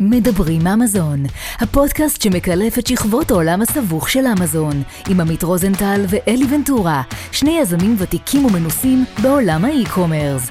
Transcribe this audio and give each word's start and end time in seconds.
מדברים 0.00 0.66
אמזון, 0.66 1.22
הפודקאסט 1.60 2.22
שמקלף 2.22 2.78
את 2.78 2.86
שכבות 2.86 3.30
העולם 3.30 3.62
הסבוך 3.62 4.08
של 4.08 4.24
אמזון, 4.38 4.82
עם 5.10 5.20
עמית 5.20 5.42
רוזנטל 5.42 6.00
ואלי 6.08 6.44
ונטורה, 6.54 7.02
שני 7.32 7.58
יזמים 7.60 7.96
ותיקים 7.98 8.44
ומנוסים 8.44 9.04
בעולם 9.22 9.64
האי-קומרס. 9.64 10.50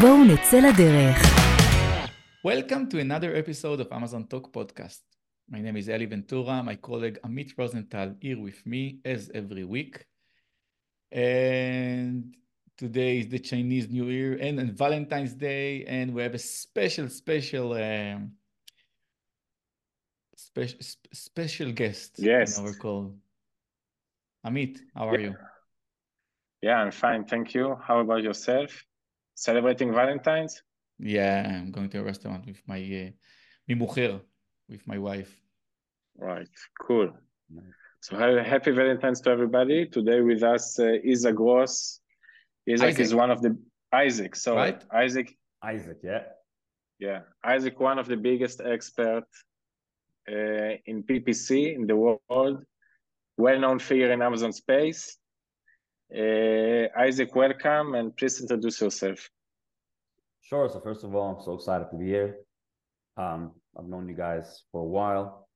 בואו 0.00 0.24
נצא 0.24 0.56
לדרך. 0.56 1.16
Welcome 2.46 2.92
to 2.92 2.98
another 2.98 3.32
episode 3.42 3.80
of 3.80 3.88
Amazon 3.92 4.24
Talk 4.30 4.52
podcast. 4.52 5.02
My 5.50 5.60
name 5.60 5.76
is 5.76 5.88
Eli 5.88 6.06
Ventura, 6.06 6.62
my 6.62 6.76
colleague 6.88 7.18
Amit 7.26 7.50
Rosenthal 7.58 8.08
here 8.20 8.40
with 8.46 8.60
me 8.66 8.82
as 9.14 9.30
every 9.34 9.64
week. 9.74 9.94
And 11.12 12.36
today 12.76 13.18
is 13.20 13.28
the 13.28 13.38
Chinese 13.38 13.88
New 13.88 14.06
Year 14.06 14.38
and, 14.40 14.58
and 14.58 14.72
Valentine's 14.76 15.34
Day, 15.34 15.84
and 15.84 16.14
we 16.14 16.22
have 16.22 16.34
a 16.34 16.38
special, 16.38 17.08
special, 17.08 17.72
um, 17.74 18.32
special, 20.36 20.78
special 21.12 21.72
guest 21.72 22.16
Yes. 22.18 22.58
in 22.58 22.66
our 22.66 22.74
call. 22.74 23.14
Amit, 24.46 24.78
how 24.94 25.08
are 25.08 25.18
Yeah. 25.18 25.26
you? 25.28 25.36
Yeah, 26.62 26.76
I'm 26.82 26.90
fine. 26.92 27.24
Thank 27.24 27.54
you. 27.54 27.76
How 27.76 28.00
about 28.00 28.22
yourself? 28.22 28.84
Celebrating 29.34 29.92
Valentine's? 29.92 30.62
Yeah, 30.98 31.60
I'm 31.60 31.70
going 31.70 31.88
to 31.90 31.98
a 31.98 32.04
restaurant 32.04 32.46
with 32.46 32.60
my 32.66 32.78
uh, 32.78 33.10
mi 33.68 33.74
mujer, 33.74 34.20
with 34.68 34.86
my 34.86 34.98
wife. 34.98 35.32
Right. 36.16 36.48
Cool. 36.80 37.12
So 38.00 38.16
happy 38.16 38.70
Valentine's 38.70 39.20
to 39.22 39.30
everybody. 39.30 39.86
Today 39.86 40.20
with 40.20 40.42
us 40.42 40.78
uh, 40.78 40.98
Isaac 41.04 41.34
Gross. 41.36 42.00
Isaac 42.68 42.98
is 43.00 43.14
one 43.14 43.30
of 43.30 43.42
the 43.42 43.56
Isaac. 43.92 44.36
So 44.36 44.56
Right. 44.56 44.82
Isaac, 44.92 45.36
Isaac, 45.62 45.98
yeah. 46.02 46.22
yeah, 46.98 47.20
Isaac, 47.44 47.78
one 47.80 47.98
of 47.98 48.06
the 48.06 48.16
biggest 48.16 48.60
expert 48.60 49.28
uh, 50.30 50.72
in 50.86 51.02
PPC 51.02 51.74
in 51.74 51.86
the 51.86 51.96
world. 51.96 52.64
Well-known 53.36 53.80
figure 53.80 54.12
in 54.12 54.22
Amazon 54.22 54.52
space. 54.52 55.18
Uh, 56.14 56.86
Isaac, 56.96 57.34
welcome 57.34 57.94
and 57.96 58.16
please 58.16 58.40
introduce 58.40 58.80
yourself. 58.80 59.28
Sure. 60.42 60.68
So 60.68 60.80
first 60.80 61.02
of 61.02 61.14
all, 61.14 61.34
I'm 61.34 61.42
so 61.42 61.54
excited 61.54 61.88
to 61.90 61.96
be 61.96 62.06
here. 62.06 62.36
Um, 63.16 63.52
I've 63.76 63.86
known 63.86 64.08
you 64.08 64.14
guys 64.14 64.62
for 64.70 64.82
a 64.82 64.84
while. 64.84 65.48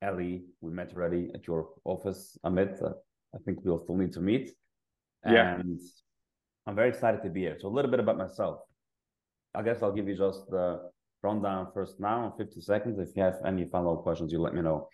Ellie, 0.00 0.44
we 0.60 0.70
met 0.70 0.92
already 0.94 1.30
at 1.34 1.46
your 1.46 1.70
office. 1.84 2.38
Amit, 2.44 2.82
uh, 2.82 2.92
I 3.34 3.38
think 3.44 3.64
we'll 3.64 3.82
still 3.82 3.96
need 3.96 4.12
to 4.12 4.20
meet. 4.20 4.52
Yeah. 5.26 5.60
I'm 6.66 6.74
very 6.74 6.88
excited 6.88 7.22
to 7.22 7.30
be 7.30 7.40
here. 7.40 7.56
So 7.58 7.68
a 7.68 7.74
little 7.76 7.90
bit 7.90 8.00
about 8.00 8.16
myself. 8.16 8.60
I 9.54 9.62
guess 9.62 9.82
I'll 9.82 9.92
give 9.92 10.08
you 10.08 10.16
just 10.16 10.48
the 10.50 10.90
rundown 11.22 11.68
first 11.74 12.00
now 12.00 12.26
in 12.26 12.46
50 12.46 12.60
seconds. 12.60 12.98
If 12.98 13.16
you 13.16 13.22
have 13.22 13.36
any 13.46 13.66
follow-up 13.66 14.02
questions, 14.02 14.32
you 14.32 14.40
let 14.40 14.54
me 14.54 14.62
know. 14.62 14.88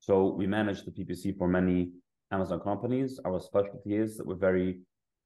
So 0.00 0.32
we 0.32 0.46
manage 0.46 0.84
the 0.84 0.90
PPC 0.90 1.36
for 1.38 1.48
many 1.48 1.90
Amazon 2.30 2.60
companies. 2.60 3.20
Our 3.24 3.40
specialty 3.40 3.94
is 3.96 4.16
that 4.16 4.26
we're 4.26 4.34
very 4.34 4.80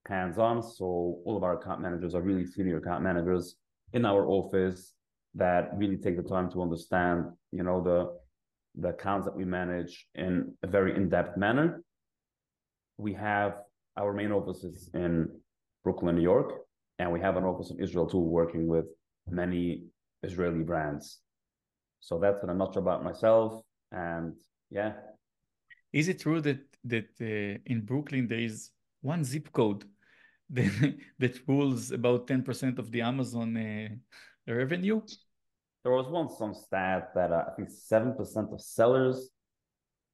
hands-on. 0.06 0.62
So 0.62 1.20
all 1.24 1.36
of 1.36 1.42
our 1.42 1.58
account 1.60 1.80
managers 1.80 2.14
are 2.14 2.22
really 2.22 2.46
senior 2.46 2.78
account 2.78 3.02
managers 3.02 3.56
in 3.92 4.04
our 4.04 4.26
office 4.26 4.94
that 5.34 5.70
really 5.76 5.96
take 5.96 6.16
the 6.16 6.22
time 6.22 6.50
to 6.52 6.62
understand, 6.62 7.24
you 7.52 7.62
know, 7.62 7.82
the 7.82 8.12
the 8.78 8.88
accounts 8.88 9.26
that 9.26 9.36
we 9.36 9.44
manage 9.44 10.06
in 10.14 10.54
a 10.62 10.66
very 10.66 10.94
in-depth 10.94 11.36
manner. 11.36 11.82
We 12.96 13.12
have 13.14 13.54
our 13.96 14.12
main 14.12 14.32
offices 14.32 14.90
in 14.94 15.28
Brooklyn, 15.89 16.17
New 16.17 16.28
York, 16.34 16.50
and 16.98 17.06
we 17.14 17.20
have 17.27 17.36
an 17.41 17.44
office 17.50 17.70
in 17.72 17.78
Israel 17.86 18.06
too, 18.06 18.25
working 18.41 18.64
with 18.75 18.86
many 19.42 19.64
Israeli 20.28 20.62
brands. 20.70 21.05
So 22.00 22.12
that's 22.22 22.42
in 22.44 22.50
a 22.50 22.55
nutshell 22.55 22.83
about 22.86 23.03
myself. 23.11 23.50
And 23.91 24.34
yeah, 24.78 24.92
Is 26.00 26.06
it 26.12 26.19
true 26.25 26.41
that 26.48 26.61
that 26.92 27.10
uh, 27.32 27.54
in 27.72 27.78
Brooklyn 27.91 28.25
there 28.28 28.44
is 28.50 28.56
one 29.12 29.22
zip 29.31 29.47
code 29.59 29.82
that, 30.56 30.72
that 31.22 31.34
rules 31.47 31.82
about 31.98 32.27
10% 32.27 32.78
of 32.78 32.87
the 32.94 33.00
Amazon 33.12 33.50
uh, 33.56 33.88
revenue? 34.60 35.00
there 35.82 35.97
was 36.00 36.09
once 36.19 36.32
some 36.43 36.54
stat 36.65 37.03
that 37.16 37.31
uh, 37.38 37.44
I 37.48 37.50
think 37.54 37.69
seven 37.71 38.10
percent 38.19 38.48
of 38.54 38.60
sellers 38.77 39.19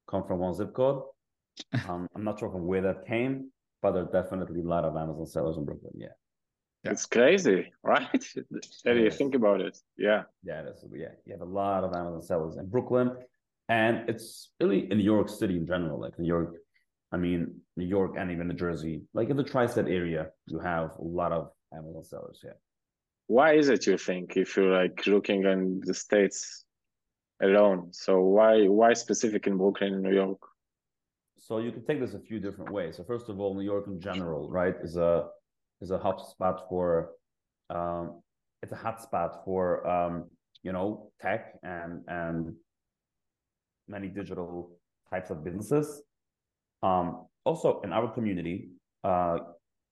come 0.09 0.23
from 0.27 0.37
one 0.45 0.53
zip 0.59 0.73
code. 0.81 1.01
Um, 1.89 2.01
I'm 2.15 2.25
not 2.27 2.39
sure 2.39 2.51
from 2.55 2.65
where 2.69 2.83
that 2.87 2.99
came, 3.13 3.33
but 3.85 3.91
there 3.93 4.03
are 4.07 4.13
definitely 4.21 4.61
a 4.61 4.69
lot 4.75 4.83
of 4.89 4.93
Amazon 5.03 5.27
sellers 5.35 5.57
in 5.59 5.63
Brooklyn. 5.69 5.93
Yeah, 6.05 6.15
Yeah. 6.83 6.91
It's 6.93 7.05
crazy, 7.17 7.59
right? 7.93 8.23
Eddie, 8.89 9.03
Yes. 9.07 9.17
think 9.19 9.33
about 9.41 9.59
it. 9.67 9.75
Yeah. 10.07 10.21
yeah, 10.49 10.59
that's 10.65 10.81
yeah. 11.03 11.13
You 11.25 11.31
have 11.35 11.45
a 11.49 11.53
lot 11.63 11.81
of 11.85 11.89
Amazon 12.01 12.23
sellers 12.31 12.55
in 12.61 12.65
Brooklyn, 12.75 13.07
and 13.81 13.93
it's 14.11 14.27
really 14.61 14.81
in 14.91 14.95
New 15.01 15.09
York 15.15 15.29
City 15.39 15.55
in 15.61 15.65
general. 15.73 15.97
Like 16.05 16.15
New 16.21 16.31
York, 16.37 16.51
I 17.15 17.17
mean 17.25 17.39
New 17.79 17.89
York 17.97 18.11
and 18.19 18.27
even 18.33 18.45
New 18.47 18.59
Jersey. 18.67 18.95
Like 19.17 19.27
in 19.33 19.37
the 19.41 19.49
tri-state 19.53 19.89
area, 20.01 20.21
you 20.51 20.57
have 20.73 20.87
a 21.05 21.07
lot 21.21 21.31
of 21.39 21.43
Amazon 21.77 22.03
sellers. 22.13 22.39
Yeah. 22.47 22.57
Why 23.37 23.49
is 23.61 23.67
it 23.75 23.81
you 23.89 23.97
think 24.09 24.25
if 24.43 24.49
you're 24.55 24.75
like 24.81 24.97
looking 25.15 25.39
in 25.53 25.61
the 25.87 25.95
states 26.05 26.39
alone? 27.47 27.79
So 28.03 28.11
why 28.37 28.53
why 28.79 28.89
specific 29.05 29.41
in 29.49 29.55
Brooklyn 29.61 29.93
and 29.97 30.03
New 30.07 30.15
York? 30.23 30.41
So 31.45 31.59
you 31.59 31.71
can 31.71 31.85
take 31.85 31.99
this 31.99 32.15
a 32.15 32.19
few 32.19 32.39
different 32.39 32.71
ways. 32.71 32.97
So 32.97 33.03
first 33.03 33.29
of 33.29 33.39
all, 33.39 33.53
New 33.53 33.61
York 33.61 33.85
in 33.85 34.01
general, 34.01 34.49
right, 34.49 34.73
is 34.81 34.97
a 34.97 35.27
is 35.79 35.91
a 35.91 35.99
hot 35.99 36.19
spot 36.27 36.65
for 36.67 37.11
um, 37.69 38.23
it's 38.63 38.71
a 38.71 38.75
hot 38.75 38.99
spot 38.99 39.45
for 39.45 39.85
um, 39.87 40.27
you 40.63 40.71
know 40.71 41.11
tech 41.21 41.53
and 41.61 42.01
and 42.07 42.55
many 43.87 44.07
digital 44.07 44.71
types 45.11 45.29
of 45.29 45.43
businesses. 45.43 46.01
Um, 46.81 47.27
also 47.43 47.79
in 47.81 47.93
our 47.93 48.11
community, 48.11 48.69
uh, 49.03 49.37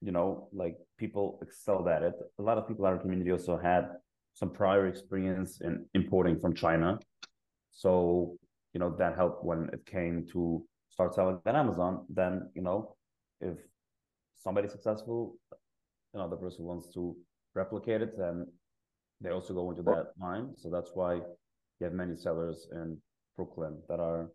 you 0.01 0.11
know, 0.11 0.49
like 0.53 0.75
people 0.97 1.37
excelled 1.43 1.87
at 1.87 2.01
it. 2.01 2.15
A 2.39 2.41
lot 2.41 2.57
of 2.57 2.67
people 2.67 2.87
in 2.87 2.93
our 2.93 2.99
community 2.99 3.31
also 3.31 3.59
had 3.59 3.89
some 4.33 4.49
prior 4.49 4.87
experience 4.87 5.61
in 5.61 5.85
importing 5.93 6.39
from 6.39 6.55
China. 6.55 6.97
So, 7.69 8.37
you 8.73 8.79
know, 8.79 8.89
that 8.97 9.15
helped 9.15 9.45
when 9.45 9.69
it 9.71 9.85
came 9.85 10.25
to 10.33 10.65
start 10.93 11.15
selling 11.15 11.39
on 11.45 11.55
Amazon. 11.55 12.05
Then, 12.09 12.49
you 12.53 12.61
know, 12.61 12.95
if 13.41 13.57
somebody's 14.37 14.71
successful, 14.71 15.35
another 16.13 16.35
person 16.35 16.65
wants 16.65 16.93
to 16.93 17.15
replicate 17.55 18.01
it, 18.01 18.17
then 18.17 18.47
they 19.19 19.31
also 19.31 19.53
go 19.53 19.71
into 19.71 19.83
that 19.83 20.07
line. 20.21 20.53
So 20.57 20.69
that's 20.69 20.91
why 20.93 21.15
you 21.15 21.83
have 21.87 21.93
many 21.93 22.15
sellers 22.15 22.67
in 22.71 22.97
Brooklyn 23.35 23.81
that 23.89 23.99
are 23.99 24.29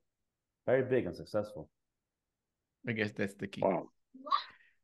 very 0.66 0.82
big 0.82 1.06
and 1.06 1.14
successful. 1.14 1.70
I 2.86 2.92
guess 2.92 3.12
that's 3.12 3.34
the 3.34 3.46
key. 3.46 3.62
Wow. 3.62 3.88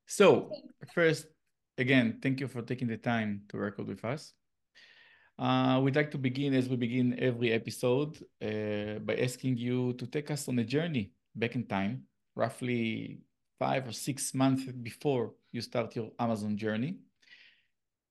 So, 0.06 0.51
first, 0.95 1.27
again, 1.79 2.19
thank 2.23 2.39
you 2.41 2.49
for 2.49 2.62
taking 2.62 2.89
the 2.89 2.99
time 2.99 3.43
to 3.49 3.59
record 3.59 3.89
with 3.89 4.05
us. 4.05 4.33
Uh, 5.39 5.81
we'd 5.83 5.97
like 5.97 6.12
to 6.12 6.19
begin, 6.19 6.55
as 6.55 6.69
we 6.69 6.77
begin 6.77 7.19
every 7.19 7.51
episode, 7.51 8.17
uh, 8.41 9.01
by 9.01 9.17
asking 9.17 9.56
you 9.56 9.93
to 9.95 10.06
take 10.06 10.31
us 10.31 10.47
on 10.49 10.59
a 10.61 10.65
journey 10.65 11.11
back 11.34 11.55
in 11.55 11.67
time, 11.67 12.03
roughly 12.34 13.21
five 13.59 13.87
or 13.87 13.93
six 13.93 14.34
months 14.34 14.65
before 14.65 15.33
you 15.53 15.61
start 15.61 15.95
your 15.97 16.11
Amazon 16.19 16.56
journey. 16.56 16.97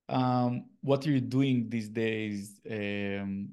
Um, 0.10 0.66
what 0.82 1.06
are 1.06 1.12
you 1.12 1.22
doing 1.22 1.70
these 1.70 1.90
days? 1.90 2.60
Um, 2.70 3.50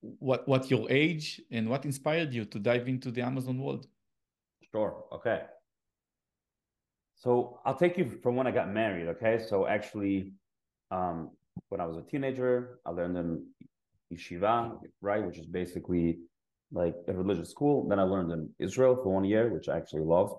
what 0.00 0.46
what 0.46 0.70
your 0.70 0.90
age 0.90 1.40
and 1.50 1.68
what 1.68 1.84
inspired 1.84 2.32
you 2.32 2.44
to 2.44 2.58
dive 2.58 2.88
into 2.88 3.10
the 3.10 3.22
Amazon 3.22 3.58
world? 3.58 3.86
Sure. 4.70 5.04
Okay. 5.12 5.42
So 7.16 7.60
I'll 7.64 7.74
take 7.74 7.98
you 7.98 8.08
from 8.22 8.36
when 8.36 8.46
I 8.46 8.52
got 8.52 8.70
married. 8.70 9.08
Okay. 9.08 9.44
So 9.48 9.66
actually, 9.66 10.32
um, 10.90 11.30
when 11.68 11.80
I 11.80 11.86
was 11.86 11.96
a 11.96 12.02
teenager, 12.02 12.78
I 12.86 12.90
learned 12.90 13.16
in 13.16 13.46
yeshiva, 14.12 14.78
right, 15.00 15.24
which 15.24 15.38
is 15.38 15.46
basically 15.46 16.18
like 16.72 16.94
a 17.08 17.12
religious 17.12 17.50
school. 17.50 17.88
Then 17.88 17.98
I 17.98 18.02
learned 18.02 18.32
in 18.32 18.48
Israel 18.58 18.96
for 18.96 19.10
one 19.10 19.24
year, 19.24 19.48
which 19.48 19.68
I 19.68 19.76
actually 19.76 20.04
love. 20.04 20.34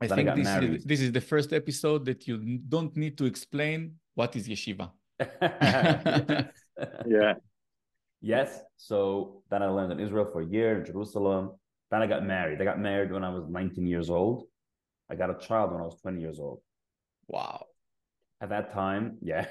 I 0.00 0.06
Then 0.06 0.16
think 0.16 0.26
got 0.28 0.36
this 0.36 0.48
is, 0.62 0.84
this 0.84 1.00
is 1.00 1.12
the 1.12 1.20
first 1.20 1.52
episode 1.52 2.04
that 2.06 2.26
you 2.28 2.58
don't 2.68 2.94
need 2.96 3.16
to 3.18 3.24
explain 3.24 3.94
what 4.14 4.36
is 4.36 4.48
yeshiva. 4.48 4.90
Yeah. 7.06 7.34
Yes. 8.20 8.60
So 8.76 9.42
then 9.50 9.62
I 9.62 9.68
learned 9.68 9.92
in 9.92 10.00
Israel 10.00 10.28
for 10.32 10.40
a 10.40 10.46
year, 10.46 10.78
in 10.78 10.84
Jerusalem. 10.84 11.52
Then 11.90 12.02
I 12.02 12.06
got 12.06 12.24
married. 12.24 12.60
I 12.60 12.64
got 12.64 12.80
married 12.80 13.12
when 13.12 13.22
I 13.22 13.28
was 13.28 13.46
19 13.48 13.86
years 13.86 14.10
old. 14.10 14.48
I 15.10 15.14
got 15.14 15.30
a 15.30 15.38
child 15.46 15.72
when 15.72 15.80
I 15.82 15.84
was 15.84 16.00
20 16.00 16.20
years 16.20 16.40
old. 16.40 16.60
Wow. 17.28 17.66
At 18.40 18.48
that 18.48 18.72
time, 18.72 19.18
yeah, 19.22 19.46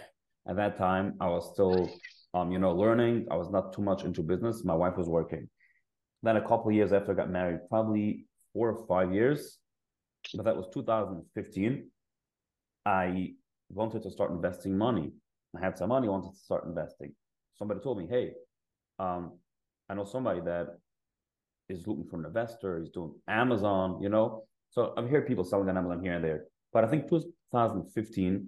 at 0.48 0.56
that 0.57 0.77
time, 0.77 1.13
I 1.21 1.27
was 1.27 1.51
still, 1.54 1.89
um, 2.33 2.51
you 2.51 2.59
know, 2.59 2.74
learning. 2.74 3.27
I 3.31 3.36
was 3.36 3.50
not 3.50 3.74
too 3.74 3.81
much 3.81 4.04
into 4.04 4.21
business. 4.21 4.66
My 4.66 4.75
wife 4.75 4.98
was 4.98 5.07
working. 5.07 5.48
Then 6.24 6.38
a 6.38 6.42
couple 6.42 6.70
of 6.70 6.74
years 6.74 6.94
after 6.94 7.12
I 7.12 7.16
got 7.16 7.30
married, 7.30 7.60
probably 7.70 8.25
four 8.54 8.70
or 8.70 8.88
five 8.88 9.14
years, 9.14 9.60
but 10.34 10.46
that 10.46 10.56
was 10.56 10.68
2015. 10.74 11.90
I 12.86 13.34
wanted 13.70 14.04
to 14.04 14.10
start 14.12 14.31
investing 14.31 14.78
money. 14.78 15.12
I 15.56 15.60
had 15.64 15.78
some 15.78 15.90
money, 15.90 16.08
wanted 16.08 16.31
to 16.31 16.38
start 16.38 16.66
investing. 16.66 17.14
Somebody 17.56 17.81
told 17.81 18.00
me, 18.00 18.08
hey, 18.10 18.31
um, 19.00 19.34
I 19.90 19.94
know 19.94 20.06
somebody 20.06 20.40
that 20.42 20.68
is 21.70 21.86
looking 21.86 22.06
for 22.10 22.20
an 22.20 22.26
investor, 22.26 22.80
he's 22.80 22.90
doing 22.90 23.14
Amazon, 23.28 24.02
you 24.02 24.10
know. 24.10 24.46
So 24.72 24.94
I've 24.98 25.10
heard 25.10 25.28
people 25.28 25.44
selling 25.44 25.69
on 25.69 25.78
Amazon 25.78 26.04
here 26.04 26.14
and 26.14 26.24
there. 26.24 26.46
But 26.72 26.84
I 26.84 26.88
think 26.88 27.10
2015 27.10 28.48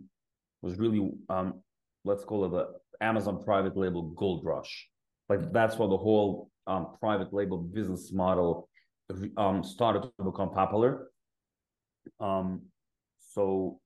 was 0.61 0.77
really 0.79 1.11
um, 1.29 1.61
let's 2.05 2.23
call 2.23 2.45
it 2.45 2.51
the 2.51 2.67
Amazon 3.01 3.43
private 3.43 3.75
label 3.75 4.03
gold 4.11 4.45
rush. 4.45 4.87
Like 5.27 5.51
that's 5.51 5.77
where 5.77 5.89
the 5.89 5.97
whole 5.97 6.49
um, 6.67 6.95
private 6.99 7.33
label 7.33 7.57
business 7.57 8.11
model 8.11 8.69
um, 9.37 9.63
started 9.63 10.03
to 10.17 10.23
become 10.23 10.51
popular. 10.51 11.07
Um, 12.19 12.61
so 13.19 13.79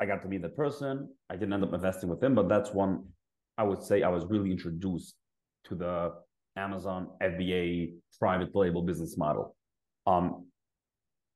I 0.00 0.06
got 0.06 0.22
to 0.22 0.28
meet 0.28 0.42
that 0.42 0.56
person. 0.56 1.08
I 1.30 1.34
didn't 1.34 1.52
end 1.52 1.64
up 1.64 1.74
investing 1.74 2.08
with 2.08 2.22
him, 2.22 2.34
but 2.34 2.48
that's 2.48 2.70
one 2.70 3.04
I 3.58 3.64
would 3.64 3.82
say 3.82 4.02
I 4.02 4.08
was 4.08 4.24
really 4.26 4.50
introduced 4.50 5.14
to 5.64 5.74
the 5.74 6.12
Amazon 6.56 7.08
FBA 7.22 7.94
private 8.18 8.54
label 8.54 8.82
business 8.82 9.16
model. 9.16 9.54
Um, 10.06 10.46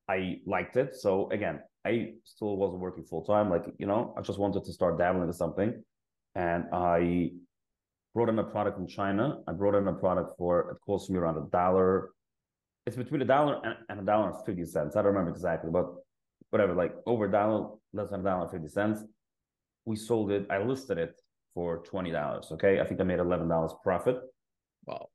I 0.09 0.41
liked 0.47 0.77
it. 0.77 0.95
So 0.95 1.29
again, 1.31 1.61
I 1.85 2.15
still 2.25 2.57
wasn't 2.57 2.81
working 2.81 3.05
full 3.05 3.25
time. 3.25 3.51
Like, 3.51 3.65
you 3.79 3.87
know, 3.87 4.15
I 4.17 4.23
just 4.23 4.39
wanted 4.39 4.65
to 4.65 4.73
start 4.73 4.99
dabbling 4.99 5.23
into 5.23 5.35
something. 5.35 5.83
And 6.35 6.65
I 6.73 7.31
brought 8.17 8.31
in 8.31 8.39
a 8.39 8.45
product 8.45 8.79
from 8.79 8.87
China. 8.87 9.41
I 9.47 9.53
brought 9.53 9.75
in 9.75 9.87
a 9.89 9.93
product 9.93 10.39
for, 10.39 10.71
it 10.71 10.79
cost 10.87 11.11
me 11.11 11.19
around 11.19 11.37
a 11.37 11.47
dollar. 11.51 12.13
It's 12.87 12.97
between 12.97 13.21
a 13.21 13.27
dollar 13.27 13.61
and 13.91 14.01
a 14.01 14.03
dollar 14.03 14.31
and 14.31 14.47
50 14.47 14.65
cents. 14.65 14.97
I 14.97 15.03
don't 15.03 15.13
remember 15.13 15.33
exactly, 15.33 15.71
but 15.71 15.85
whatever, 16.49 16.73
like 16.75 16.95
over 17.05 17.27
a 17.27 17.31
dollar, 17.31 17.75
less 17.93 18.09
than 18.09 18.21
a 18.21 18.23
dollar 18.23 18.45
and 18.45 18.51
50 18.51 18.69
cents. 18.69 19.05
We 19.85 19.97
sold 19.97 20.31
it, 20.31 20.47
I 20.49 20.57
listed 20.63 20.97
it 20.97 21.21
for 21.53 21.83
$20. 21.85 22.53
Okay. 22.53 22.81
I 22.81 22.87
think 22.87 23.03
I 23.03 23.05
made 23.05 23.19
$11 23.19 23.83
profit. 23.83 24.17
Wow. 24.87 25.09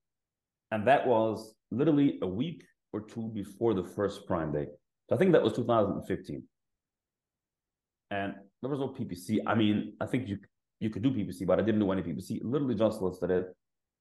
And 0.70 0.88
that 0.88 1.08
was 1.08 1.56
literally 1.72 2.20
a 2.22 2.28
week 2.28 2.64
or 2.94 3.02
two 3.02 3.32
before 3.34 3.74
the 3.74 3.84
first 3.84 4.28
Prime 4.28 4.52
Day. 4.52 4.68
So 5.10 5.16
I 5.16 5.18
think 5.18 5.32
that 5.32 5.42
was 5.42 5.54
2015. 5.54 6.44
And 8.12 8.36
there 8.62 8.70
was 8.70 8.80
no 8.80 8.90
PPC. 8.90 9.40
I 9.48 9.56
mean, 9.56 9.94
I 10.00 10.06
think 10.06 10.28
you 10.28 10.38
you 10.82 10.90
could 10.90 11.04
do 11.04 11.12
PPC, 11.12 11.46
but 11.46 11.60
I 11.60 11.62
didn't 11.62 11.80
do 11.80 11.92
any 11.92 12.02
PPC. 12.02 12.42
Literally 12.44 12.76
just 12.76 13.02
listed 13.02 13.30
it. 13.30 13.56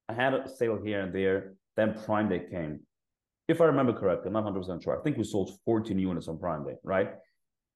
I 0.09 0.15
had 0.15 0.35
a 0.35 0.49
sale 0.49 0.81
here 0.83 1.03
and 1.03 1.15
there. 1.15 1.53
Then 1.77 1.95
Prime 2.05 2.29
Day 2.29 2.41
came. 2.51 2.81
If 3.47 3.61
I 3.61 3.65
remember 3.67 3.93
correctly, 3.93 4.29
I'm 4.29 4.33
not 4.33 4.45
100% 4.45 4.83
sure. 4.83 4.99
I 4.99 5.03
think 5.03 5.19
we 5.19 5.25
sold 5.25 5.51
14 5.65 5.99
units 5.99 6.27
on 6.27 6.39
Prime 6.39 6.65
Day, 6.65 6.77
right? 6.83 7.11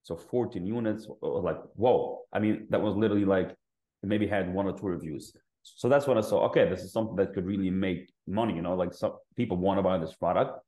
So 0.03 0.17
14 0.17 0.67
units 0.67 1.07
was 1.21 1.45
like, 1.45 1.59
whoa. 1.75 2.23
I 2.33 2.39
mean, 2.41 2.67
that 2.71 2.81
was 2.81 2.97
literally 2.97 3.25
like 3.25 3.55
maybe 4.03 4.27
had 4.27 4.53
one 4.53 4.67
or 4.67 4.77
two 4.77 4.87
reviews. 4.87 5.37
So 5.63 5.89
that's 5.89 6.07
when 6.07 6.19
I 6.19 6.23
saw, 6.23 6.45
okay, 6.47 6.69
this 6.69 6.83
is 6.83 6.93
something 6.93 7.17
that 7.17 7.35
could 7.35 7.47
really 7.47 7.71
make 7.71 8.11
money, 8.27 8.55
you 8.55 8.63
know, 8.63 8.75
like 8.75 8.93
some 8.93 9.15
people 9.37 9.57
want 9.59 9.79
to 9.79 9.83
buy 9.83 9.99
this 9.99 10.15
product. 10.15 10.61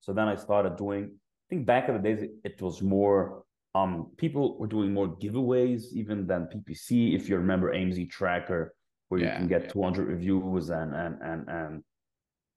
So 0.00 0.12
then 0.12 0.28
I 0.28 0.36
started 0.36 0.76
doing, 0.76 1.04
I 1.04 1.46
think 1.48 1.66
back 1.66 1.88
in 1.88 1.94
the 1.94 2.02
days, 2.02 2.28
it 2.44 2.60
was 2.60 2.82
more, 2.82 3.44
um, 3.74 4.10
people 4.18 4.58
were 4.58 4.66
doing 4.66 4.92
more 4.92 5.08
giveaways 5.08 5.92
even 5.92 6.26
than 6.26 6.48
PPC. 6.52 7.14
If 7.14 7.28
you 7.28 7.36
remember 7.36 7.72
AMZ 7.72 8.10
Tracker, 8.10 8.74
where 9.08 9.20
yeah, 9.20 9.32
you 9.32 9.38
can 9.38 9.48
get 9.48 9.62
yeah. 9.64 9.68
200 9.68 10.08
reviews 10.08 10.70
and, 10.70 10.94
and, 10.94 11.18
and, 11.22 11.48
and 11.48 11.84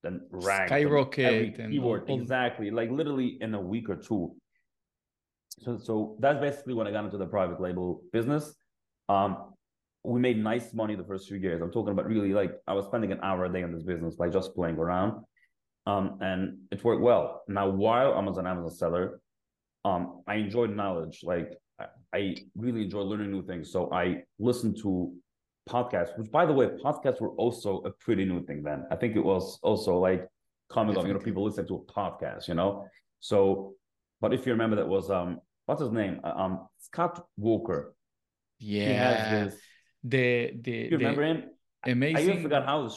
then 0.02 0.20
rank 0.30 0.68
skyrocket 0.68 1.58
and 1.58 1.70
keyword. 1.70 2.08
All... 2.08 2.20
Exactly. 2.20 2.70
Like 2.70 2.90
literally 2.90 3.38
in 3.40 3.54
a 3.54 3.60
week 3.60 3.88
or 3.88 3.96
two. 3.96 4.34
So, 5.60 5.78
so 5.78 6.16
that's 6.20 6.38
basically 6.38 6.74
when 6.74 6.86
I 6.86 6.90
got 6.90 7.04
into 7.04 7.16
the 7.16 7.26
private 7.26 7.60
label 7.60 8.02
business. 8.12 8.54
Um, 9.08 9.52
we 10.04 10.20
made 10.20 10.38
nice 10.38 10.72
money 10.74 10.94
the 10.94 11.04
first 11.04 11.28
few 11.28 11.38
years. 11.38 11.62
I'm 11.62 11.72
talking 11.72 11.92
about 11.92 12.06
really 12.06 12.32
like 12.32 12.52
I 12.66 12.74
was 12.74 12.84
spending 12.84 13.10
an 13.10 13.20
hour 13.22 13.46
a 13.46 13.52
day 13.52 13.62
on 13.62 13.72
this 13.72 13.82
business 13.82 14.16
by 14.16 14.28
just 14.28 14.54
playing 14.54 14.76
around. 14.76 15.24
Um, 15.86 16.18
and 16.20 16.58
it 16.70 16.84
worked 16.84 17.02
well. 17.02 17.42
Now, 17.48 17.68
while 17.68 18.14
I 18.14 18.20
was 18.20 18.38
an 18.38 18.46
Amazon 18.46 18.70
seller, 18.70 19.20
um, 19.86 20.22
I 20.26 20.34
enjoyed 20.36 20.74
knowledge. 20.74 21.20
Like 21.22 21.52
I, 21.80 21.86
I 22.14 22.36
really 22.56 22.82
enjoy 22.82 23.00
learning 23.00 23.30
new 23.30 23.44
things. 23.44 23.72
So 23.72 23.90
I 23.92 24.22
listened 24.38 24.78
to 24.82 25.12
podcasts, 25.68 26.16
which 26.18 26.30
by 26.30 26.46
the 26.46 26.52
way, 26.52 26.66
podcasts 26.84 27.20
were 27.20 27.34
also 27.44 27.70
a 27.84 27.90
pretty 27.90 28.24
new 28.24 28.44
thing 28.44 28.62
then. 28.62 28.84
I 28.90 28.96
think 28.96 29.16
it 29.16 29.24
was 29.24 29.58
also 29.62 29.98
like 29.98 30.26
coming 30.72 30.96
up, 30.96 31.06
you 31.06 31.12
know, 31.12 31.20
people 31.20 31.44
listen 31.44 31.66
to 31.68 31.76
a 31.76 31.92
podcast, 31.92 32.48
you 32.48 32.54
know. 32.54 32.86
So, 33.20 33.74
but 34.20 34.32
if 34.32 34.46
you 34.46 34.52
remember, 34.52 34.76
that 34.76 34.88
was 34.88 35.10
um, 35.10 35.40
what's 35.66 35.80
his 35.80 35.92
name? 35.92 36.20
Uh, 36.24 36.34
um, 36.42 36.68
Scott 36.78 37.24
Voelker. 37.38 37.92
Yeah 38.58 39.50
the 40.08 40.52
the 40.62 40.88
you 40.90 40.98
remember 40.98 41.22
the 41.22 41.28
him? 41.28 41.44
Amazing. 41.86 42.16
I 42.16 42.22
even 42.22 42.42
forgot 42.42 42.64
how 42.64 42.88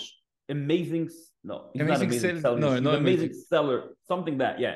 amazing. 0.47 1.09
No, 1.43 1.69
amazing, 1.75 2.07
amazing 2.07 2.41
seller. 2.41 2.59
No, 2.59 2.79
no, 2.79 2.91
amazing, 2.91 3.25
amazing 3.25 3.43
seller. 3.47 3.95
Something 4.07 4.37
that 4.39 4.59
yeah. 4.59 4.75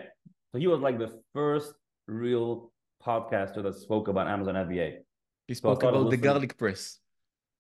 So 0.52 0.60
he 0.60 0.68
was 0.68 0.80
like 0.82 0.98
the 0.98 1.12
first 1.34 1.74
real 2.08 2.72
podcaster 3.06 3.62
that 3.64 3.76
spoke 3.76 4.08
about 4.08 4.28
Amazon 4.28 4.56
FBA. 4.56 4.98
He 5.48 5.54
spoke 5.54 5.82
so 5.82 5.90
about 5.90 6.10
the 6.10 6.18
garlic 6.18 6.58
press. 6.58 7.00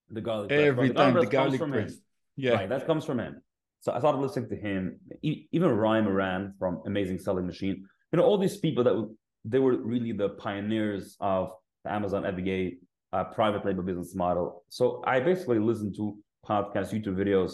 The 0.09 0.21
garlic 0.21 0.49
press. 0.49 0.59
Every 0.59 0.87
the 0.89 0.93
time 0.93 1.13
the 1.13 1.25
garlic 1.25 1.59
press. 1.59 1.95
Yeah, 2.35 2.53
right, 2.53 2.69
that 2.69 2.85
comes 2.87 3.05
from 3.05 3.19
him. 3.19 3.41
So 3.81 3.91
I 3.91 3.99
started 3.99 4.19
listening 4.19 4.49
to 4.49 4.55
him. 4.55 4.99
Even 5.21 5.69
Ryan 5.69 6.05
Moran 6.05 6.53
from 6.57 6.81
Amazing 6.85 7.19
Selling 7.19 7.45
Machine. 7.45 7.85
You 8.11 8.17
know, 8.17 8.23
all 8.23 8.37
these 8.37 8.57
people 8.57 8.83
that 8.85 9.15
they 9.45 9.59
were 9.59 9.75
really 9.75 10.13
the 10.13 10.29
pioneers 10.29 11.17
of 11.19 11.51
the 11.83 11.91
Amazon 11.91 12.23
FBA 12.23 12.77
uh, 13.11 13.25
private 13.25 13.65
label 13.65 13.83
business 13.83 14.15
model. 14.15 14.63
So 14.69 15.03
I 15.05 15.19
basically 15.19 15.59
listened 15.59 15.95
to 15.97 16.17
podcasts, 16.47 16.93
YouTube 16.93 17.15
videos, 17.15 17.51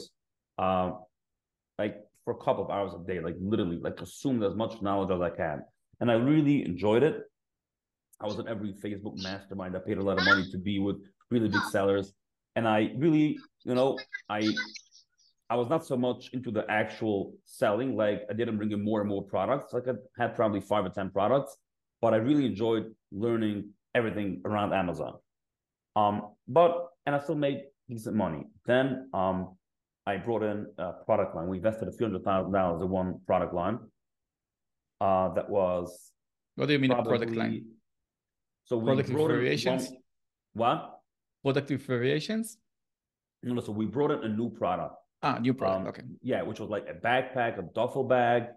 uh, 0.58 0.98
like 1.78 1.98
for 2.24 2.34
a 2.34 2.38
couple 2.38 2.64
of 2.64 2.70
hours 2.70 2.94
a 2.94 3.06
day, 3.06 3.20
like 3.20 3.36
literally, 3.42 3.78
like 3.78 3.98
consume 3.98 4.44
as 4.44 4.56
much 4.56 4.82
knowledge 4.82 5.12
as 5.12 5.22
I 5.22 5.30
can. 5.32 5.64
And 6.00 6.10
I 6.10 6.16
really 6.16 6.66
enjoyed 6.66 7.04
it. 7.04 7.24
I 8.22 8.26
was 8.26 8.38
in 8.40 8.48
every 8.48 8.74
Facebook 8.74 9.22
mastermind. 9.22 9.76
I 9.76 9.80
paid 9.80 9.98
a 9.98 10.04
lot 10.04 10.18
of 10.18 10.26
money 10.26 10.50
to 10.52 10.58
be 10.58 10.80
with 10.80 10.98
really 11.32 11.48
big 11.48 11.62
sellers. 11.72 12.14
And 12.56 12.68
I 12.68 12.92
really, 12.98 13.38
you 13.64 13.76
know, 13.76 13.98
I 14.30 14.50
I 15.50 15.56
was 15.56 15.70
not 15.70 15.86
so 15.86 15.98
much 15.98 16.30
into 16.34 16.52
the 16.52 16.70
actual 16.70 17.34
selling. 17.46 17.96
Like 17.96 18.24
I 18.30 18.34
didn't 18.34 18.58
bring 18.58 18.72
in 18.72 18.84
more 18.84 19.00
and 19.00 19.10
more 19.10 19.24
products. 19.24 19.74
Like 19.74 19.88
I 19.88 19.94
had 20.22 20.36
probably 20.36 20.62
five 20.62 20.86
or 20.86 20.90
10 20.90 21.10
products, 21.10 21.58
but 22.02 22.14
I 22.14 22.18
really 22.18 22.46
enjoyed 22.46 22.94
learning 23.12 23.70
everything 23.96 24.42
around 24.46 24.74
Amazon. 24.74 25.16
Um, 25.96 26.34
but 26.48 26.90
and 27.06 27.16
I 27.16 27.20
still 27.20 27.36
made 27.36 27.64
decent 27.90 28.16
money. 28.16 28.44
Then 28.66 29.10
um, 29.14 29.56
I 30.06 30.18
brought 30.18 30.44
in 30.44 30.68
a 30.78 30.94
product 31.06 31.36
line. 31.36 31.48
We 31.48 31.58
invested 31.58 31.88
a 31.88 31.92
few 31.92 32.06
hundred 32.06 32.24
thousand 32.24 32.52
dollars 32.52 32.82
in 32.82 32.90
one 32.90 33.20
product 33.26 33.54
line. 33.54 33.80
Uh, 35.02 35.34
that 35.34 35.50
was. 35.50 36.12
What 36.56 36.68
do 36.68 36.74
you 36.74 36.80
mean 36.80 36.92
probably, 36.92 37.16
a 37.16 37.18
product 37.18 37.38
line? 37.38 37.66
So 38.66 38.78
we 38.78 38.86
product 38.86 39.12
brought 39.12 39.28
variations. 39.30 39.88
One, 39.88 39.98
what? 40.54 41.00
Product 41.44 41.70
with 41.72 41.86
variations. 41.86 42.58
No, 43.44 43.54
no. 43.54 43.62
So 43.62 43.72
we 43.72 43.86
brought 43.86 44.12
in 44.12 44.24
a 44.24 44.30
new 44.30 44.50
product. 44.50 44.96
Ah, 45.24 45.38
new 45.40 45.54
product. 45.54 45.82
Um, 45.82 45.88
okay. 45.88 46.04
Yeah, 46.22 46.42
which 46.42 46.60
was 46.60 46.70
like 46.70 46.86
a 46.90 46.94
backpack, 46.94 47.58
a 47.60 47.64
duffel 47.74 48.04
bag, 48.04 48.48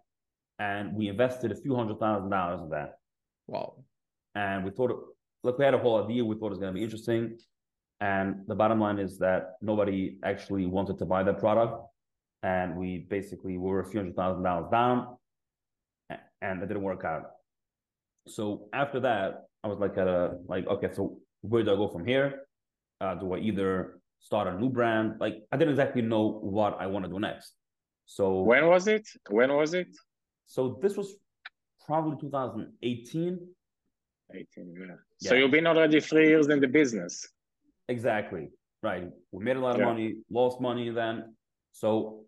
and 0.58 0.94
we 0.94 1.08
invested 1.08 1.52
a 1.52 1.56
few 1.56 1.74
hundred 1.74 1.98
thousand 2.00 2.30
dollars 2.30 2.60
in 2.60 2.70
that. 2.70 2.98
Wow. 3.46 3.84
And 4.34 4.64
we 4.64 4.70
thought 4.70 4.90
it, 4.90 4.96
look, 5.44 5.58
we 5.58 5.64
had 5.64 5.74
a 5.74 5.78
whole 5.78 6.02
idea. 6.02 6.24
We 6.24 6.36
thought 6.36 6.46
it 6.46 6.50
was 6.50 6.58
going 6.58 6.72
to 6.72 6.78
be 6.78 6.84
interesting. 6.84 7.38
And 8.00 8.42
the 8.48 8.54
bottom 8.54 8.80
line 8.80 8.98
is 8.98 9.18
that 9.18 9.54
nobody 9.60 10.18
actually 10.24 10.66
wanted 10.66 10.98
to 10.98 11.04
buy 11.04 11.22
that 11.22 11.38
product. 11.38 11.80
And 12.42 12.76
we 12.76 13.06
basically 13.08 13.58
were 13.58 13.80
a 13.80 13.84
few 13.84 14.00
hundred 14.00 14.16
thousand 14.16 14.42
dollars 14.42 14.68
down 14.72 15.16
and 16.42 16.62
it 16.62 16.66
didn't 16.66 16.82
work 16.82 17.04
out. 17.04 17.22
So 18.28 18.68
after 18.72 19.00
that, 19.00 19.44
I 19.64 19.68
was 19.68 19.78
like, 19.78 19.96
at 19.96 20.08
a, 20.08 20.36
like, 20.46 20.66
okay, 20.66 20.88
so 20.92 21.18
where 21.40 21.62
do 21.62 21.72
I 21.72 21.76
go 21.76 21.88
from 21.88 22.04
here? 22.04 22.42
Uh, 23.00 23.14
do 23.14 23.32
I 23.34 23.38
either 23.38 24.00
start 24.20 24.48
a 24.48 24.58
new 24.58 24.68
brand? 24.68 25.14
Like, 25.20 25.42
I 25.50 25.56
didn't 25.56 25.70
exactly 25.70 26.02
know 26.02 26.40
what 26.42 26.76
I 26.80 26.86
want 26.86 27.04
to 27.04 27.10
do 27.10 27.18
next. 27.18 27.54
So 28.06 28.42
when 28.42 28.66
was 28.66 28.88
it? 28.88 29.08
When 29.30 29.52
was 29.54 29.74
it? 29.74 29.88
So 30.46 30.78
this 30.82 30.96
was 30.96 31.14
probably 31.86 32.16
2018. 32.20 33.38
18, 34.34 34.46
yeah. 34.56 34.86
yeah. 35.20 35.28
So 35.28 35.34
you've 35.34 35.50
been 35.50 35.66
already 35.66 36.00
three 36.00 36.28
years 36.28 36.48
in 36.48 36.60
the 36.60 36.68
business. 36.68 37.26
Exactly. 37.88 38.48
Right. 38.82 39.08
We 39.30 39.44
made 39.44 39.56
a 39.56 39.60
lot 39.60 39.74
of 39.74 39.80
yeah. 39.80 39.86
money, 39.86 40.14
lost 40.30 40.60
money 40.60 40.90
then. 40.90 41.34
So, 41.72 42.24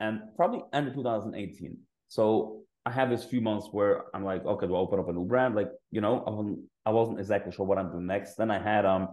and 0.00 0.20
probably 0.36 0.62
end 0.72 0.88
of 0.88 0.94
2018. 0.94 1.76
So 2.08 2.62
I 2.88 2.90
had 2.90 3.10
this 3.10 3.22
few 3.22 3.42
months 3.42 3.68
where 3.70 4.04
I'm 4.14 4.24
like, 4.24 4.46
okay, 4.46 4.66
do 4.66 4.74
I 4.74 4.78
open 4.78 4.98
up 4.98 5.10
a 5.10 5.12
new 5.12 5.26
brand? 5.26 5.54
Like, 5.54 5.68
you 5.90 6.00
know, 6.00 6.24
I 6.26 6.30
wasn't, 6.30 6.60
I 6.86 6.90
wasn't 6.90 7.18
exactly 7.18 7.52
sure 7.52 7.66
what 7.66 7.76
I'm 7.76 7.90
doing 7.90 8.06
next. 8.06 8.36
Then 8.36 8.50
I 8.50 8.58
had, 8.58 8.86
um, 8.86 9.08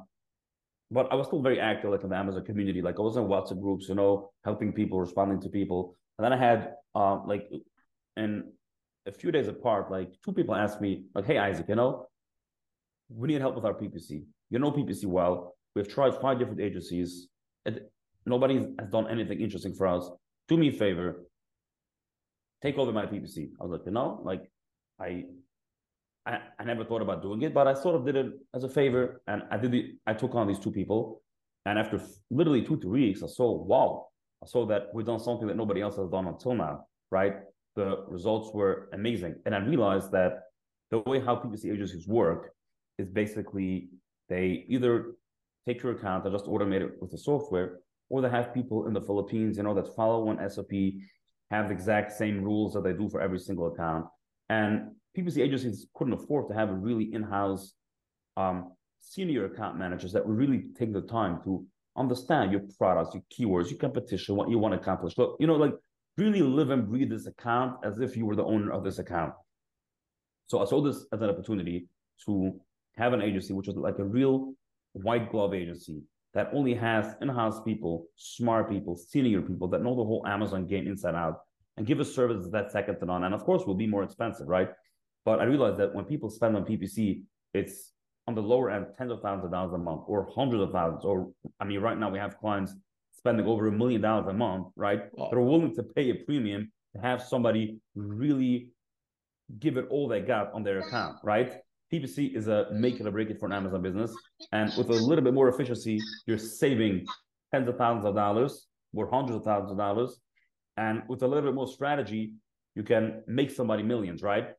but 0.90 1.12
I 1.12 1.16
was 1.16 1.28
still 1.28 1.42
very 1.42 1.60
active 1.60 1.92
like 1.92 2.04
in 2.04 2.10
the 2.10 2.16
Amazon 2.16 2.46
community. 2.46 2.82
Like 2.82 2.98
I 2.98 3.02
was 3.02 3.18
in 3.18 3.24
WhatsApp 3.24 3.60
groups, 3.60 3.90
you 3.90 3.96
know, 3.96 4.32
helping 4.46 4.72
people, 4.72 4.98
responding 4.98 5.42
to 5.42 5.50
people. 5.50 5.98
And 6.18 6.24
then 6.24 6.32
I 6.32 6.38
had, 6.38 6.76
um, 6.96 7.24
like, 7.28 7.50
and 8.16 8.46
a 9.06 9.12
few 9.12 9.30
days 9.30 9.50
apart, 9.50 9.92
like 9.92 10.10
two 10.24 10.32
people 10.32 10.56
asked 10.56 10.80
me, 10.80 11.04
like, 11.14 11.26
hey, 11.26 11.38
Isaac, 11.38 11.66
you 11.68 11.76
know, 11.76 12.08
we 13.10 13.28
need 13.28 13.42
help 13.42 13.56
with 13.56 13.66
our 13.66 13.74
PPC. 13.74 14.24
You 14.52 14.60
know 14.60 14.72
PPC 14.72 15.04
well. 15.04 15.54
We've 15.76 15.88
tried 15.88 16.16
five 16.22 16.40
different 16.40 16.62
agencies. 16.62 17.28
And 17.66 17.82
nobody 18.26 18.56
has 18.80 18.90
done 18.90 19.10
anything 19.10 19.42
interesting 19.42 19.74
for 19.74 19.88
us. 19.88 20.10
do 20.48 20.56
me 20.56 20.70
a 20.70 20.72
favor, 20.72 21.26
take 22.66 22.78
over 22.80 22.92
my 22.92 23.06
PPC. 23.06 23.50
I 23.60 23.64
was 23.64 23.72
like, 23.74 23.86
you 23.86 23.92
know, 23.92 24.22
like 24.24 24.44
I, 25.00 25.26
I, 26.26 26.40
I 26.60 26.64
never 26.64 26.84
thought 26.84 27.04
about 27.04 27.22
doing 27.22 27.44
it, 27.44 27.54
but 27.54 27.68
I 27.68 27.74
sort 27.76 27.96
of 27.96 28.06
did 28.06 28.16
it 28.16 28.28
as 28.56 28.64
a 28.64 28.70
favor, 28.70 29.22
and 29.28 29.44
I 29.52 29.58
did 29.58 29.72
the, 29.72 29.82
I 30.08 30.14
took 30.14 30.34
on 30.34 30.48
these 30.48 30.60
two 30.60 30.72
people, 30.72 31.22
and 31.68 31.78
after 31.78 32.02
literally 32.32 32.64
two 32.64 32.80
three 32.80 33.08
weeks, 33.08 33.22
I 33.22 33.28
saw, 33.28 33.50
wow, 33.72 34.08
I 34.44 34.48
saw 34.48 34.66
that 34.66 34.88
we've 34.94 35.06
done 35.06 35.20
something 35.20 35.48
that 35.48 35.58
nobody 35.58 35.82
else 35.82 35.98
has 35.98 36.10
done 36.10 36.26
until 36.28 36.56
now, 36.56 36.86
right? 37.12 37.36
The 37.76 38.04
results 38.08 38.50
were 38.54 38.90
amazing, 38.94 39.36
and 39.46 39.54
I 39.54 39.60
realized 39.60 40.12
that 40.14 40.32
the 40.90 41.00
way 41.00 41.20
how 41.20 41.36
PPC 41.36 41.72
agencies 41.72 42.08
work 42.08 42.52
is 42.98 43.08
basically 43.10 43.90
they 44.30 44.66
either 44.68 45.16
take 45.68 45.84
your 45.84 45.92
account 45.94 46.26
and 46.26 46.34
just 46.34 46.46
automate 46.46 46.82
it 46.82 46.94
with 47.00 47.12
the 47.12 47.18
software, 47.18 47.80
or 48.10 48.22
they 48.22 48.30
have 48.30 48.54
people 48.54 48.88
in 48.88 48.94
the 48.94 49.02
Philippines, 49.02 49.58
you 49.58 49.64
know, 49.64 49.76
that 49.76 49.96
follow 49.96 50.24
one 50.24 50.38
SOP, 50.50 50.72
have 51.52 51.68
the 51.68 51.74
exact 51.74 52.12
same 52.12 52.44
rules 52.44 52.74
that 52.74 52.84
they 52.84 52.94
do 52.94 53.10
for 53.10 53.22
every 53.22 53.40
single 53.40 53.68
account. 53.68 54.06
And 54.50 54.92
PPC 55.18 55.44
agencies 55.44 55.88
couldn't 55.94 56.14
afford 56.14 56.50
to 56.50 56.56
have 56.56 56.70
a 56.70 56.74
really 56.74 57.14
in-house 57.14 57.74
um, 58.38 58.74
senior 59.00 59.46
account 59.46 59.78
managers 59.78 60.12
that 60.14 60.26
would 60.26 60.36
really 60.36 60.66
take 60.78 60.94
the 60.94 61.02
time 61.02 61.42
to 61.44 61.66
understand 61.98 62.52
your 62.52 62.62
products, 62.78 63.16
your 63.16 63.24
keywords, 63.32 63.70
your 63.70 63.80
competition, 63.80 64.36
what 64.36 64.50
you 64.50 64.58
want 64.58 64.74
to 64.74 64.80
accomplish. 64.80 65.16
So, 65.16 65.38
you 65.40 65.48
know, 65.48 65.56
like 65.56 65.74
really 66.18 66.42
live 66.42 66.70
and 66.70 66.88
breathe 66.88 67.10
this 67.10 67.28
account 67.28 67.78
as 67.84 68.00
if 68.00 68.18
you 68.18 68.26
were 68.26 68.36
the 68.36 68.44
owner 68.44 68.72
of 68.72 68.84
this 68.84 69.00
account. 69.00 69.34
So 70.48 70.62
I 70.62 70.66
saw 70.66 70.82
this 70.82 71.06
as 71.12 71.22
an 71.22 71.30
opportunity 71.30 71.88
to 72.26 72.60
have 72.98 73.14
an 73.14 73.22
agency 73.22 73.54
which 73.54 73.68
was 73.68 73.76
like 73.76 74.00
a 74.00 74.06
real 74.06 74.54
white 74.94 75.32
glove 75.32 75.54
agency 75.54 76.02
that 76.36 76.50
only 76.54 76.74
has 76.74 77.16
in-house 77.22 77.62
people, 77.64 78.08
smart 78.18 78.70
people, 78.70 78.96
senior 78.96 79.42
people 79.42 79.68
that 79.70 79.82
know 79.82 79.96
the 79.96 80.04
whole 80.04 80.24
Amazon 80.28 80.68
game 80.68 80.86
inside 80.86 81.16
out 81.16 81.40
and 81.78 81.88
give 81.88 82.00
a 82.02 82.06
service 82.06 82.48
that's 82.52 82.74
second 82.74 83.00
to 83.00 83.06
none. 83.06 83.24
And 83.24 83.34
of 83.34 83.44
course, 83.44 83.66
will 83.66 83.74
be 83.74 83.88
more 83.88 84.04
expensive, 84.04 84.48
right? 84.48 84.70
But 85.24 85.40
I 85.40 85.46
realized 85.46 85.78
that 85.78 85.96
when 85.96 86.06
people 86.06 86.30
spend 86.30 86.56
on 86.56 86.66
PPC, 86.66 87.24
it's 87.54 87.94
on 88.28 88.36
the 88.36 88.42
lower 88.42 88.70
end, 88.70 88.88
tens 88.98 89.12
of 89.12 89.22
thousands 89.22 89.46
of 89.46 89.52
dollars 89.52 89.74
a 89.74 89.78
month, 89.78 90.02
or 90.08 90.30
hundreds 90.36 90.62
of 90.62 90.72
thousands. 90.72 91.06
Or 91.06 91.32
I 91.60 91.64
mean, 91.64 91.80
right 91.80 91.98
now 91.98 92.10
we 92.10 92.20
have 92.20 92.38
clients 92.38 92.74
spending 93.14 93.46
over 93.48 93.68
a 93.68 93.72
million 93.72 94.02
dollars 94.02 94.28
a 94.28 94.34
month, 94.34 94.68
right? 94.76 95.04
Wow. 95.14 95.30
They're 95.32 95.40
willing 95.40 95.74
to 95.76 95.84
pay 95.84 96.10
a 96.10 96.16
premium 96.16 96.72
to 96.96 97.02
have 97.02 97.24
somebody 97.24 97.80
really 97.96 98.70
give 99.60 99.78
it 99.78 99.88
all 99.90 100.08
they 100.08 100.22
got 100.22 100.54
on 100.54 100.64
their 100.64 100.80
account, 100.80 101.18
right? 101.24 101.62
PPC 101.92 102.36
is 102.36 102.48
a 102.48 102.68
make 102.72 103.00
it 103.00 103.08
or 103.08 103.12
break 103.12 103.30
it 103.30 103.40
for 103.40 103.46
an 103.46 103.54
Amazon 103.54 103.82
business. 103.82 104.14
And 104.52 104.72
with 104.78 104.90
a 104.90 104.94
little 104.94 105.24
bit 105.24 105.34
more 105.34 105.50
efficiency, 105.50 106.00
you're 106.26 106.38
saving 106.38 107.06
tens 107.54 107.68
of 107.68 107.78
thousands 107.78 108.06
of 108.06 108.16
dollars 108.16 108.68
or 108.94 109.10
hundreds 109.10 109.38
of 109.38 109.44
thousands 109.44 109.72
of 109.72 109.78
dollars. 109.78 110.20
And 110.78 111.04
with 111.08 111.22
a 111.24 111.28
little 111.28 111.44
bit 111.44 111.56
more 111.56 111.68
strategy, 111.68 112.34
you 112.76 112.84
can 112.84 113.24
make 113.28 113.52
somebody 113.52 113.84
millions, 113.84 114.22
right? 114.24 114.50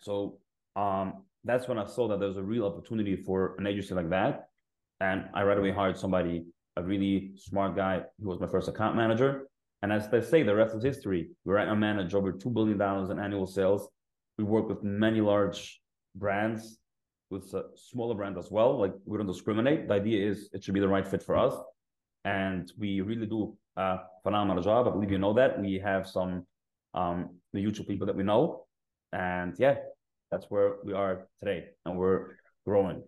So 0.00 0.38
um, 0.76 1.24
that's 1.44 1.68
when 1.68 1.78
I 1.78 1.86
saw 1.86 2.08
that 2.08 2.20
there's 2.20 2.36
a 2.36 2.42
real 2.42 2.66
opportunity 2.66 3.16
for 3.16 3.54
an 3.58 3.66
agency 3.66 3.94
like 3.94 4.10
that. 4.10 4.48
And 5.00 5.28
I 5.34 5.42
right 5.42 5.58
away 5.58 5.72
hired 5.72 5.98
somebody, 5.98 6.44
a 6.76 6.82
really 6.82 7.32
smart 7.36 7.76
guy 7.76 8.02
who 8.20 8.28
was 8.28 8.40
my 8.40 8.46
first 8.46 8.68
account 8.68 8.96
manager. 8.96 9.48
And 9.82 9.92
as 9.92 10.08
they 10.08 10.20
say, 10.20 10.42
the 10.42 10.54
rest 10.54 10.76
is 10.76 10.84
history. 10.84 11.30
We 11.44 11.54
right 11.54 11.66
now 11.66 11.74
manage 11.74 12.14
over 12.14 12.32
$2 12.32 12.54
billion 12.54 12.80
in 13.10 13.18
annual 13.18 13.46
sales. 13.46 13.88
We 14.38 14.44
work 14.44 14.68
with 14.68 14.82
many 14.82 15.20
large 15.20 15.81
brands, 16.14 16.78
with 17.32 17.52
a 17.54 17.64
smaller 17.74 18.14
brand 18.14 18.38
as 18.38 18.50
well. 18.50 18.78
Like 18.78 18.94
we 19.06 19.16
don't 19.16 19.26
discriminate. 19.26 19.88
The 19.88 19.94
idea 19.94 20.28
is 20.30 20.48
it 20.52 20.62
should 20.62 20.74
be 20.74 20.80
the 20.80 20.88
right 20.88 21.08
fit 21.08 21.22
for 21.22 21.36
us. 21.36 21.54
And 22.24 22.70
we 22.78 23.00
really 23.00 23.26
do 23.26 23.56
a 23.76 24.00
phenomenal 24.22 24.62
job. 24.62 24.86
I 24.86 24.90
believe 24.90 25.10
you 25.10 25.18
know 25.18 25.32
that. 25.32 25.60
We 25.60 25.78
have 25.78 26.06
some 26.06 26.46
um, 26.94 27.30
the 27.52 27.64
YouTube 27.64 27.88
people 27.88 28.06
that 28.06 28.14
we 28.14 28.22
know. 28.22 28.66
And 29.12 29.54
yeah, 29.58 29.76
that's 30.30 30.46
where 30.50 30.76
we 30.84 30.92
are 30.92 31.26
today. 31.40 31.68
And 31.84 31.96
we're 31.96 32.36
growing. 32.66 33.02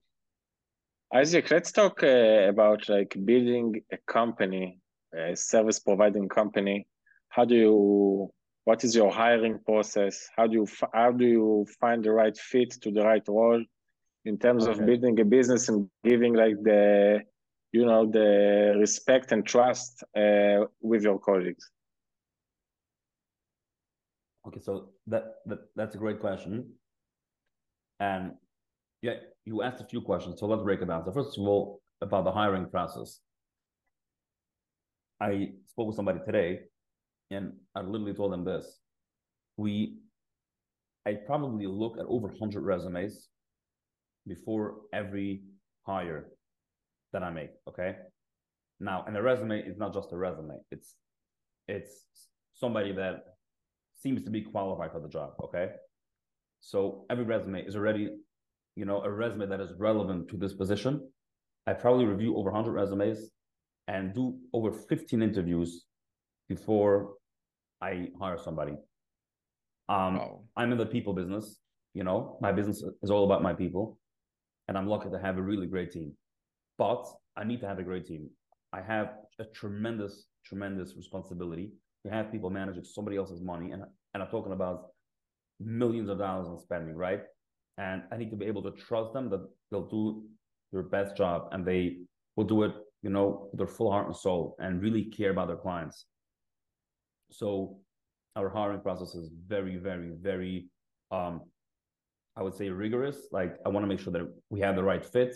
Isaac, 1.14 1.50
let's 1.50 1.70
talk 1.70 2.02
uh, 2.02 2.49
about 2.49 2.88
like 2.88 3.16
building 3.25 3.82
a 3.92 3.99
company, 4.11 4.80
a 5.16 5.37
service 5.37 5.78
providing 5.78 6.28
company. 6.28 6.87
How 7.28 7.44
do 7.44 7.54
you 7.54 8.30
what 8.64 8.83
is 8.83 8.94
your 8.94 9.12
hiring 9.12 9.59
process? 9.59 10.28
How 10.37 10.47
do 10.47 10.54
you 10.54 10.66
how 10.92 11.12
do 11.12 11.26
you 11.26 11.66
find 11.80 12.02
the 12.02 12.12
right 12.12 12.37
fit 12.37 12.71
to 12.83 12.90
the 12.90 13.02
right 13.02 13.23
role 13.28 13.62
in 14.25 14.38
terms 14.38 14.66
okay. 14.66 14.73
of 14.73 14.87
building 14.87 15.21
a 15.21 15.25
business 15.25 15.68
and 15.68 15.88
giving 16.02 16.35
like 16.35 16.56
the 16.62 17.21
you 17.73 17.85
know 17.85 18.11
the 18.11 18.75
respect 18.78 19.33
and 19.33 19.47
trust 19.47 20.02
uh, 20.16 20.64
with 20.80 21.02
your 21.02 21.18
colleagues? 21.18 21.71
Okay 24.47 24.61
so 24.61 24.90
that, 25.06 25.25
that 25.47 25.59
that's 25.76 25.94
a 25.94 25.99
great 25.99 26.21
question. 26.21 26.73
And 28.00 28.33
yeah 29.02 29.16
you 29.44 29.62
asked 29.62 29.83
a 29.83 29.87
few 29.87 30.00
questions 30.00 30.40
so 30.40 30.47
let's 30.47 30.62
break 30.62 30.80
it 30.80 30.88
down. 30.88 31.04
So 31.04 31.12
first 31.12 31.38
of 31.38 31.44
all 31.44 31.83
about 32.00 32.25
the 32.25 32.33
hiring 32.33 32.66
process. 32.66 33.21
I 35.21 35.52
spoke 35.66 35.87
with 35.88 35.97
somebody 35.97 36.18
today 36.26 36.61
and 37.35 37.53
I 37.75 37.81
literally 37.81 38.14
told 38.14 38.33
them 38.33 38.45
this. 38.45 38.79
We, 39.57 39.99
I 41.07 41.14
probably 41.26 41.67
look 41.67 41.99
at 41.99 42.07
over 42.07 42.29
100 42.29 42.62
resumes 42.62 43.29
before 44.26 44.76
every 44.93 45.43
hire 45.87 46.26
that 47.12 47.23
I 47.23 47.31
make. 47.31 47.50
Okay. 47.69 47.97
Now, 48.81 49.05
and 49.07 49.17
a 49.17 49.23
resume 49.23 49.61
is 49.61 49.76
not 49.76 49.95
just 49.95 50.12
a 50.12 50.17
resume. 50.17 50.57
It's, 50.71 50.95
it's 51.69 52.07
somebody 52.55 52.93
that 52.93 53.25
seems 54.03 54.23
to 54.25 54.31
be 54.31 54.43
qualified 54.43 54.93
for 54.93 55.00
the 55.00 55.09
job. 55.09 55.35
Okay. 55.43 55.71
So 56.61 57.05
every 57.11 57.25
resume 57.25 57.64
is 57.64 57.76
already, 57.76 58.09
you 58.76 58.85
know, 58.85 59.03
a 59.03 59.11
resume 59.11 59.47
that 59.47 59.61
is 59.61 59.71
relevant 59.79 60.29
to 60.31 60.37
this 60.37 60.55
position. 60.55 61.09
I 61.67 61.75
probably 61.75 62.07
review 62.07 62.37
over 62.37 62.50
100 62.50 62.73
resumes 62.73 63.31
and 63.88 64.14
do 64.14 64.37
over 64.53 64.73
15 64.73 65.23
interviews 65.23 65.85
before 66.49 67.14
I 67.81 68.09
hire 68.21 68.38
somebody. 68.38 68.73
Um, 69.88 70.16
wow. 70.16 70.40
I'm 70.57 70.73
in 70.73 70.78
the 70.78 70.87
people 70.87 71.12
business. 71.12 71.59
You 71.93 72.04
know, 72.04 72.38
my 72.40 72.50
business 72.52 72.83
is 73.02 73.11
all 73.11 73.25
about 73.25 73.43
my 73.43 73.52
people, 73.52 73.99
and 74.66 74.76
I'm 74.76 74.88
lucky 74.88 75.11
to 75.11 75.19
have 75.19 75.38
a 75.38 75.43
really 75.43 75.66
great 75.66 75.93
team. 75.93 76.12
But 76.76 77.07
I 77.37 77.45
need 77.45 77.61
to 77.61 77.69
have 77.69 77.78
a 77.78 77.85
great 77.85 78.07
team. 78.07 78.31
I 78.73 78.81
have 78.81 79.12
a 79.38 79.45
tremendous, 79.45 80.26
tremendous 80.45 80.97
responsibility 80.97 81.71
to 82.04 82.12
have 82.12 82.33
people 82.33 82.50
managing 82.50 82.85
somebody 82.85 83.16
else's 83.16 83.40
money, 83.40 83.71
and 83.71 83.85
and 84.14 84.23
I'm 84.23 84.28
talking 84.28 84.52
about 84.52 84.87
millions 85.61 86.09
of 86.09 86.19
dollars 86.19 86.49
in 86.49 86.59
spending, 86.59 86.97
right? 86.97 87.21
And 87.78 88.02
I 88.12 88.16
need 88.16 88.31
to 88.31 88.37
be 88.37 88.47
able 88.47 88.62
to 88.62 88.71
trust 88.73 89.12
them 89.12 89.28
that 89.31 89.47
they'll 89.71 89.88
do 89.88 90.23
their 90.73 90.83
best 90.83 91.16
job 91.16 91.49
and 91.52 91.64
they 91.64 91.99
will 92.37 92.45
do 92.45 92.62
it, 92.64 92.73
you 93.02 93.11
know, 93.11 93.49
with 93.50 93.59
their 93.59 93.66
full 93.66 93.90
heart 93.90 94.07
and 94.07 94.16
soul 94.16 94.57
and 94.59 94.83
really 94.83 95.04
care 95.04 95.31
about 95.31 95.49
their 95.49 95.57
clients. 95.57 96.07
So 97.35 97.79
our 98.37 98.49
hiring 98.49 98.81
process 98.81 99.17
is 99.17 99.29
very, 99.49 99.76
very, 99.76 100.12
very, 100.21 100.67
um, 101.11 101.41
I 102.37 102.43
would 102.43 102.55
say 102.55 102.69
rigorous. 102.69 103.26
Like 103.33 103.57
I 103.67 103.71
want 103.71 103.83
to 103.83 103.88
make 103.88 103.99
sure 103.99 104.12
that 104.12 104.23
we 104.50 104.61
have 104.61 104.76
the 104.76 104.85
right 104.85 105.05
fit. 105.05 105.35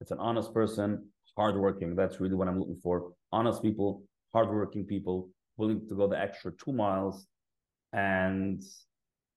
It's 0.00 0.10
an 0.10 0.18
honest 0.18 0.52
person, 0.52 1.08
hardworking. 1.36 1.94
That's 1.94 2.18
really 2.20 2.34
what 2.34 2.48
I'm 2.48 2.58
looking 2.58 2.80
for. 2.82 3.12
Honest 3.30 3.62
people, 3.62 4.02
hardworking 4.34 4.86
people, 4.86 5.30
willing 5.56 5.86
to 5.88 5.94
go 5.94 6.08
the 6.08 6.18
extra 6.18 6.50
two 6.52 6.72
miles. 6.72 7.28
And 7.92 8.60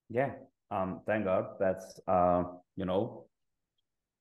yeah, 0.10 0.32
um, 0.72 1.02
thank 1.06 1.26
God 1.26 1.46
that's 1.60 2.00
uh, 2.08 2.44
you 2.76 2.86
know, 2.86 3.28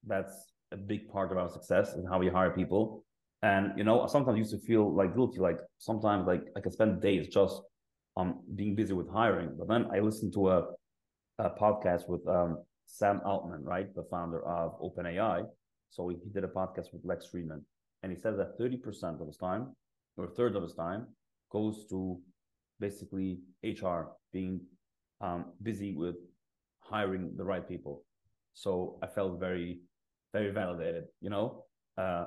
that's 0.07 0.35
a 0.73 0.77
big 0.77 1.09
part 1.09 1.33
of 1.33 1.39
our 1.39 1.49
success 1.49 1.95
and 1.95 2.07
how 2.07 2.19
we 2.19 2.29
hire 2.29 2.51
people. 2.51 3.05
And 3.43 3.73
you 3.79 3.85
know, 3.85 4.07
sometimes 4.09 4.35
I 4.35 4.39
used 4.39 4.51
to 4.51 4.59
feel 4.59 4.95
like 4.95 5.15
guilty. 5.15 5.39
Like 5.39 5.59
sometimes, 5.79 6.27
like 6.27 6.43
I 6.55 6.61
can 6.61 6.71
spend 6.71 7.01
days 7.01 7.29
just 7.29 7.63
um, 8.19 8.41
being 8.57 8.75
busy 8.75 8.93
with 8.93 9.09
hiring. 9.09 9.55
But 9.57 9.69
then 9.69 9.87
I 9.95 10.01
listened 10.01 10.33
to 10.35 10.51
a, 10.51 10.67
a 11.39 11.51
podcast 11.51 12.09
with 12.09 12.27
um, 12.27 12.59
Sam 12.87 13.21
Altman, 13.25 13.63
right, 13.63 13.95
the 13.95 14.05
founder 14.11 14.45
of 14.45 14.79
OpenAI. 14.81 15.47
So 15.91 16.09
he 16.09 16.17
did 16.35 16.45
a 16.45 16.49
podcast 16.49 16.93
with 16.93 17.03
Lex 17.05 17.29
Fridman, 17.33 17.63
and 18.03 18.13
he 18.13 18.19
said 18.19 18.37
that 18.39 18.59
30% 18.59 19.21
of 19.21 19.27
his 19.27 19.37
time, 19.37 19.75
or 20.17 20.25
a 20.25 20.31
third 20.31 20.57
of 20.57 20.63
his 20.63 20.75
time, 20.75 21.07
goes 21.51 21.87
to 21.89 22.21
basically 22.81 23.39
HR 23.63 24.11
being 24.33 24.61
um, 25.21 25.53
busy 25.63 25.95
with 25.95 26.17
hiring 26.81 27.33
the 27.37 27.45
right 27.45 27.67
people. 27.67 28.05
So 28.53 28.99
I 29.03 29.07
felt 29.07 29.39
very, 29.39 29.81
very 30.33 30.51
validated. 30.51 31.05
You 31.21 31.31
know, 31.31 31.65
uh, 31.97 32.27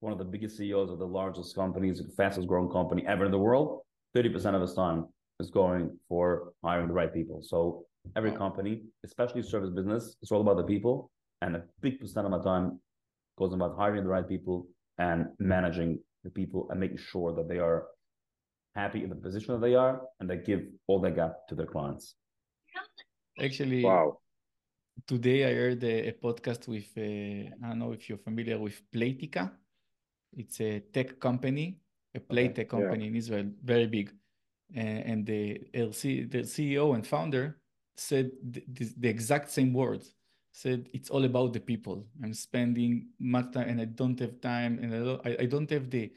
one 0.00 0.12
of 0.12 0.18
the 0.18 0.24
biggest 0.24 0.56
CEOs 0.56 0.90
of 0.90 0.98
the 0.98 1.06
largest 1.06 1.54
companies, 1.54 1.98
the 1.98 2.12
fastest 2.16 2.48
growing 2.48 2.70
company 2.70 3.04
ever 3.06 3.26
in 3.26 3.30
the 3.30 3.38
world, 3.38 3.82
30% 4.16 4.54
of 4.54 4.62
his 4.62 4.74
time 4.74 5.06
is 5.40 5.50
going 5.50 5.96
for 6.08 6.52
hiring 6.64 6.88
the 6.88 6.94
right 6.94 7.12
people. 7.12 7.42
So 7.42 7.84
every 8.16 8.32
company, 8.32 8.82
especially 9.04 9.42
service 9.42 9.70
business, 9.70 10.16
it's 10.22 10.32
all 10.32 10.40
about 10.40 10.56
the 10.56 10.64
people. 10.64 11.10
And 11.42 11.56
a 11.56 11.62
big 11.80 12.00
percent 12.00 12.26
of 12.26 12.32
my 12.32 12.42
time 12.42 12.80
goes 13.38 13.52
about 13.52 13.76
hiring 13.76 14.02
the 14.02 14.10
right 14.10 14.28
people 14.28 14.66
and 14.98 15.26
managing 15.38 16.00
the 16.24 16.30
people 16.30 16.66
and 16.70 16.80
making 16.80 16.98
sure 16.98 17.32
that 17.34 17.48
they 17.48 17.58
are 17.58 17.86
happy 18.74 19.02
in 19.04 19.10
the 19.10 19.14
position 19.14 19.54
that 19.54 19.60
they 19.60 19.74
are 19.74 20.00
and 20.18 20.28
they 20.28 20.38
give 20.38 20.62
all 20.88 21.00
they 21.00 21.10
got 21.10 21.32
to 21.48 21.54
their 21.54 21.66
clients. 21.66 22.14
Actually, 23.40 23.84
wow. 23.84 24.18
Today 25.06 25.48
I 25.48 25.54
heard 25.54 25.84
a, 25.84 26.08
a 26.08 26.12
podcast 26.12 26.66
with 26.66 26.88
uh, 26.96 27.54
I 27.62 27.68
don't 27.68 27.78
know 27.78 27.92
if 27.92 28.08
you're 28.08 28.18
familiar 28.18 28.58
with 28.58 28.82
Playtika. 28.92 29.52
It's 30.32 30.60
a 30.60 30.80
tech 30.80 31.20
company, 31.20 31.78
a 32.16 32.20
play 32.20 32.46
okay. 32.46 32.54
tech 32.54 32.68
company 32.70 33.04
yeah. 33.04 33.10
in 33.10 33.16
Israel, 33.16 33.46
very 33.62 33.86
big. 33.86 34.10
Uh, 34.76 34.80
and 34.80 35.24
the 35.24 35.60
LC, 35.74 36.30
the 36.30 36.38
CEO 36.38 36.94
and 36.94 37.06
founder 37.06 37.58
said 37.96 38.30
the, 38.42 39.08
exact 39.08 39.50
same 39.50 39.72
words. 39.72 40.14
Said 40.52 40.88
it's 40.92 41.10
all 41.10 41.24
about 41.24 41.52
the 41.52 41.60
people. 41.60 42.06
I'm 42.22 42.34
spending 42.34 43.08
much 43.18 43.52
time, 43.52 43.68
and 43.68 43.80
I 43.80 43.86
don't 43.86 44.18
have 44.20 44.40
time, 44.40 44.78
and 44.82 44.94
I 44.94 44.98
don't, 44.98 45.26
I, 45.26 45.36
I 45.42 45.46
don't 45.46 45.70
have 45.70 45.88
the, 45.88 46.12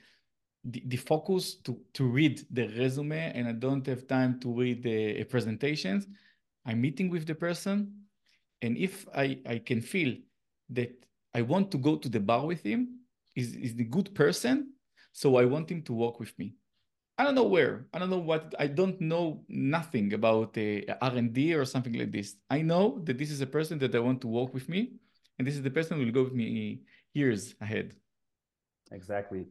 the, 0.64 0.84
the 0.88 0.98
focus 0.98 1.56
to 1.64 1.80
to 1.94 2.06
read 2.06 2.42
the 2.50 2.68
resume, 2.70 3.32
and 3.34 3.48
I 3.48 3.54
don't 3.54 3.86
have 3.88 4.08
time 4.08 4.40
to 4.42 4.54
read 4.54 4.84
the 4.84 5.24
presentations. 5.26 6.08
I'm 6.66 6.82
meeting 6.82 7.10
with 7.10 7.26
the 7.28 7.36
person, 7.36 7.94
and 8.62 8.78
if 8.78 9.08
I, 9.16 9.40
I 9.46 9.60
can 9.60 9.82
feel 9.82 10.16
that 10.70 10.92
I 11.34 11.42
want 11.42 11.72
to 11.72 11.78
go 11.78 11.96
to 11.98 12.10
the 12.10 12.20
bar 12.20 12.46
with 12.46 12.64
him, 12.64 13.00
is 13.36 13.56
is 13.56 13.76
the 13.76 13.86
good 13.86 14.14
person, 14.16 14.74
so 15.12 15.38
I 15.38 15.46
want 15.46 15.70
him 15.70 15.84
to 15.84 15.94
walk 15.94 16.20
with 16.20 16.38
me. 16.40 16.56
I 17.22 17.24
don't 17.24 17.36
know 17.36 17.44
where. 17.44 17.86
I 17.94 18.00
don't 18.00 18.10
know 18.10 18.26
what. 18.32 18.56
I 18.58 18.66
don't 18.66 19.00
know 19.00 19.44
nothing 19.48 20.12
about 20.14 20.58
uh, 20.58 20.96
R 21.04 21.16
and 21.22 21.32
D 21.32 21.54
or 21.54 21.66
something 21.66 21.94
like 21.94 22.12
this. 22.12 22.36
I 22.50 22.64
know 22.64 23.00
that 23.04 23.20
this 23.20 23.30
is 23.30 23.42
a 23.42 23.46
person 23.46 23.78
that 23.78 23.94
I 23.94 24.00
want 24.00 24.22
to 24.22 24.28
walk 24.28 24.56
with 24.56 24.68
me, 24.68 24.94
and 25.38 25.48
this 25.48 25.54
is 25.54 25.62
the 25.62 25.70
person 25.70 26.00
who 26.00 26.06
will 26.06 26.12
go 26.12 26.24
with 26.24 26.34
me 26.34 26.82
years 27.14 27.54
ahead. 27.62 27.94
Exactly, 28.92 29.46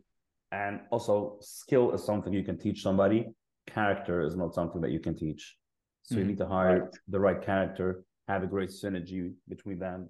and 0.50 0.80
also 0.90 1.38
skill 1.42 1.92
is 1.92 2.02
something 2.02 2.32
you 2.32 2.42
can 2.42 2.58
teach 2.58 2.82
somebody. 2.82 3.28
Character 3.68 4.20
is 4.22 4.34
not 4.34 4.52
something 4.52 4.80
that 4.80 4.90
you 4.90 4.98
can 4.98 5.16
teach. 5.16 5.56
So 6.02 6.16
mm-hmm. 6.16 6.22
you 6.22 6.26
need 6.30 6.38
to 6.38 6.48
hire 6.48 6.80
right. 6.80 6.96
the 7.06 7.20
right 7.20 7.40
character, 7.40 8.02
have 8.26 8.42
a 8.42 8.48
great 8.48 8.70
synergy 8.70 9.32
between 9.48 9.78
them, 9.78 10.08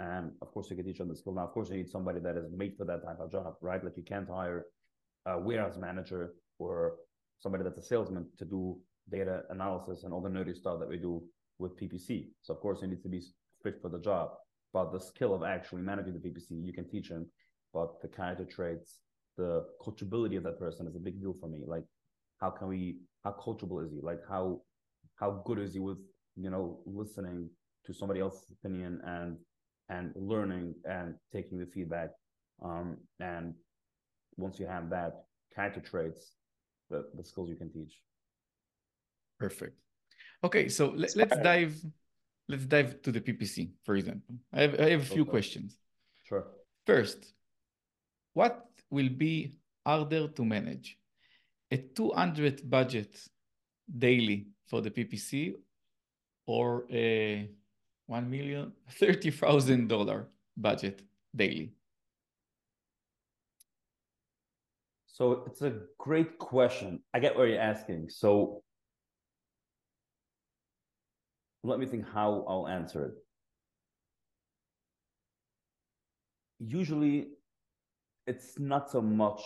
and 0.00 0.30
of 0.40 0.48
course 0.52 0.70
you 0.70 0.76
can 0.76 0.86
teach 0.86 1.00
them 1.00 1.08
the 1.08 1.16
skill. 1.16 1.34
Now, 1.34 1.44
of 1.48 1.52
course, 1.52 1.68
you 1.68 1.76
need 1.76 1.90
somebody 1.90 2.20
that 2.20 2.38
is 2.38 2.46
made 2.56 2.78
for 2.78 2.86
that 2.86 3.04
type 3.04 3.20
of 3.20 3.30
job, 3.30 3.56
right? 3.60 3.84
Like 3.84 3.98
you 3.98 4.04
can't 4.04 4.26
hire 4.26 4.64
a 5.26 5.38
warehouse 5.38 5.76
manager 5.76 6.32
or 6.58 6.96
somebody 7.40 7.64
that's 7.64 7.78
a 7.78 7.82
salesman 7.82 8.26
to 8.38 8.44
do 8.44 8.76
data 9.10 9.42
analysis 9.50 10.04
and 10.04 10.12
all 10.12 10.20
the 10.20 10.28
nerdy 10.28 10.54
stuff 10.54 10.78
that 10.80 10.88
we 10.88 10.96
do 10.96 11.22
with 11.58 11.78
PPC. 11.78 12.28
So 12.42 12.54
of 12.54 12.60
course, 12.60 12.80
you 12.82 12.88
need 12.88 13.02
to 13.02 13.08
be 13.08 13.22
fit 13.62 13.80
for 13.80 13.88
the 13.88 14.00
job. 14.00 14.30
But 14.72 14.92
the 14.92 15.00
skill 15.00 15.34
of 15.34 15.42
actually 15.44 15.82
managing 15.82 16.14
the 16.14 16.18
PPC, 16.18 16.64
you 16.64 16.72
can 16.72 16.88
teach 16.88 17.08
them. 17.08 17.26
But 17.72 18.00
the 18.02 18.08
character 18.08 18.44
traits, 18.44 18.98
the 19.36 19.64
coachability 19.84 20.36
of 20.36 20.44
that 20.44 20.58
person 20.58 20.86
is 20.86 20.96
a 20.96 21.00
big 21.00 21.20
deal 21.20 21.34
for 21.40 21.48
me. 21.48 21.60
Like, 21.66 21.84
how 22.40 22.50
can 22.50 22.68
we? 22.68 22.98
How 23.24 23.32
coachable 23.32 23.84
is 23.84 23.92
he? 23.92 24.00
Like, 24.02 24.20
how 24.28 24.62
how 25.16 25.42
good 25.44 25.58
is 25.58 25.74
he 25.74 25.80
with 25.80 25.98
you 26.36 26.50
know 26.50 26.80
listening 26.86 27.48
to 27.86 27.92
somebody 27.92 28.20
else's 28.20 28.46
opinion 28.50 29.00
and 29.04 29.36
and 29.88 30.12
learning 30.16 30.74
and 30.84 31.14
taking 31.32 31.58
the 31.58 31.66
feedback 31.66 32.10
um, 32.64 32.96
and 33.20 33.54
once 34.36 34.58
you 34.58 34.66
have 34.66 34.90
that 34.90 35.24
character 35.54 35.80
traits 35.80 36.32
the, 36.94 37.00
the 37.18 37.24
skills 37.24 37.48
you 37.52 37.56
can 37.56 37.70
teach. 37.70 37.94
Perfect. 39.38 39.76
Okay 40.46 40.68
so 40.68 40.92
let, 40.96 41.32
us 41.32 41.38
dive 41.50 41.74
let's 42.48 42.66
dive 42.66 42.90
to 43.04 43.10
the 43.16 43.20
ppc 43.20 43.56
for 43.84 43.94
example. 43.96 44.34
I 44.52 44.60
have, 44.62 44.74
I 44.80 44.90
have 44.94 45.02
a 45.02 45.12
few 45.16 45.22
okay. 45.22 45.30
questions. 45.36 45.78
Sure. 46.28 46.44
First 46.86 47.20
what 48.34 48.54
will 48.90 49.08
be 49.08 49.56
harder 49.86 50.28
to 50.28 50.44
manage? 50.44 50.98
A 51.70 51.76
200 51.76 52.68
budget 52.68 53.12
daily 54.06 54.46
for 54.68 54.80
the 54.80 54.90
ppc 54.90 55.54
or 56.46 56.84
a 56.90 57.48
one 58.06 58.28
million 58.30 58.72
thirty 59.00 59.30
thousand 59.30 59.88
dollar 59.88 60.28
budget 60.56 61.02
daily? 61.34 61.72
So 65.14 65.44
it's 65.46 65.62
a 65.62 65.74
great 65.96 66.40
question. 66.40 66.98
I 67.14 67.20
get 67.20 67.36
where 67.36 67.46
you're 67.46 67.60
asking. 67.60 68.08
So 68.08 68.64
let 71.62 71.78
me 71.78 71.86
think 71.86 72.04
how 72.12 72.44
I'll 72.48 72.66
answer 72.66 73.04
it. 73.04 73.12
Usually, 76.58 77.28
it's 78.26 78.58
not 78.58 78.90
so 78.90 79.00
much. 79.00 79.40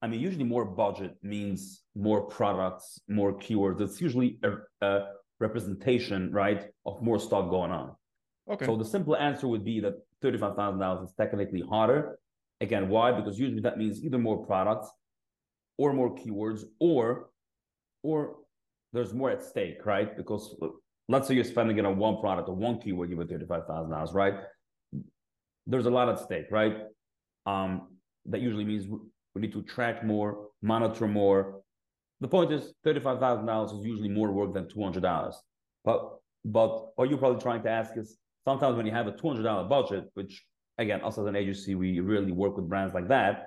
I 0.00 0.06
mean, 0.06 0.20
usually 0.20 0.44
more 0.44 0.64
budget 0.64 1.16
means 1.22 1.82
more 1.94 2.22
products, 2.22 2.98
more 3.06 3.38
keywords. 3.38 3.82
It's 3.82 4.00
usually 4.00 4.38
a, 4.42 4.52
a 4.86 5.04
representation, 5.38 6.32
right, 6.32 6.64
of 6.86 7.02
more 7.02 7.18
stuff 7.18 7.50
going 7.50 7.72
on. 7.72 7.94
Okay. 8.50 8.64
So 8.64 8.74
the 8.76 8.86
simple 8.86 9.16
answer 9.16 9.48
would 9.48 9.66
be 9.66 9.80
that 9.80 9.96
thirty-five 10.22 10.56
thousand 10.56 10.80
dollars 10.80 11.10
is 11.10 11.14
technically 11.14 11.62
harder. 11.68 12.18
Again, 12.66 12.84
why? 12.94 13.06
Because 13.18 13.36
usually 13.44 13.64
that 13.68 13.76
means 13.82 13.94
either 14.06 14.20
more 14.28 14.38
products, 14.50 14.88
or 15.82 15.88
more 16.00 16.10
keywords, 16.20 16.60
or, 16.88 17.02
or 18.08 18.16
there's 18.94 19.12
more 19.20 19.30
at 19.36 19.42
stake, 19.50 19.80
right? 19.94 20.10
Because 20.20 20.44
let's 21.12 21.26
say 21.26 21.34
you're 21.34 21.52
spending 21.56 21.76
it 21.80 21.86
on 21.90 21.96
one 22.08 22.16
product 22.24 22.48
or 22.50 22.56
one 22.66 22.76
keyword, 22.82 23.10
you 23.10 23.18
have 23.18 23.28
thirty-five 23.32 23.64
thousand 23.70 23.90
dollars, 23.94 24.12
right? 24.22 24.36
There's 25.70 25.88
a 25.92 25.94
lot 25.98 26.08
at 26.12 26.18
stake, 26.26 26.48
right? 26.60 26.76
Um, 27.52 27.72
that 28.32 28.40
usually 28.40 28.66
means 28.72 28.84
we 29.34 29.38
need 29.42 29.54
to 29.58 29.62
track 29.74 29.96
more, 30.12 30.30
monitor 30.62 31.08
more, 31.08 31.40
the 32.24 32.28
point 32.28 32.50
is, 32.56 32.72
thirty-five 32.84 33.18
thousand 33.24 33.46
dollars 33.46 33.72
is 33.72 33.84
usually 33.84 34.08
more 34.08 34.30
work 34.32 34.54
than 34.54 34.68
two 34.68 34.82
hundred 34.82 35.02
dollars. 35.02 35.36
But 35.84 36.00
but 36.56 36.70
what 36.96 37.04
you're 37.08 37.18
probably 37.24 37.42
trying 37.42 37.62
to 37.64 37.70
ask 37.80 37.90
is 38.02 38.16
sometimes 38.48 38.76
when 38.76 38.86
you 38.86 38.92
have 38.92 39.08
a 39.12 39.12
two 39.12 39.28
hundred 39.28 39.42
dollar 39.42 39.64
budget, 39.76 40.04
which 40.14 40.32
again, 40.78 41.00
us 41.02 41.18
as 41.18 41.26
an 41.26 41.36
agency, 41.36 41.74
we 41.74 42.00
really 42.00 42.32
work 42.32 42.56
with 42.56 42.68
brands 42.68 42.94
like 42.94 43.08
that. 43.08 43.46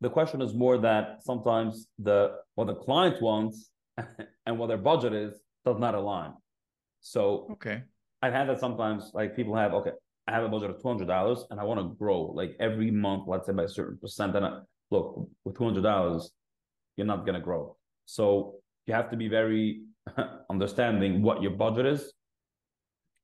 The 0.00 0.10
question 0.10 0.42
is 0.42 0.54
more 0.54 0.78
that 0.78 1.24
sometimes 1.24 1.86
the 1.98 2.32
what 2.54 2.66
the 2.66 2.74
client 2.74 3.22
wants 3.22 3.70
and 4.46 4.58
what 4.58 4.68
their 4.68 4.78
budget 4.78 5.12
is 5.12 5.40
does 5.64 5.78
not 5.78 5.94
align. 5.94 6.32
So 7.00 7.48
okay, 7.52 7.82
I've 8.22 8.32
had 8.32 8.48
that 8.48 8.60
sometimes. 8.60 9.10
Like 9.14 9.36
people 9.36 9.56
have 9.56 9.72
okay, 9.74 9.92
I 10.26 10.32
have 10.32 10.44
a 10.44 10.48
budget 10.48 10.70
of 10.70 10.82
two 10.82 10.88
hundred 10.88 11.08
dollars 11.08 11.44
and 11.50 11.60
I 11.60 11.64
want 11.64 11.80
to 11.80 11.96
grow 11.96 12.22
like 12.22 12.56
every 12.60 12.90
month, 12.90 13.24
let's 13.26 13.46
say 13.46 13.52
by 13.52 13.64
a 13.64 13.68
certain 13.68 13.98
percent. 13.98 14.36
And 14.36 14.44
I, 14.44 14.58
look, 14.90 15.28
with 15.44 15.56
two 15.56 15.64
hundred 15.64 15.82
dollars, 15.82 16.30
you're 16.96 17.06
not 17.06 17.24
gonna 17.24 17.40
grow. 17.40 17.76
So 18.06 18.56
you 18.86 18.94
have 18.94 19.10
to 19.10 19.16
be 19.16 19.28
very 19.28 19.82
understanding 20.50 21.22
what 21.22 21.40
your 21.40 21.52
budget 21.52 21.86
is 21.86 22.12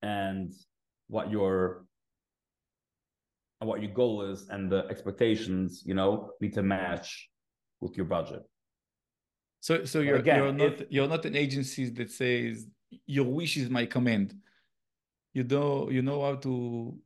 and 0.03 0.53
what 1.09 1.31
your 1.31 1.85
what 3.61 3.83
your 3.83 3.93
goal 3.93 4.23
is 4.23 4.49
and 4.51 4.71
the 4.71 4.87
expectations 4.89 5.83
you 5.85 5.95
know 5.95 6.33
need 6.41 6.53
to 6.55 6.63
match 6.63 7.29
with 7.81 7.97
your 7.97 8.07
budget 8.07 8.43
so 9.61 9.85
so 9.85 10.01
you're 10.01 10.17
Again, 10.17 10.37
you're 10.37 10.53
not 10.53 10.81
if, 10.81 10.83
you're 10.91 11.09
not 11.09 11.25
an 11.25 11.37
agency 11.37 11.91
that 11.91 12.11
says 12.11 12.67
your 13.07 13.27
wish 13.27 13.57
is 13.57 13.69
my 13.71 13.87
command 13.87 14.35
you 15.35 15.45
know 15.45 15.91
you 15.91 16.03
know 16.03 16.23
how 16.23 16.35
to 16.37 16.97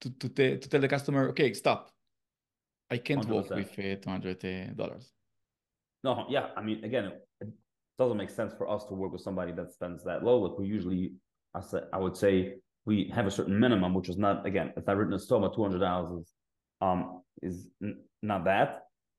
to 0.00 0.10
to, 0.10 0.28
to 0.58 0.68
tell 0.68 0.80
the 0.80 0.88
customer 0.88 1.28
okay 1.28 1.52
stop 1.52 1.90
i 2.90 2.96
can't 2.96 3.26
100%. 3.26 3.28
work 3.28 3.50
with 3.50 3.78
uh, 3.78 3.96
200 4.00 4.44
uh, 4.44 4.72
dollars 4.74 5.12
no, 6.04 6.26
yeah. 6.28 6.48
I 6.56 6.62
mean, 6.62 6.84
again, 6.84 7.06
it, 7.06 7.26
it 7.40 7.48
doesn't 7.98 8.16
make 8.16 8.30
sense 8.30 8.52
for 8.56 8.68
us 8.68 8.84
to 8.86 8.94
work 8.94 9.12
with 9.12 9.20
somebody 9.20 9.52
that 9.52 9.72
spends 9.72 10.04
that 10.04 10.24
low. 10.24 10.38
Like 10.38 10.58
we 10.58 10.66
usually, 10.66 11.14
I 11.54 11.60
said 11.60 11.84
I 11.92 11.98
would 11.98 12.16
say 12.16 12.56
we 12.88 13.12
have 13.14 13.26
a 13.26 13.30
certain 13.30 13.56
minimum, 13.64 13.90
which 13.94 14.08
is 14.08 14.18
not 14.18 14.46
again, 14.50 14.72
it's 14.76 14.86
not 14.86 14.96
written 14.96 15.18
but 15.42 15.54
two 15.54 15.62
hundred 15.62 15.80
dollars 15.80 16.10
is 16.20 16.26
um 16.80 17.22
is 17.42 17.68
n- 17.82 18.00
not 18.22 18.44
that. 18.44 18.68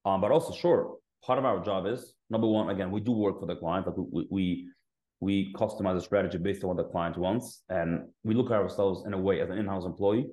Um, 0.06 0.22
but 0.22 0.32
also, 0.32 0.52
sure, 0.54 0.98
part 1.26 1.40
of 1.40 1.46
our 1.46 1.60
job 1.70 1.86
is 1.86 2.14
number 2.30 2.48
one. 2.48 2.70
Again, 2.70 2.90
we 2.92 3.02
do 3.10 3.12
work 3.12 3.40
for 3.40 3.46
the 3.46 3.56
client. 3.56 3.86
Like 3.88 3.96
we 3.98 4.28
we 4.38 4.46
we 5.22 5.54
customize 5.54 5.98
a 5.98 6.02
strategy 6.02 6.38
based 6.38 6.64
on 6.64 6.70
what 6.70 6.78
the 6.78 6.90
client 6.94 7.18
wants, 7.18 7.64
and 7.70 7.90
we 8.24 8.34
look 8.34 8.50
at 8.52 8.60
ourselves 8.64 9.06
in 9.06 9.14
a 9.14 9.22
way 9.28 9.42
as 9.42 9.50
an 9.50 9.58
in-house 9.58 9.86
employee 9.86 10.28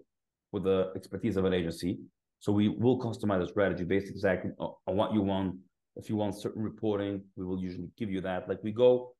with 0.52 0.64
the 0.64 0.92
expertise 0.96 1.36
of 1.36 1.44
an 1.44 1.52
agency. 1.52 1.98
So 2.38 2.52
we 2.52 2.68
will 2.68 2.98
customize 3.00 3.42
a 3.42 3.48
strategy 3.48 3.84
based 3.84 4.08
exactly 4.08 4.50
on 4.58 4.96
what 5.00 5.12
you 5.12 5.22
want 5.22 5.56
if 5.96 6.10
you 6.10 6.16
want 6.16 6.34
certain 6.34 6.62
reporting, 6.62 7.22
we 7.36 7.44
will 7.44 7.58
usually 7.58 7.88
give 7.96 8.10
you 8.10 8.20
that. 8.20 8.48
Like 8.48 8.62
we 8.62 8.70
go, 8.70 9.14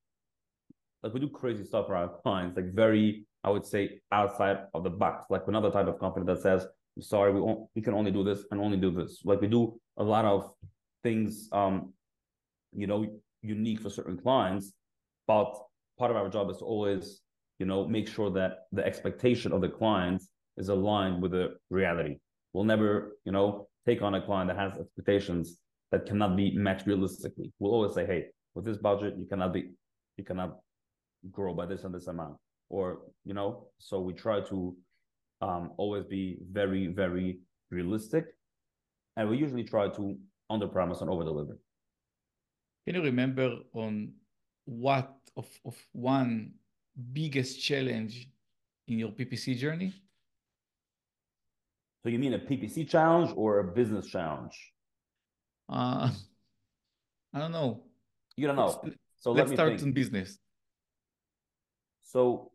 like 1.03 1.13
we 1.13 1.19
do 1.19 1.29
crazy 1.29 1.63
stuff 1.63 1.87
for 1.87 1.95
our 1.95 2.09
clients, 2.21 2.55
like 2.55 2.71
very, 2.73 3.25
I 3.47 3.49
would 3.49 3.65
say, 3.65 4.01
outside 4.11 4.57
of 4.73 4.83
the 4.83 4.89
box. 4.89 5.25
Like 5.29 5.43
another 5.47 5.71
type 5.71 5.87
of 5.87 5.99
company 5.99 6.25
that 6.25 6.41
says, 6.41 6.67
sorry, 6.99 7.31
we 7.35 7.41
we 7.75 7.81
can 7.81 7.93
only 7.99 8.11
do 8.11 8.23
this 8.29 8.39
and 8.51 8.59
only 8.59 8.79
do 8.85 8.91
this. 8.99 9.11
Like 9.29 9.39
we 9.39 9.47
do 9.47 9.79
a 10.03 10.03
lot 10.03 10.25
of 10.25 10.51
things, 11.05 11.47
um, 11.53 11.93
you 12.81 12.87
know, 12.87 12.99
unique 13.41 13.79
for 13.79 13.89
certain 13.89 14.17
clients. 14.25 14.73
But 15.27 15.49
part 15.97 16.11
of 16.11 16.17
our 16.17 16.29
job 16.35 16.49
is 16.51 16.57
to 16.57 16.65
always, 16.65 17.21
you 17.59 17.65
know, 17.65 17.87
make 17.87 18.07
sure 18.15 18.29
that 18.39 18.51
the 18.77 18.85
expectation 18.85 19.49
of 19.53 19.61
the 19.61 19.69
clients 19.69 20.23
is 20.57 20.67
aligned 20.69 21.21
with 21.21 21.31
the 21.31 21.45
reality. 21.69 22.15
We'll 22.51 22.69
never, 22.73 23.17
you 23.25 23.31
know, 23.31 23.47
take 23.87 24.01
on 24.01 24.15
a 24.15 24.21
client 24.27 24.47
that 24.49 24.57
has 24.63 24.71
expectations 24.77 25.45
that 25.91 26.05
cannot 26.05 26.35
be 26.35 26.47
met 26.67 26.79
realistically. 26.85 27.53
We'll 27.59 27.75
always 27.77 27.93
say, 27.93 28.05
hey, 28.05 28.21
with 28.55 28.65
this 28.65 28.79
budget, 28.89 29.11
you 29.17 29.25
cannot 29.31 29.53
be, 29.53 29.61
you 30.17 30.25
cannot 30.25 30.51
grow 31.31 31.53
by 31.53 31.65
this 31.65 31.83
and 31.85 31.93
this 31.95 32.07
amount, 32.07 32.37
or 32.69 32.99
you 33.25 33.33
know. 33.33 33.67
So 33.79 33.99
we 33.99 34.13
try 34.13 34.41
to 34.41 34.75
um, 35.41 35.71
always 35.77 36.05
be 36.05 36.37
very, 36.51 36.87
very 36.87 37.39
realistic, 37.71 38.25
and 39.15 39.29
we 39.29 39.37
usually 39.37 39.63
try 39.63 39.89
to 39.89 40.17
under 40.49 40.67
promise 40.67 41.01
and 41.01 41.09
over 41.09 41.23
deliver. 41.23 41.57
Can 42.85 42.95
you 42.95 43.03
remember 43.03 43.57
on 43.73 44.13
what 44.65 45.13
of, 45.35 45.47
of 45.65 45.75
one 45.91 46.53
biggest 47.13 47.61
challenge 47.61 48.29
in 48.87 48.99
your 48.99 49.09
PPC 49.09 49.57
journey? 49.57 49.93
So 52.03 52.09
you 52.09 52.19
mean 52.19 52.33
a 52.33 52.39
PPC 52.39 52.87
challenge 52.87 53.33
or 53.35 53.59
a 53.59 53.63
business 53.63 54.07
challenge? 54.07 54.57
Uh, 55.67 56.09
I 57.33 57.39
don't 57.39 57.51
know. 57.51 57.83
You 58.37 58.47
don't 58.47 58.55
know. 58.55 58.79
Let's, 58.83 58.95
so 59.19 59.31
let's 59.31 59.49
let 59.49 59.57
start 59.57 59.69
think. 59.71 59.81
in 59.81 59.91
business. 59.91 60.39
So 62.03 62.51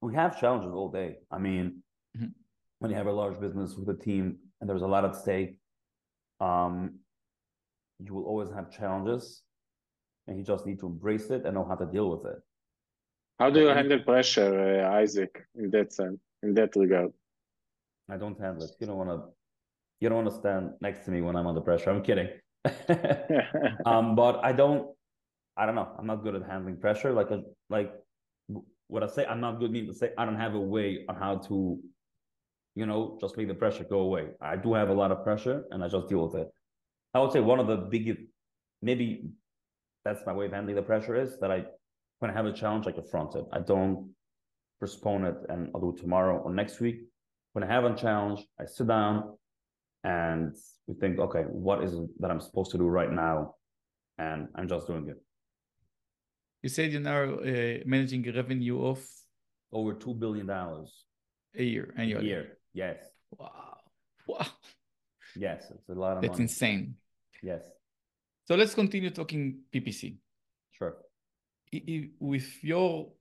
we 0.00 0.14
have 0.14 0.38
challenges 0.40 0.72
all 0.72 0.90
day. 0.90 1.16
I 1.30 1.38
mean, 1.38 1.82
Mhm. 2.16 2.32
when 2.78 2.90
you 2.90 2.96
have 2.96 3.06
a 3.06 3.12
large 3.12 3.38
business 3.40 3.76
with 3.76 3.88
a 3.88 3.98
team 3.98 4.38
and 4.60 4.68
there's 4.68 4.82
a 4.82 4.86
lot 4.86 5.04
at 5.04 5.16
stake, 5.16 5.58
um, 6.40 7.00
you 7.98 8.14
will 8.14 8.24
always 8.24 8.50
have 8.50 8.70
challenges, 8.70 9.42
and 10.26 10.38
you 10.38 10.44
just 10.44 10.66
need 10.66 10.78
to 10.78 10.86
embrace 10.86 11.30
it 11.30 11.44
and 11.44 11.54
know 11.54 11.64
how 11.64 11.74
to 11.74 11.86
deal 11.86 12.10
with 12.10 12.24
it. 12.26 12.40
How 13.40 13.50
do 13.50 13.60
you 13.60 13.68
handle 13.68 14.00
pressure, 14.00 14.82
uh, 14.84 15.00
Isaac, 15.02 15.46
in 15.54 15.70
that 15.70 15.92
sense, 15.92 16.20
in 16.42 16.54
that 16.54 16.74
regard? 16.76 17.12
I 18.08 18.16
don't 18.16 18.38
have 18.40 18.58
it. 18.58 18.70
You 18.80 18.86
don't 18.86 18.98
want 18.98 19.10
to. 19.10 19.32
You 20.00 20.08
don't 20.08 20.24
want 20.24 20.30
to 20.30 20.40
stand 20.40 20.74
next 20.80 21.04
to 21.04 21.10
me 21.10 21.22
when 21.22 21.34
I'm 21.34 21.46
under 21.46 21.60
pressure. 21.60 21.90
I'm 21.90 22.02
kidding. 22.02 22.28
um, 23.84 24.14
but 24.14 24.44
I 24.44 24.52
don't. 24.52 24.96
I 25.56 25.66
don't 25.66 25.74
know. 25.74 25.92
I'm 25.98 26.06
not 26.06 26.22
good 26.22 26.36
at 26.36 26.44
handling 26.44 26.78
pressure. 26.78 27.12
Like 27.12 27.30
a 27.32 27.42
like 27.68 27.92
what 28.88 29.02
I 29.02 29.06
say. 29.06 29.24
I'm 29.24 29.40
not 29.40 29.60
good. 29.60 29.70
Mean 29.70 29.86
to 29.86 29.94
say 29.94 30.10
I 30.18 30.24
don't 30.24 30.36
have 30.36 30.54
a 30.54 30.60
way 30.60 31.04
on 31.08 31.14
how 31.14 31.36
to, 31.48 31.78
you 32.74 32.86
know, 32.86 33.18
just 33.20 33.36
make 33.36 33.48
the 33.48 33.54
pressure 33.54 33.84
go 33.84 34.00
away. 34.00 34.28
I 34.40 34.56
do 34.56 34.74
have 34.74 34.88
a 34.88 34.94
lot 34.94 35.12
of 35.12 35.22
pressure, 35.22 35.64
and 35.70 35.84
I 35.84 35.88
just 35.88 36.08
deal 36.08 36.26
with 36.26 36.40
it. 36.40 36.48
I 37.14 37.20
would 37.20 37.32
say 37.32 37.40
one 37.40 37.60
of 37.60 37.66
the 37.66 37.76
biggest, 37.76 38.20
maybe 38.82 39.30
that's 40.04 40.24
my 40.26 40.32
way 40.32 40.46
of 40.46 40.52
handling 40.52 40.76
the 40.76 40.82
pressure 40.82 41.16
is 41.16 41.38
that 41.40 41.50
I, 41.50 41.64
when 42.18 42.30
I 42.30 42.34
have 42.34 42.46
a 42.46 42.52
challenge, 42.52 42.86
I 42.86 42.92
confront 42.92 43.34
it. 43.34 43.44
I 43.52 43.60
don't 43.60 44.10
postpone 44.80 45.24
it 45.24 45.36
and 45.48 45.70
I'll 45.74 45.80
do 45.80 45.94
it 45.96 46.00
tomorrow 46.00 46.38
or 46.38 46.52
next 46.52 46.80
week. 46.80 47.00
When 47.52 47.64
I 47.64 47.66
have 47.66 47.84
a 47.84 47.94
challenge, 47.94 48.46
I 48.60 48.66
sit 48.66 48.86
down 48.86 49.36
and 50.04 50.54
we 50.86 50.94
think, 50.94 51.18
okay, 51.18 51.42
what 51.42 51.82
is 51.82 51.94
it 51.94 52.08
that 52.20 52.30
I'm 52.30 52.40
supposed 52.40 52.70
to 52.72 52.78
do 52.78 52.86
right 52.86 53.10
now? 53.10 53.54
And 54.18 54.48
I'm 54.54 54.68
just 54.68 54.86
doing 54.86 55.08
it. 55.08 55.20
You 56.62 56.68
said 56.68 56.90
you're 56.92 57.00
now 57.00 57.22
uh, 57.34 57.78
managing 57.86 58.26
a 58.28 58.32
revenue 58.32 58.84
of 58.84 58.98
Over 59.72 59.92
two 59.94 60.14
billion 60.14 60.46
dollars 60.46 60.90
a 61.54 61.62
year 61.62 61.92
a 61.96 62.00
annually. 62.00 62.26
year. 62.26 62.58
Yes, 62.72 62.98
Wow. 63.38 63.78
Wow. 64.26 64.46
yes, 65.36 65.70
it's 65.70 65.88
a 65.88 65.94
lot 65.94 66.16
of 66.16 66.22
That's 66.22 66.32
money. 66.38 66.44
insane. 66.44 66.94
Yes, 67.42 67.62
So 68.46 68.56
let's 68.56 68.74
continue 68.74 69.10
talking 69.10 69.60
PPC. 69.72 70.16
sure. 70.72 70.96
With 72.18 72.64
your 72.64 73.12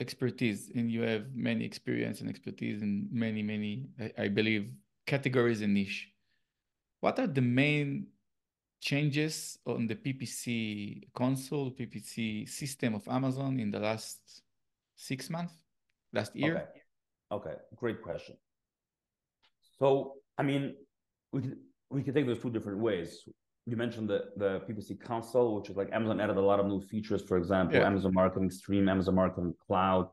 expertise, 0.00 0.70
and 0.74 0.90
you 0.90 1.02
have 1.02 1.34
many 1.34 1.64
experience 1.64 2.20
and 2.20 2.28
expertise 2.28 2.82
in 2.82 3.08
many, 3.12 3.42
many, 3.42 3.86
I, 4.00 4.24
I 4.24 4.28
believe, 4.28 4.72
categories 5.06 5.62
and 5.62 5.74
niche. 5.74 6.08
What 7.00 7.18
are 7.18 7.26
the 7.26 7.42
main 7.42 8.08
changes 8.86 9.58
on 9.66 9.88
the 9.88 9.96
PPC 9.96 11.02
console, 11.12 11.72
PPC 11.72 12.48
system 12.48 12.94
of 12.94 13.02
Amazon 13.08 13.58
in 13.58 13.70
the 13.72 13.80
last 13.80 14.20
six 14.94 15.28
months, 15.28 15.54
last 16.12 16.36
year? 16.36 16.54
Okay. 16.56 17.50
Okay. 17.50 17.56
Great 17.74 18.00
question. 18.00 18.36
So, 19.80 20.14
I 20.38 20.42
mean, 20.44 20.62
we 21.32 21.40
can 21.42 21.56
we 21.90 22.02
can 22.04 22.14
take 22.14 22.26
those 22.26 22.40
two 22.44 22.52
different 22.56 22.78
ways. 22.78 23.08
You 23.70 23.76
mentioned 23.84 24.08
the 24.12 24.20
the 24.42 24.50
PPC 24.66 24.90
console, 25.10 25.48
which 25.56 25.68
is 25.70 25.76
like 25.80 25.90
Amazon 25.92 26.20
added 26.20 26.36
a 26.36 26.46
lot 26.52 26.60
of 26.60 26.66
new 26.72 26.80
features. 26.92 27.22
For 27.30 27.36
example, 27.42 27.76
Yeah. 27.76 27.90
Amazon 27.90 28.12
Marketing 28.22 28.50
Stream, 28.60 28.84
Amazon 28.88 29.16
Marketing 29.22 29.54
Cloud, 29.66 30.06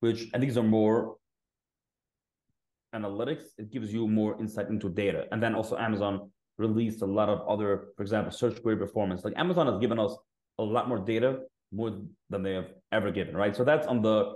which 0.00 0.20
and 0.32 0.42
these 0.42 0.56
are 0.60 0.68
more 0.80 0.98
analytics. 2.92 3.44
It 3.62 3.68
gives 3.74 3.88
you 3.94 4.02
more 4.20 4.32
insight 4.42 4.68
into 4.74 4.88
data, 5.04 5.20
and 5.30 5.38
then 5.42 5.54
also 5.54 5.74
Amazon 5.88 6.14
released 6.58 7.02
a 7.02 7.06
lot 7.06 7.28
of 7.28 7.46
other, 7.48 7.88
for 7.96 8.02
example, 8.02 8.32
search 8.32 8.62
query 8.62 8.76
performance. 8.76 9.24
Like 9.24 9.34
Amazon 9.36 9.66
has 9.66 9.78
given 9.78 9.98
us 9.98 10.14
a 10.58 10.62
lot 10.62 10.88
more 10.88 10.98
data, 10.98 11.40
more 11.72 11.98
than 12.30 12.42
they 12.42 12.54
have 12.54 12.68
ever 12.92 13.10
given, 13.10 13.36
right? 13.36 13.54
So 13.54 13.64
that's 13.64 13.86
on 13.86 14.02
the 14.02 14.34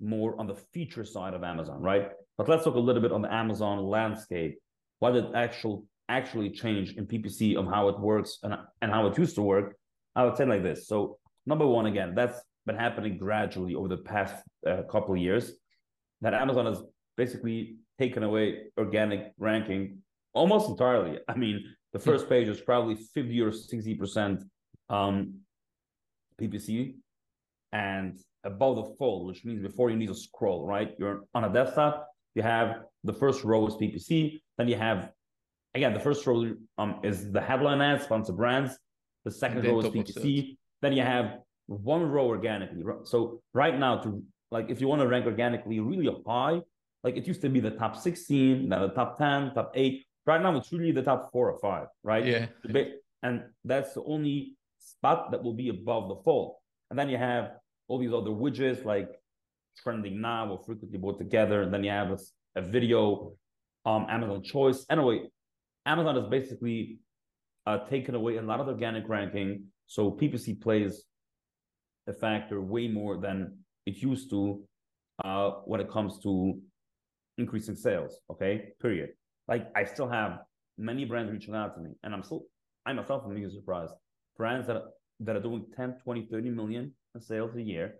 more 0.00 0.38
on 0.38 0.46
the 0.46 0.56
feature 0.72 1.04
side 1.04 1.34
of 1.34 1.44
Amazon, 1.44 1.80
right? 1.80 2.10
But 2.36 2.48
let's 2.48 2.64
talk 2.64 2.74
a 2.74 2.80
little 2.80 3.00
bit 3.00 3.12
on 3.12 3.22
the 3.22 3.32
Amazon 3.32 3.78
landscape. 3.84 4.58
What 4.98 5.12
did 5.12 5.34
actual 5.34 5.86
actually 6.08 6.50
change 6.50 6.94
in 6.94 7.06
PPC 7.06 7.56
of 7.56 7.66
how 7.66 7.88
it 7.88 7.98
works 7.98 8.38
and, 8.42 8.56
and 8.80 8.90
how 8.90 9.06
it 9.06 9.16
used 9.16 9.36
to 9.36 9.42
work? 9.42 9.76
I 10.14 10.24
would 10.24 10.36
say 10.36 10.44
like 10.44 10.62
this. 10.62 10.88
So 10.88 11.18
number 11.46 11.66
one, 11.66 11.86
again, 11.86 12.14
that's 12.14 12.40
been 12.66 12.76
happening 12.76 13.16
gradually 13.16 13.74
over 13.74 13.88
the 13.88 13.96
past 13.96 14.34
uh, 14.66 14.82
couple 14.90 15.16
years. 15.16 15.52
That 16.20 16.34
Amazon 16.34 16.66
has 16.66 16.82
basically 17.16 17.76
taken 17.98 18.22
away 18.22 18.64
organic 18.78 19.32
ranking 19.38 19.98
almost 20.32 20.68
entirely. 20.68 21.18
I 21.28 21.34
mean, 21.36 21.64
the 21.92 21.98
first 21.98 22.28
page 22.28 22.48
is 22.48 22.60
probably 22.60 22.96
50 22.96 23.40
or 23.40 23.52
60 23.52 23.94
percent 23.94 24.42
um, 24.88 25.40
PPC, 26.40 26.94
and 27.72 28.18
above 28.44 28.76
the 28.76 28.94
fold, 28.98 29.26
which 29.26 29.44
means 29.44 29.62
before 29.62 29.90
you 29.90 29.96
need 29.96 30.08
to 30.08 30.14
scroll, 30.14 30.66
right? 30.66 30.94
You're 30.98 31.22
on 31.34 31.44
a 31.44 31.52
desktop, 31.52 32.08
you 32.34 32.42
have 32.42 32.82
the 33.04 33.12
first 33.12 33.44
row 33.44 33.66
is 33.66 33.74
PPC, 33.74 34.40
then 34.58 34.68
you 34.68 34.76
have 34.76 35.10
again 35.74 35.94
the 35.94 36.00
first 36.00 36.26
row 36.26 36.52
um, 36.78 37.00
is 37.02 37.30
the 37.30 37.40
headline 37.40 37.80
ads, 37.80 38.04
sponsor 38.04 38.32
brands, 38.32 38.76
the 39.24 39.30
second 39.30 39.64
row 39.64 39.80
is 39.80 39.86
PPC, 39.86 40.56
then 40.80 40.92
you 40.92 41.02
have 41.02 41.38
one 41.66 42.02
row 42.02 42.26
organically. 42.26 42.82
So 43.04 43.40
right 43.54 43.78
now, 43.78 43.98
to 43.98 44.22
like 44.50 44.70
if 44.70 44.80
you 44.80 44.88
want 44.88 45.00
to 45.02 45.08
rank 45.08 45.26
organically 45.26 45.80
really 45.80 46.10
high, 46.26 46.60
like 47.04 47.16
it 47.16 47.26
used 47.26 47.42
to 47.42 47.48
be 47.48 47.60
the 47.60 47.70
top 47.70 47.96
16, 47.96 48.68
now 48.68 48.86
the 48.86 48.94
top 48.94 49.18
10, 49.18 49.54
top 49.54 49.72
eight. 49.74 50.04
Right 50.26 50.40
now, 50.40 50.56
it's 50.56 50.72
really 50.72 50.92
the 50.92 51.02
top 51.02 51.30
four 51.32 51.50
or 51.50 51.58
five, 51.58 51.88
right? 52.02 52.24
Yeah. 52.24 52.46
And 53.22 53.42
that's 53.64 53.94
the 53.94 54.02
only 54.04 54.56
spot 54.78 55.30
that 55.30 55.42
will 55.42 55.54
be 55.54 55.68
above 55.68 56.08
the 56.08 56.16
fold. 56.24 56.56
And 56.90 56.98
then 56.98 57.08
you 57.08 57.18
have 57.18 57.52
all 57.88 57.98
these 57.98 58.12
other 58.12 58.30
widgets 58.30 58.84
like 58.84 59.08
trending 59.78 60.20
now 60.20 60.48
or 60.48 60.62
frequently 60.64 60.98
bought 60.98 61.18
together. 61.18 61.62
And 61.62 61.72
then 61.72 61.84
you 61.84 61.90
have 61.90 62.10
a, 62.10 62.18
a 62.56 62.62
video, 62.62 63.32
um, 63.84 64.06
Amazon 64.08 64.42
choice. 64.42 64.84
Anyway, 64.90 65.28
Amazon 65.86 66.16
has 66.16 66.26
basically 66.26 66.98
uh, 67.66 67.78
taken 67.88 68.14
away 68.14 68.36
a 68.36 68.42
lot 68.42 68.60
of 68.60 68.68
organic 68.68 69.08
ranking. 69.08 69.64
So 69.86 70.10
PPC 70.10 70.60
plays 70.60 71.04
a 72.06 72.12
factor 72.12 72.60
way 72.60 72.88
more 72.88 73.18
than 73.18 73.58
it 73.86 73.96
used 73.96 74.30
to 74.30 74.62
uh, 75.24 75.50
when 75.64 75.80
it 75.80 75.90
comes 75.90 76.18
to 76.20 76.58
increasing 77.38 77.76
sales. 77.76 78.20
Okay, 78.30 78.72
period. 78.80 79.10
Like 79.48 79.66
I 79.76 79.84
still 79.84 80.08
have 80.08 80.38
many 80.78 81.04
brands 81.04 81.32
reaching 81.32 81.54
out 81.54 81.74
to 81.74 81.80
me, 81.80 81.90
and 82.02 82.14
I'm 82.14 82.22
still 82.22 82.44
I 82.86 82.92
myself 82.92 83.22
am 83.24 83.30
really 83.30 83.50
surprised. 83.50 83.94
Brands 84.36 84.66
that 84.66 84.82
that 85.20 85.36
are 85.36 85.40
doing 85.40 85.64
10, 85.76 85.98
20, 86.02 86.28
30 86.30 86.50
million 86.50 86.92
in 87.14 87.20
sales 87.20 87.54
a 87.56 87.62
year, 87.62 87.94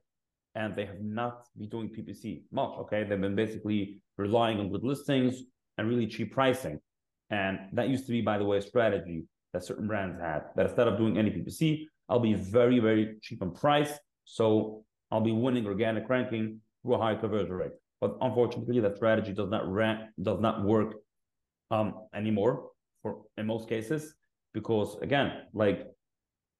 and 0.54 0.74
they 0.74 0.84
have 0.84 1.00
not 1.00 1.46
been 1.56 1.68
doing 1.68 1.88
PPC 1.88 2.42
much. 2.50 2.72
Okay, 2.80 3.04
they've 3.04 3.20
been 3.20 3.36
basically 3.36 4.00
relying 4.18 4.58
on 4.58 4.70
good 4.70 4.84
listings 4.84 5.42
and 5.78 5.88
really 5.88 6.06
cheap 6.06 6.32
pricing, 6.32 6.78
and 7.30 7.58
that 7.72 7.88
used 7.88 8.06
to 8.06 8.12
be, 8.12 8.20
by 8.20 8.38
the 8.38 8.44
way, 8.44 8.58
a 8.58 8.62
strategy 8.62 9.24
that 9.52 9.64
certain 9.64 9.86
brands 9.86 10.18
had. 10.18 10.42
That 10.56 10.66
instead 10.66 10.88
of 10.88 10.98
doing 10.98 11.18
any 11.18 11.30
PPC, 11.30 11.86
I'll 12.08 12.20
be 12.20 12.34
very, 12.34 12.78
very 12.78 13.16
cheap 13.22 13.42
on 13.42 13.52
price, 13.52 13.92
so 14.24 14.84
I'll 15.10 15.20
be 15.20 15.32
winning 15.32 15.66
organic 15.66 16.08
ranking 16.08 16.60
through 16.82 16.94
a 16.94 16.98
high 16.98 17.14
conversion 17.14 17.52
rate. 17.52 17.72
But 18.00 18.16
unfortunately, 18.20 18.80
that 18.80 18.96
strategy 18.96 19.32
does 19.32 19.48
not 19.48 19.70
rank, 19.70 20.00
does 20.20 20.40
not 20.40 20.64
work 20.64 20.94
um, 21.72 21.94
anymore 22.14 22.68
for 23.02 23.22
in 23.36 23.46
most 23.46 23.68
cases 23.68 24.14
because 24.54 24.96
again, 25.02 25.32
like 25.54 25.86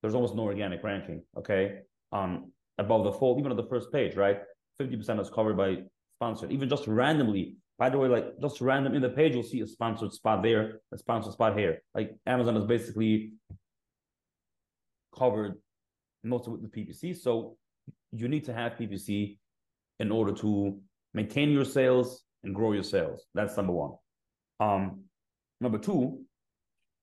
there's 0.00 0.14
almost 0.14 0.34
no 0.34 0.42
organic 0.42 0.82
ranking. 0.82 1.22
Okay, 1.38 1.80
um, 2.10 2.50
above 2.78 3.04
the 3.04 3.12
fold, 3.12 3.38
even 3.38 3.52
on 3.52 3.56
the 3.56 3.68
first 3.68 3.92
page, 3.92 4.16
right? 4.16 4.38
Fifty 4.78 4.96
percent 4.96 5.20
is 5.20 5.30
covered 5.30 5.56
by 5.56 5.76
sponsored. 6.16 6.50
Even 6.50 6.68
just 6.68 6.86
randomly, 6.86 7.56
by 7.78 7.90
the 7.90 7.98
way, 7.98 8.08
like 8.08 8.24
just 8.40 8.60
random 8.60 8.94
in 8.94 9.02
the 9.02 9.10
page, 9.10 9.34
you'll 9.34 9.42
see 9.42 9.60
a 9.60 9.66
sponsored 9.66 10.12
spot 10.12 10.42
there, 10.42 10.80
a 10.92 10.98
sponsored 10.98 11.34
spot 11.34 11.56
here. 11.56 11.82
Like 11.94 12.16
Amazon 12.26 12.56
is 12.56 12.64
basically 12.64 13.32
covered 15.16 15.54
most 16.24 16.46
of 16.46 16.54
it 16.54 16.62
with 16.62 16.72
PPC. 16.72 17.16
So 17.16 17.56
you 18.12 18.28
need 18.28 18.44
to 18.44 18.54
have 18.54 18.72
PPC 18.72 19.38
in 20.00 20.10
order 20.10 20.32
to 20.32 20.78
maintain 21.12 21.50
your 21.50 21.64
sales 21.64 22.24
and 22.44 22.54
grow 22.54 22.72
your 22.72 22.82
sales. 22.82 23.26
That's 23.34 23.56
number 23.56 23.72
one. 23.72 23.92
Um, 24.62 24.82
number 25.60 25.78
two, 25.78 26.20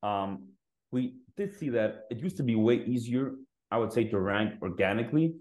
um, 0.03 0.49
we 0.91 1.15
did 1.35 1.55
see 1.59 1.69
that 1.69 2.05
it 2.11 2.19
used 2.19 2.37
to 2.37 2.43
be 2.43 2.55
way 2.55 2.77
easier, 2.85 3.33
I 3.71 3.77
would 3.77 3.91
say, 3.91 4.03
to 4.05 4.19
rank 4.19 4.53
organically 4.61 5.35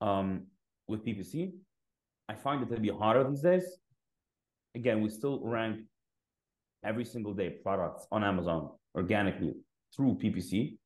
um, 0.00 0.46
with 0.88 1.04
PPC. 1.04 1.52
I 2.28 2.34
find 2.34 2.62
it 2.62 2.74
to 2.74 2.80
be 2.80 2.90
harder 2.90 3.28
these 3.28 3.42
days. 3.42 3.64
Again, 4.74 5.00
we 5.02 5.08
still 5.08 5.40
rank 5.42 5.80
every 6.84 7.04
single 7.04 7.34
day 7.34 7.50
products 7.50 8.06
on 8.12 8.24
Amazon 8.24 8.70
organically 8.94 9.54
through 9.94 10.18
PPC, 10.22 10.78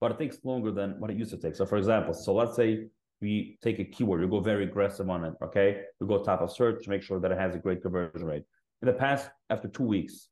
but 0.00 0.12
it 0.12 0.18
takes 0.18 0.38
longer 0.44 0.70
than 0.70 0.98
what 0.98 1.10
it 1.10 1.16
used 1.16 1.30
to 1.30 1.36
take. 1.36 1.54
So, 1.56 1.66
for 1.66 1.76
example, 1.76 2.14
so 2.14 2.34
let's 2.34 2.56
say 2.56 2.88
we 3.20 3.58
take 3.62 3.78
a 3.78 3.84
keyword, 3.84 4.20
we 4.20 4.28
go 4.28 4.40
very 4.40 4.64
aggressive 4.64 5.08
on 5.10 5.24
it, 5.24 5.34
okay? 5.42 5.82
We 6.00 6.06
go 6.06 6.22
top 6.22 6.40
of 6.40 6.50
search, 6.52 6.88
make 6.88 7.02
sure 7.02 7.20
that 7.20 7.30
it 7.32 7.38
has 7.38 7.54
a 7.54 7.58
great 7.58 7.82
conversion 7.82 8.24
rate. 8.24 8.44
In 8.82 8.86
the 8.86 8.92
past, 8.92 9.28
after 9.50 9.68
two 9.68 9.84
weeks, 9.84 10.28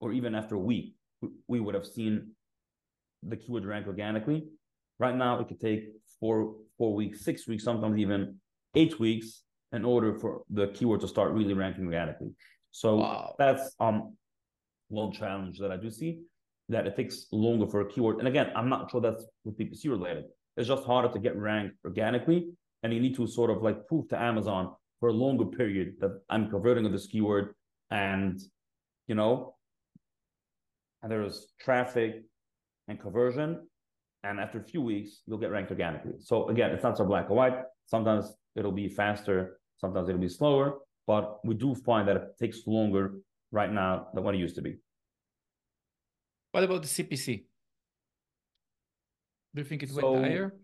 or 0.00 0.12
even 0.12 0.34
after 0.34 0.54
a 0.56 0.58
week, 0.58 0.94
we 1.46 1.60
would 1.60 1.74
have 1.74 1.86
seen 1.86 2.32
the 3.22 3.36
keyword 3.36 3.64
rank 3.64 3.86
organically. 3.86 4.44
Right 4.98 5.14
now, 5.14 5.38
it 5.40 5.48
could 5.48 5.60
take 5.60 5.88
four, 6.20 6.54
four 6.78 6.94
weeks, 6.94 7.24
six 7.24 7.46
weeks, 7.46 7.64
sometimes 7.64 7.98
even 7.98 8.36
eight 8.74 8.98
weeks 8.98 9.42
in 9.72 9.84
order 9.84 10.18
for 10.18 10.42
the 10.50 10.68
keyword 10.68 11.00
to 11.00 11.08
start 11.08 11.32
really 11.32 11.54
ranking 11.54 11.84
organically. 11.84 12.32
So 12.70 12.96
wow. 12.96 13.34
that's 13.38 13.74
um 13.80 14.16
one 14.88 15.12
challenge 15.12 15.58
that 15.58 15.72
I 15.72 15.76
do 15.76 15.90
see 15.90 16.20
that 16.68 16.86
it 16.86 16.96
takes 16.96 17.26
longer 17.32 17.66
for 17.66 17.80
a 17.80 17.88
keyword. 17.88 18.18
And 18.18 18.28
again, 18.28 18.50
I'm 18.54 18.68
not 18.68 18.90
sure 18.90 19.00
that's 19.00 19.24
with 19.44 19.58
PPC 19.58 19.88
related. 19.88 20.24
It's 20.56 20.68
just 20.68 20.84
harder 20.84 21.08
to 21.12 21.18
get 21.18 21.36
ranked 21.36 21.76
organically, 21.84 22.48
and 22.82 22.92
you 22.92 23.00
need 23.00 23.14
to 23.16 23.26
sort 23.26 23.50
of 23.50 23.62
like 23.62 23.86
prove 23.86 24.08
to 24.08 24.20
Amazon 24.20 24.74
for 25.00 25.10
a 25.10 25.12
longer 25.12 25.44
period 25.44 25.94
that 26.00 26.20
I'm 26.30 26.48
converting 26.48 26.86
on 26.86 26.92
this 26.92 27.06
keyword, 27.06 27.54
and 27.90 28.40
you 29.06 29.14
know, 29.14 29.54
and 31.02 31.10
there's 31.10 31.52
traffic 31.60 32.22
and 32.88 33.00
conversion, 33.00 33.66
and 34.24 34.40
after 34.40 34.58
a 34.58 34.64
few 34.64 34.82
weeks, 34.82 35.22
you'll 35.26 35.38
get 35.38 35.50
ranked 35.50 35.70
organically. 35.70 36.14
So 36.18 36.48
again, 36.48 36.70
it's 36.70 36.82
not 36.82 36.96
so 36.96 37.04
black 37.04 37.30
or 37.30 37.36
white. 37.36 37.58
Sometimes 37.86 38.34
it'll 38.56 38.72
be 38.72 38.88
faster, 38.88 39.58
sometimes 39.76 40.08
it'll 40.08 40.20
be 40.20 40.28
slower, 40.28 40.78
but 41.06 41.44
we 41.44 41.54
do 41.54 41.74
find 41.74 42.08
that 42.08 42.16
it 42.16 42.22
takes 42.40 42.66
longer 42.66 43.14
right 43.52 43.72
now 43.72 44.08
than 44.14 44.24
what 44.24 44.34
it 44.34 44.38
used 44.38 44.56
to 44.56 44.62
be. 44.62 44.76
What 46.50 46.64
about 46.64 46.82
the 46.82 46.88
CPC? 46.88 47.44
Do 49.54 49.60
you 49.62 49.64
think 49.64 49.82
it 49.82 49.90
so, 49.90 50.12
went 50.12 50.24
higher? 50.24 50.54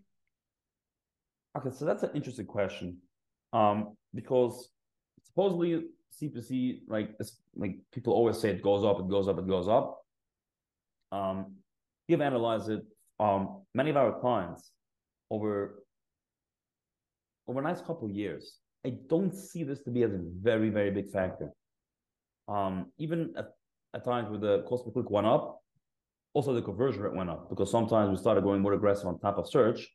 Okay, 1.57 1.69
so 1.71 1.85
that's 1.85 2.03
an 2.03 2.11
interesting 2.15 2.45
question. 2.45 2.97
Um, 3.53 3.95
because 4.13 4.69
supposedly 5.25 5.85
CPC, 6.21 6.81
like 6.87 7.11
like 7.55 7.77
people 7.91 8.13
always 8.13 8.37
say, 8.39 8.49
it 8.49 8.61
goes 8.61 8.83
up, 8.83 8.99
it 8.99 9.09
goes 9.09 9.27
up, 9.27 9.39
it 9.39 9.47
goes 9.47 9.67
up. 9.67 10.03
Um, 11.11 11.55
we 12.07 12.13
have 12.13 12.21
analyzed 12.21 12.69
it. 12.69 12.83
Um, 13.19 13.61
many 13.73 13.91
of 13.91 13.97
our 13.97 14.19
clients 14.19 14.71
over 15.29 15.83
over 17.47 17.61
the 17.61 17.67
next 17.67 17.85
couple 17.85 18.07
of 18.07 18.15
years, 18.15 18.57
I 18.85 18.95
don't 19.09 19.35
see 19.35 19.63
this 19.63 19.81
to 19.83 19.91
be 19.91 20.03
as 20.03 20.13
a 20.13 20.19
very 20.41 20.69
very 20.69 20.91
big 20.91 21.09
factor. 21.11 21.51
Um, 22.47 22.87
even 22.97 23.33
at, 23.37 23.53
at 23.93 24.03
times 24.03 24.29
where 24.29 24.39
the 24.39 24.63
cost 24.63 24.85
per 24.85 24.91
click 24.91 25.09
went 25.09 25.27
up, 25.27 25.61
also 26.33 26.53
the 26.53 26.61
conversion 26.61 27.01
rate 27.03 27.15
went 27.15 27.29
up 27.29 27.49
because 27.49 27.71
sometimes 27.71 28.09
we 28.09 28.17
started 28.17 28.43
going 28.43 28.61
more 28.61 28.73
aggressive 28.73 29.07
on 29.07 29.19
top 29.19 29.37
of 29.37 29.47
search. 29.47 29.87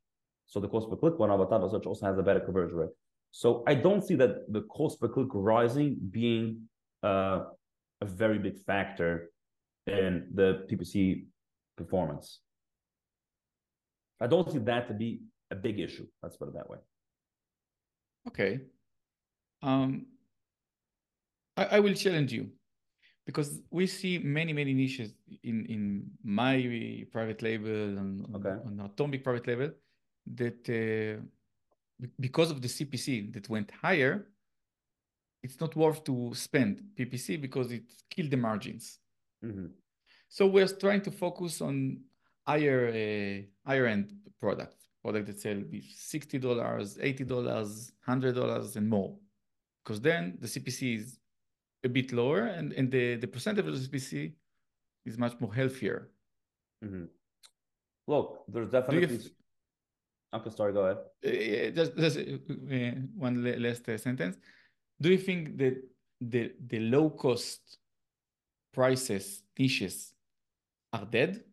So 0.47 0.61
the 0.61 0.69
cost 0.69 0.89
per 0.89 0.97
click 0.97 1.19
went 1.19 1.31
up, 1.33 1.39
but 1.39 1.51
top 1.51 1.63
of 1.63 1.71
search 1.73 1.85
also 1.85 2.07
has 2.07 2.19
a 2.19 2.23
better 2.23 2.41
conversion 2.41 2.79
rate. 2.79 2.91
So 3.31 3.63
I 3.67 3.75
don't 3.75 4.03
see 4.03 4.15
that 4.17 4.53
the 4.53 4.63
cost 4.63 5.01
per 5.01 5.09
click 5.09 5.29
rising 5.33 5.97
being 6.11 6.69
uh, 7.03 7.45
a 8.01 8.05
very 8.05 8.39
big 8.39 8.59
factor 8.65 9.31
in 9.87 10.29
the 10.35 10.67
PPC 10.71 11.27
performance. 11.77 12.41
I 14.21 14.27
don't 14.27 14.51
see 14.51 14.59
that 14.59 14.89
to 14.89 14.95
be 14.95 15.21
a 15.51 15.55
big 15.55 15.79
issue. 15.79 16.07
Let's 16.23 16.37
put 16.37 16.49
it 16.49 16.55
that 16.55 16.69
way. 16.69 16.79
Okay. 18.27 18.61
Um, 19.63 20.07
I, 21.57 21.65
I 21.77 21.81
will 21.81 21.95
challenge 21.95 22.33
you 22.33 22.51
because 23.27 23.61
we 23.71 23.87
see 23.87 24.19
many 24.19 24.53
many 24.53 24.73
niches 24.73 25.13
in 25.43 25.67
in 25.67 26.11
my 26.23 27.05
private 27.13 27.43
label 27.43 27.99
and 27.99 28.25
okay. 28.37 28.57
on, 28.67 28.81
on 28.81 28.87
atomic 28.87 29.25
private 29.25 29.47
label 29.47 29.71
that 30.35 30.63
uh, 30.69 31.23
because 32.19 32.51
of 32.51 32.61
the 32.61 32.69
CPC 32.69 33.33
that 33.35 33.49
went 33.49 33.71
higher, 33.83 34.29
it's 35.43 35.61
not 35.61 35.75
worth 35.77 36.05
to 36.05 36.33
spend 36.35 36.83
PPC 36.99 37.41
because 37.41 37.71
it 37.73 37.85
killed 38.11 38.31
the 38.31 38.37
margins. 38.37 38.99
Mm-hmm. 39.45 39.67
So 40.29 40.47
we're 40.47 40.67
trying 40.67 41.03
to 41.03 41.11
focus 41.11 41.61
on 41.61 42.01
higher 42.47 42.89
uh, 42.89 43.69
higher 43.69 43.87
end 43.87 44.13
products, 44.41 44.89
product 45.03 45.27
that 45.29 45.41
sell 45.41 45.61
be 45.61 45.83
sixty 45.95 46.39
dollars, 46.39 46.99
eighty 47.01 47.25
dollars, 47.25 47.93
hundred 48.05 48.35
dollars, 48.35 48.77
and 48.77 48.89
more, 48.89 49.17
because 49.85 50.01
then 50.01 50.39
the 50.41 50.47
CPC 50.47 50.99
is 50.99 51.19
a 51.85 51.89
bit 51.89 52.13
lower, 52.13 52.43
and, 52.47 52.73
and 52.73 52.91
the, 52.91 53.17
the 53.17 53.27
percent 53.27 53.59
of 53.59 53.67
the 53.67 53.73
CPC 53.73 54.33
is 55.07 55.17
much 55.17 55.35
more 55.41 55.55
healthier. 55.55 56.11
Mm-hmm. 56.85 57.05
Look, 58.07 58.45
there's 58.49 58.71
definitely. 58.71 59.31
Okay, 60.35 60.51
sorry, 60.51 60.73
go 60.73 60.81
ahead. 60.81 60.99
Uh, 61.25 61.71
just, 61.71 61.97
just 61.97 62.19
uh, 62.19 63.01
one 63.17 63.63
last 63.63 63.89
uh, 63.89 63.97
sentence. 63.97 64.37
Do 65.01 65.11
you 65.11 65.19
think 65.19 65.57
that 65.57 65.83
the, 66.21 66.53
the 66.67 66.81
low 66.81 67.11
cost 67.11 67.79
prices, 68.75 69.43
niches, 69.59 70.13
are 70.93 71.07
dead? 71.07 71.45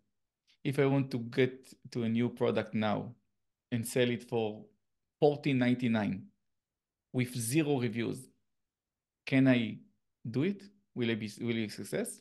If 0.64 0.80
I 0.80 0.88
want 0.88 1.12
to 1.12 1.20
get 1.20 1.68
to 1.92 2.04
a 2.04 2.10
new 2.10 2.30
product 2.30 2.74
now 2.74 3.14
and 3.72 3.88
sell 3.88 4.10
it 4.10 4.28
for 4.28 4.66
fourteen 5.20 5.60
ninety 5.60 5.90
nine 5.90 6.24
with 7.14 7.34
zero 7.38 7.80
reviews, 7.80 8.28
can 9.26 9.48
I 9.48 9.78
do 10.30 10.44
it? 10.44 10.64
Will 10.96 11.12
it 11.12 11.20
be 11.20 11.32
will 11.40 11.52
it 11.52 11.68
be 11.68 11.70
success? 11.70 12.20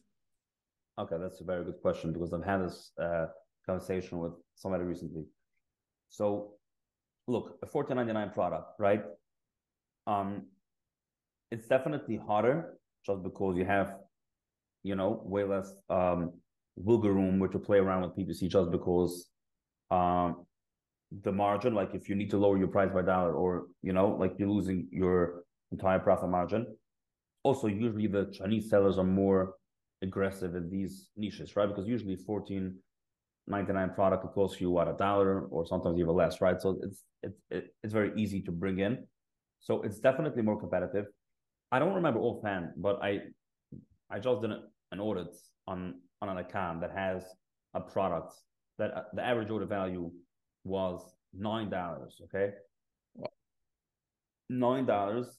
Okay, 0.98 1.16
that's 1.18 1.40
a 1.40 1.44
very 1.44 1.64
good 1.64 1.80
question 1.80 2.12
because 2.12 2.32
I've 2.32 2.44
had 2.44 2.64
this 2.64 2.92
uh, 3.00 3.26
conversation 3.66 4.18
with 4.18 4.34
somebody 4.54 4.84
recently. 4.84 5.24
So, 6.08 6.52
look, 7.26 7.58
a 7.62 7.66
fourteen 7.66 7.96
ninety 7.96 8.12
nine 8.12 8.30
product, 8.30 8.68
right? 8.78 9.02
Um, 10.06 10.46
it's 11.50 11.66
definitely 11.68 12.16
harder 12.16 12.74
just 13.06 13.22
because 13.22 13.56
you 13.56 13.64
have, 13.64 13.94
you 14.82 14.94
know, 14.94 15.22
way 15.24 15.44
less 15.44 15.72
um 15.90 16.32
wiggle 16.76 17.10
room 17.10 17.38
where 17.38 17.48
to 17.50 17.58
play 17.58 17.78
around 17.78 18.02
with 18.02 18.16
PPC 18.16 18.48
just 18.48 18.70
because 18.70 19.28
um 19.90 20.44
the 21.22 21.30
margin, 21.32 21.74
like 21.74 21.94
if 21.94 22.08
you 22.08 22.16
need 22.16 22.30
to 22.30 22.38
lower 22.38 22.58
your 22.58 22.68
price 22.68 22.90
by 22.92 23.02
dollar 23.02 23.32
or 23.34 23.66
you 23.82 23.92
know, 23.92 24.08
like 24.08 24.34
you're 24.38 24.48
losing 24.48 24.88
your 24.90 25.44
entire 25.70 25.98
profit 25.98 26.28
margin 26.28 26.66
also 27.44 27.68
usually 27.68 28.08
the 28.08 28.24
Chinese 28.32 28.68
sellers 28.68 28.98
are 28.98 29.04
more 29.04 29.54
aggressive 30.02 30.56
in 30.56 30.68
these 30.70 31.10
niches, 31.16 31.54
right? 31.54 31.68
Because 31.68 31.86
usually 31.86 32.16
14 32.16 32.74
99 33.46 33.90
product 33.94 34.24
it 34.24 34.32
costs 34.32 34.60
you 34.60 34.70
what 34.70 34.88
a 34.88 34.94
dollar 34.94 35.46
or 35.46 35.66
sometimes 35.66 35.98
even 35.98 36.14
less, 36.14 36.40
right? 36.40 36.60
So 36.60 36.78
it's 36.82 37.02
it's 37.22 37.40
it's 37.82 37.92
very 37.92 38.12
easy 38.16 38.40
to 38.42 38.52
bring 38.52 38.78
in. 38.78 39.06
So 39.60 39.82
it's 39.82 39.98
definitely 39.98 40.42
more 40.42 40.58
competitive. 40.58 41.06
I 41.70 41.78
don't 41.78 41.94
remember 41.94 42.20
offhand, 42.20 42.70
but 42.76 43.02
I 43.02 43.20
I 44.10 44.18
just 44.18 44.40
did 44.42 44.50
an 44.92 45.00
audit 45.00 45.34
on 45.66 46.00
on 46.22 46.28
an 46.28 46.38
account 46.38 46.80
that 46.80 46.92
has 46.96 47.24
a 47.74 47.80
product 47.80 48.32
that 48.78 48.92
uh, 48.94 49.02
the 49.12 49.22
average 49.22 49.50
order 49.50 49.66
value 49.66 50.10
was 50.64 51.00
nine 51.32 51.70
dollars. 51.70 52.20
Okay, 52.24 52.52
nine 54.48 54.86
dollars 54.86 55.38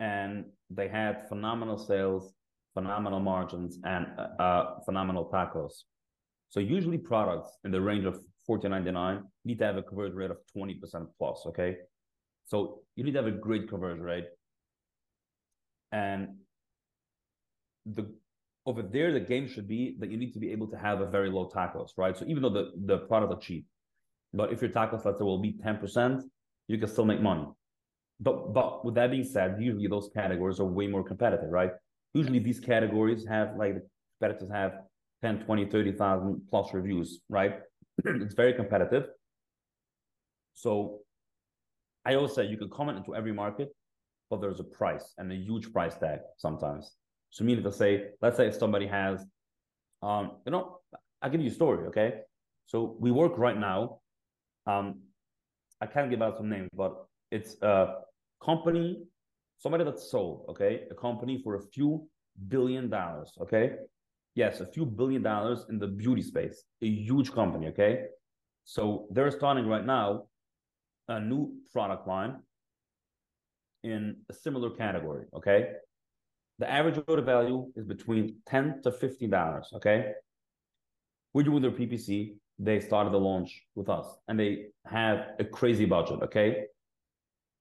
and 0.00 0.46
they 0.70 0.88
had 0.88 1.28
phenomenal 1.28 1.78
sales, 1.78 2.32
phenomenal 2.74 3.20
margins, 3.20 3.78
and 3.84 4.06
uh, 4.18 4.42
uh 4.42 4.80
phenomenal 4.84 5.30
TACoS. 5.32 5.84
So 6.50 6.60
usually 6.60 6.98
products 6.98 7.56
in 7.64 7.70
the 7.70 7.80
range 7.80 8.04
of 8.04 8.20
14.99 8.48 9.22
need 9.44 9.58
to 9.60 9.64
have 9.64 9.76
a 9.76 9.82
conversion 9.82 10.16
rate 10.16 10.30
of 10.30 10.38
20% 10.56 11.06
plus. 11.16 11.42
Okay, 11.46 11.76
so 12.46 12.82
you 12.96 13.04
need 13.04 13.12
to 13.12 13.18
have 13.22 13.28
a 13.28 13.36
great 13.36 13.68
conversion 13.68 14.02
rate, 14.02 14.26
and 15.92 16.36
the 17.86 18.12
over 18.66 18.82
there 18.82 19.12
the 19.12 19.20
game 19.20 19.48
should 19.48 19.68
be 19.68 19.96
that 20.00 20.10
you 20.10 20.16
need 20.16 20.32
to 20.32 20.38
be 20.38 20.50
able 20.52 20.66
to 20.66 20.76
have 20.76 21.00
a 21.00 21.06
very 21.06 21.30
low 21.30 21.48
TACoS, 21.48 21.90
right? 21.96 22.16
So 22.16 22.24
even 22.26 22.42
though 22.42 22.50
the 22.50 22.72
the 22.84 22.98
products 22.98 23.32
are 23.34 23.40
cheap, 23.40 23.66
but 24.34 24.52
if 24.52 24.60
your 24.60 24.70
TACoS 24.70 25.04
let's 25.04 25.18
say 25.18 25.24
will 25.24 25.38
be 25.38 25.52
10%, 25.52 26.22
you 26.68 26.78
can 26.78 26.88
still 26.88 27.04
make 27.04 27.22
money. 27.22 27.46
But 28.18 28.52
but 28.52 28.84
with 28.84 28.96
that 28.96 29.10
being 29.12 29.24
said, 29.24 29.56
usually 29.60 29.86
those 29.86 30.10
categories 30.12 30.58
are 30.58 30.66
way 30.66 30.88
more 30.88 31.04
competitive, 31.04 31.50
right? 31.50 31.70
Usually 32.12 32.40
these 32.40 32.58
categories 32.58 33.24
have 33.26 33.56
like 33.56 33.74
the 33.74 33.82
competitors 34.18 34.50
have 34.50 34.72
10, 35.22 35.40
20, 35.44 35.66
30,000 35.66 36.42
plus 36.50 36.72
reviews, 36.74 37.20
right? 37.28 37.60
it's 38.04 38.34
very 38.34 38.54
competitive. 38.54 39.06
So 40.54 41.00
I 42.04 42.14
always 42.14 42.34
say 42.34 42.46
you 42.46 42.56
can 42.58 42.70
comment 42.70 42.98
into 42.98 43.14
every 43.14 43.32
market, 43.32 43.74
but 44.30 44.40
there's 44.40 44.60
a 44.60 44.64
price 44.64 45.14
and 45.18 45.30
a 45.32 45.36
huge 45.36 45.72
price 45.72 45.96
tag 45.96 46.20
sometimes. 46.38 46.92
So 47.30 47.44
meaning 47.44 47.64
to 47.64 47.72
say, 47.72 48.08
let's 48.22 48.36
say 48.36 48.48
if 48.48 48.54
somebody 48.56 48.86
has 48.86 49.24
Um, 50.02 50.38
you 50.46 50.52
know, 50.52 50.80
I'll 51.22 51.30
give 51.30 51.42
you 51.42 51.50
a 51.50 51.54
story, 51.54 51.86
okay? 51.88 52.22
So 52.66 52.96
we 53.00 53.10
work 53.10 53.38
right 53.38 53.58
now. 53.58 54.00
Um, 54.66 55.02
I 55.80 55.86
can't 55.86 56.10
give 56.10 56.22
out 56.22 56.36
some 56.38 56.48
names, 56.48 56.70
but 56.74 56.92
it's 57.30 57.56
a 57.62 57.96
company, 58.42 59.02
somebody 59.58 59.84
that 59.84 59.98
sold, 59.98 60.46
okay, 60.50 60.86
a 60.90 60.94
company 60.94 61.40
for 61.44 61.56
a 61.56 61.62
few 61.74 62.08
billion 62.48 62.88
dollars, 62.90 63.32
okay? 63.40 63.76
Yes, 64.34 64.60
a 64.60 64.66
few 64.66 64.86
billion 64.86 65.22
dollars 65.22 65.66
in 65.68 65.78
the 65.78 65.88
beauty 65.88 66.22
space, 66.22 66.62
a 66.82 66.86
huge 66.86 67.32
company, 67.32 67.68
okay? 67.68 68.04
So 68.64 69.06
they're 69.10 69.30
starting 69.30 69.66
right 69.66 69.84
now 69.84 70.26
a 71.08 71.20
new 71.20 71.52
product 71.72 72.06
line 72.06 72.36
in 73.82 74.16
a 74.28 74.34
similar 74.34 74.70
category, 74.70 75.26
okay? 75.34 75.72
The 76.58 76.70
average 76.70 77.00
order 77.08 77.22
value 77.22 77.72
is 77.74 77.84
between 77.84 78.36
10 78.46 78.82
to 78.84 78.90
$15, 78.90 79.74
okay? 79.74 80.12
We're 81.32 81.42
doing 81.42 81.62
their 81.62 81.70
PPC. 81.70 82.34
They 82.58 82.80
started 82.80 83.12
the 83.12 83.18
launch 83.18 83.62
with 83.74 83.88
us 83.88 84.06
and 84.28 84.38
they 84.38 84.66
have 84.84 85.28
a 85.38 85.44
crazy 85.44 85.86
budget, 85.86 86.22
okay? 86.22 86.64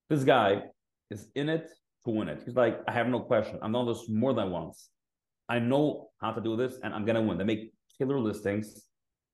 This 0.10 0.23
guy 0.23 0.63
is 1.10 1.29
in 1.36 1.49
it 1.49 1.69
to 2.05 2.12
win 2.12 2.27
it. 2.29 2.41
He's 2.45 2.55
like, 2.55 2.79
I 2.88 2.91
have 2.91 3.08
no 3.08 3.21
question. 3.21 3.60
I've 3.62 3.71
done 3.71 3.88
this 3.88 4.10
more 4.10 4.34
than 4.34 4.51
once. 4.51 4.89
I 5.49 5.59
know 5.59 6.09
how 6.21 6.31
to 6.31 6.41
do 6.41 6.55
this 6.55 6.77
and 6.83 6.93
I'm 6.93 7.05
gonna 7.05 7.21
win. 7.21 7.38
They 7.38 7.43
make 7.43 7.73
killer 7.97 8.19
listings. 8.19 8.83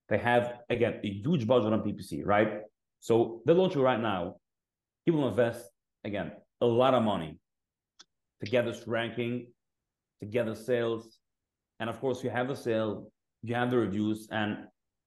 They 0.10 0.18
have 0.18 0.60
again 0.70 1.02
a 1.04 1.10
huge 1.10 1.46
budget 1.46 1.74
on 1.74 1.82
PPC, 1.82 2.26
right? 2.26 2.62
So 3.00 3.42
they're 3.46 3.56
launching 3.56 3.82
right 3.82 4.00
now. 4.00 4.38
People 5.06 5.28
invest 5.28 5.70
again 6.04 6.32
a 6.62 6.66
lot 6.66 6.94
of 6.94 7.04
money 7.04 7.38
to 8.44 8.50
get 8.50 8.66
this 8.66 8.88
ranking, 8.88 9.48
to 10.22 10.26
get 10.26 10.46
the 10.46 10.56
sales, 10.56 11.20
and 11.80 11.90
of 11.90 12.00
course 12.00 12.24
you 12.24 12.30
have 12.30 12.48
the 12.48 12.56
sale, 12.56 13.12
you 13.44 13.54
have 13.56 13.70
the 13.70 13.78
reviews, 13.78 14.28
and 14.32 14.58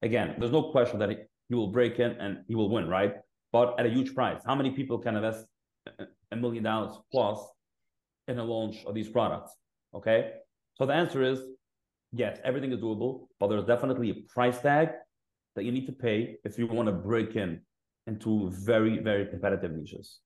again, 0.02 0.36
there's 0.38 0.52
no 0.52 0.70
question 0.70 0.98
that 0.98 1.10
he 1.48 1.54
will 1.54 1.68
break 1.68 1.98
in 1.98 2.12
and 2.12 2.38
he 2.46 2.54
will 2.54 2.68
win, 2.68 2.88
right? 2.88 3.14
But 3.52 3.78
at 3.80 3.86
a 3.86 3.88
huge 3.88 4.14
price. 4.14 4.42
How 4.44 4.54
many 4.54 4.70
people 4.70 4.98
can 4.98 5.16
invest 5.16 5.46
a 6.30 6.36
million 6.36 6.64
dollars 6.64 6.96
plus 7.10 7.40
in 8.28 8.38
a 8.38 8.44
launch 8.44 8.84
of 8.84 8.94
these 8.94 9.08
products? 9.08 9.52
Okay, 9.94 10.32
so 10.78 10.86
the 10.86 10.94
answer 10.94 11.22
is 11.22 11.40
yes, 12.12 12.38
everything 12.44 12.72
is 12.72 12.80
doable, 12.80 13.28
but 13.38 13.48
there's 13.48 13.64
definitely 13.64 14.10
a 14.10 14.14
price 14.32 14.60
tag 14.60 14.90
that 15.54 15.64
you 15.64 15.72
need 15.72 15.86
to 15.86 15.92
pay 15.92 16.36
if 16.44 16.58
you 16.58 16.66
want 16.66 16.86
to 16.86 16.92
break 16.92 17.36
in 17.36 17.60
into 18.06 18.50
very, 18.50 18.98
very 18.98 19.26
competitive 19.26 19.72
niches. 19.72 20.20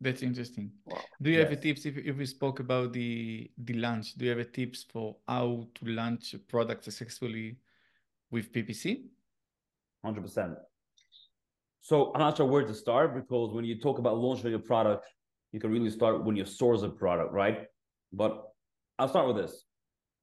That's 0.00 0.22
interesting. 0.22 0.70
Wow. 0.84 1.00
Do 1.22 1.30
you 1.30 1.38
yes. 1.38 1.48
have 1.48 1.58
a 1.58 1.60
tips 1.60 1.86
if, 1.86 1.96
if 1.96 2.16
we 2.16 2.26
spoke 2.26 2.60
about 2.60 2.92
the 2.92 3.50
the 3.56 3.74
launch? 3.74 4.14
Do 4.14 4.24
you 4.24 4.30
have 4.30 4.40
a 4.40 4.44
tips 4.44 4.84
for 4.92 5.16
how 5.26 5.68
to 5.76 5.86
launch 5.86 6.34
a 6.34 6.38
product 6.38 6.84
successfully 6.84 7.58
with 8.30 8.52
PPC? 8.52 9.04
Hundred 10.04 10.22
percent. 10.22 10.54
So 11.80 12.12
I'm 12.14 12.20
not 12.20 12.36
sure 12.36 12.46
where 12.46 12.66
to 12.66 12.74
start 12.74 13.14
because 13.14 13.54
when 13.54 13.64
you 13.64 13.80
talk 13.80 13.98
about 13.98 14.18
launching 14.18 14.52
a 14.54 14.58
product, 14.58 15.06
you 15.52 15.60
can 15.60 15.70
really 15.70 15.90
start 15.90 16.24
when 16.24 16.36
you 16.36 16.44
source 16.44 16.82
a 16.82 16.88
product, 16.88 17.32
right? 17.32 17.66
But 18.12 18.42
I'll 18.98 19.08
start 19.08 19.26
with 19.26 19.36
this. 19.36 19.64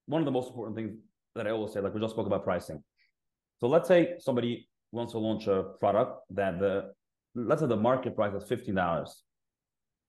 One 0.06 0.22
of 0.22 0.26
the 0.26 0.32
most 0.32 0.50
important 0.50 0.76
things 0.76 0.98
that 1.36 1.48
I 1.48 1.52
always 1.52 1.74
say, 1.74 1.80
like 1.80 1.94
we 1.94 2.02
just 2.02 2.14
spoke 2.14 2.28
about 2.28 2.44
pricing. 2.44 2.84
So 3.60 3.68
let's 3.68 3.88
say 3.88 4.16
somebody 4.20 4.68
wants 4.92 5.14
to 5.14 5.20
launch 5.20 5.48
a 5.48 5.64
product 5.80 6.22
that 6.32 6.60
the 6.60 6.94
let's 7.36 7.62
say 7.62 7.68
the 7.68 7.76
market 7.76 8.16
price 8.16 8.34
is 8.34 8.48
fifteen 8.48 8.76
dollars. 8.76 9.24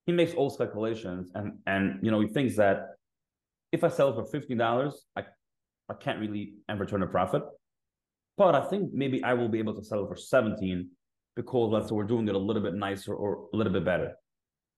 He 0.07 0.13
makes 0.13 0.35
all 0.35 0.55
calculations 0.57 1.31
and 1.35 1.59
and 1.67 2.01
you 2.03 2.11
know 2.11 2.21
he 2.21 2.29
thinks 2.29 2.57
that 2.57 2.97
if 3.71 3.85
I 3.85 3.89
sell 3.89 4.11
it 4.11 4.15
for 4.15 4.25
fifteen 4.27 4.59
dollars, 4.59 5.07
I 5.17 5.25
I 5.89 5.95
can't 5.95 6.21
really 6.21 6.55
ever 6.69 6.87
turn 6.87 7.03
a 7.03 7.07
profit. 7.07 7.43
But 8.37 8.55
I 8.55 8.63
think 8.69 8.93
maybe 8.93 9.23
I 9.23 9.35
will 9.35 9.49
be 9.49 9.59
able 9.59 9.75
to 9.75 9.85
sell 9.85 10.05
it 10.05 10.09
for 10.09 10.17
17 10.17 10.89
because 11.37 11.71
let's 11.71 11.89
say 11.89 11.95
we're 11.95 12.05
doing 12.05 12.27
it 12.29 12.35
a 12.35 12.39
little 12.39 12.63
bit 12.63 12.75
nicer 12.75 13.15
or 13.15 13.49
a 13.53 13.57
little 13.57 13.73
bit 13.73 13.85
better. 13.85 14.15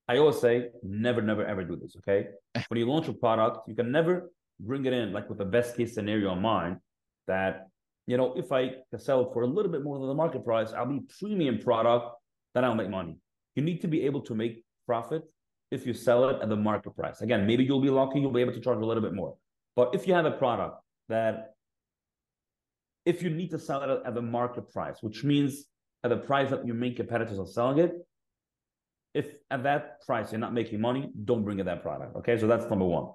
I 0.09 0.19
always 0.19 0.41
say 0.41 0.71
never, 0.83 1.23
never, 1.23 1.45
ever 1.47 1.65
do 1.65 1.77
this. 1.77 1.97
Okay. 1.99 2.29
when 2.69 2.79
you 2.79 2.87
launch 2.87 3.09
a 3.09 3.13
product, 3.13 3.69
you 3.69 3.75
can 3.75 3.91
never 3.91 4.31
bring 4.61 4.85
it 4.85 4.93
in 4.93 5.13
like 5.13 5.29
with 5.29 5.39
the 5.39 5.45
best 5.45 5.77
case 5.77 5.95
scenario 5.95 6.33
in 6.33 6.41
mind 6.41 6.79
that 7.27 7.69
you 8.07 8.17
know, 8.17 8.35
if 8.37 8.53
I 8.53 8.73
can 8.91 8.99
sell 8.99 9.23
it 9.23 9.33
for 9.33 9.43
a 9.43 9.47
little 9.47 9.71
bit 9.71 9.83
more 9.83 9.99
than 9.99 10.09
the 10.09 10.15
market 10.15 10.45
price, 10.45 10.73
I'll 10.73 10.87
be 10.87 11.01
premium 11.19 11.59
product, 11.59 12.15
then 12.55 12.65
I'll 12.65 12.75
make 12.75 12.91
money. 12.91 13.17
You 13.55 13.63
need 13.63 13.81
to 13.81 13.89
be 13.89 14.03
able 14.03 14.21
to 14.23 14.35
make 14.35 14.63
profit 14.87 15.23
if 15.71 15.87
you 15.87 15.95
sell 15.95 16.29
it 16.29 16.43
at 16.43 16.49
the 16.49 16.57
market 16.57 16.95
price. 16.95 17.23
Again, 17.23 17.47
maybe 17.47 17.65
you'll 17.65 17.81
be 17.81 17.91
lucky, 17.91 18.21
you'll 18.21 18.31
be 18.31 18.43
able 18.43 18.53
to 18.53 18.61
charge 18.61 18.79
a 18.79 18.85
little 18.85 19.03
bit 19.03 19.15
more. 19.15 19.37
But 19.75 19.95
if 19.95 20.07
you 20.07 20.15
have 20.15 20.27
a 20.27 20.31
product 20.31 20.81
that 21.09 21.55
if 23.07 23.23
you 23.23 23.31
need 23.31 23.51
to 23.51 23.59
sell 23.59 23.83
it 23.83 24.03
at 24.05 24.15
the 24.15 24.23
market 24.23 24.71
price, 24.73 24.99
which 25.01 25.25
means 25.25 25.65
at 26.03 26.11
the 26.11 26.17
price 26.17 26.51
that 26.51 26.67
your 26.67 26.75
main 26.75 26.95
competitors 26.95 27.39
are 27.39 27.47
selling 27.47 27.79
it, 27.79 27.93
if 29.15 29.27
at 29.51 29.63
that 29.63 30.05
price 30.05 30.33
you're 30.33 30.41
not 30.41 30.53
making 30.53 30.81
money, 30.81 31.11
don't 31.25 31.45
bring 31.45 31.61
in 31.61 31.67
that 31.67 31.83
product. 31.83 32.17
Okay, 32.17 32.37
so 32.39 32.47
that's 32.47 32.69
number 32.69 32.85
one. 32.85 33.07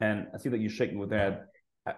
And 0.00 0.28
I 0.34 0.38
see 0.38 0.50
that 0.50 0.60
you're 0.60 0.70
shaking 0.70 0.98
with 0.98 1.10
that. 1.10 1.46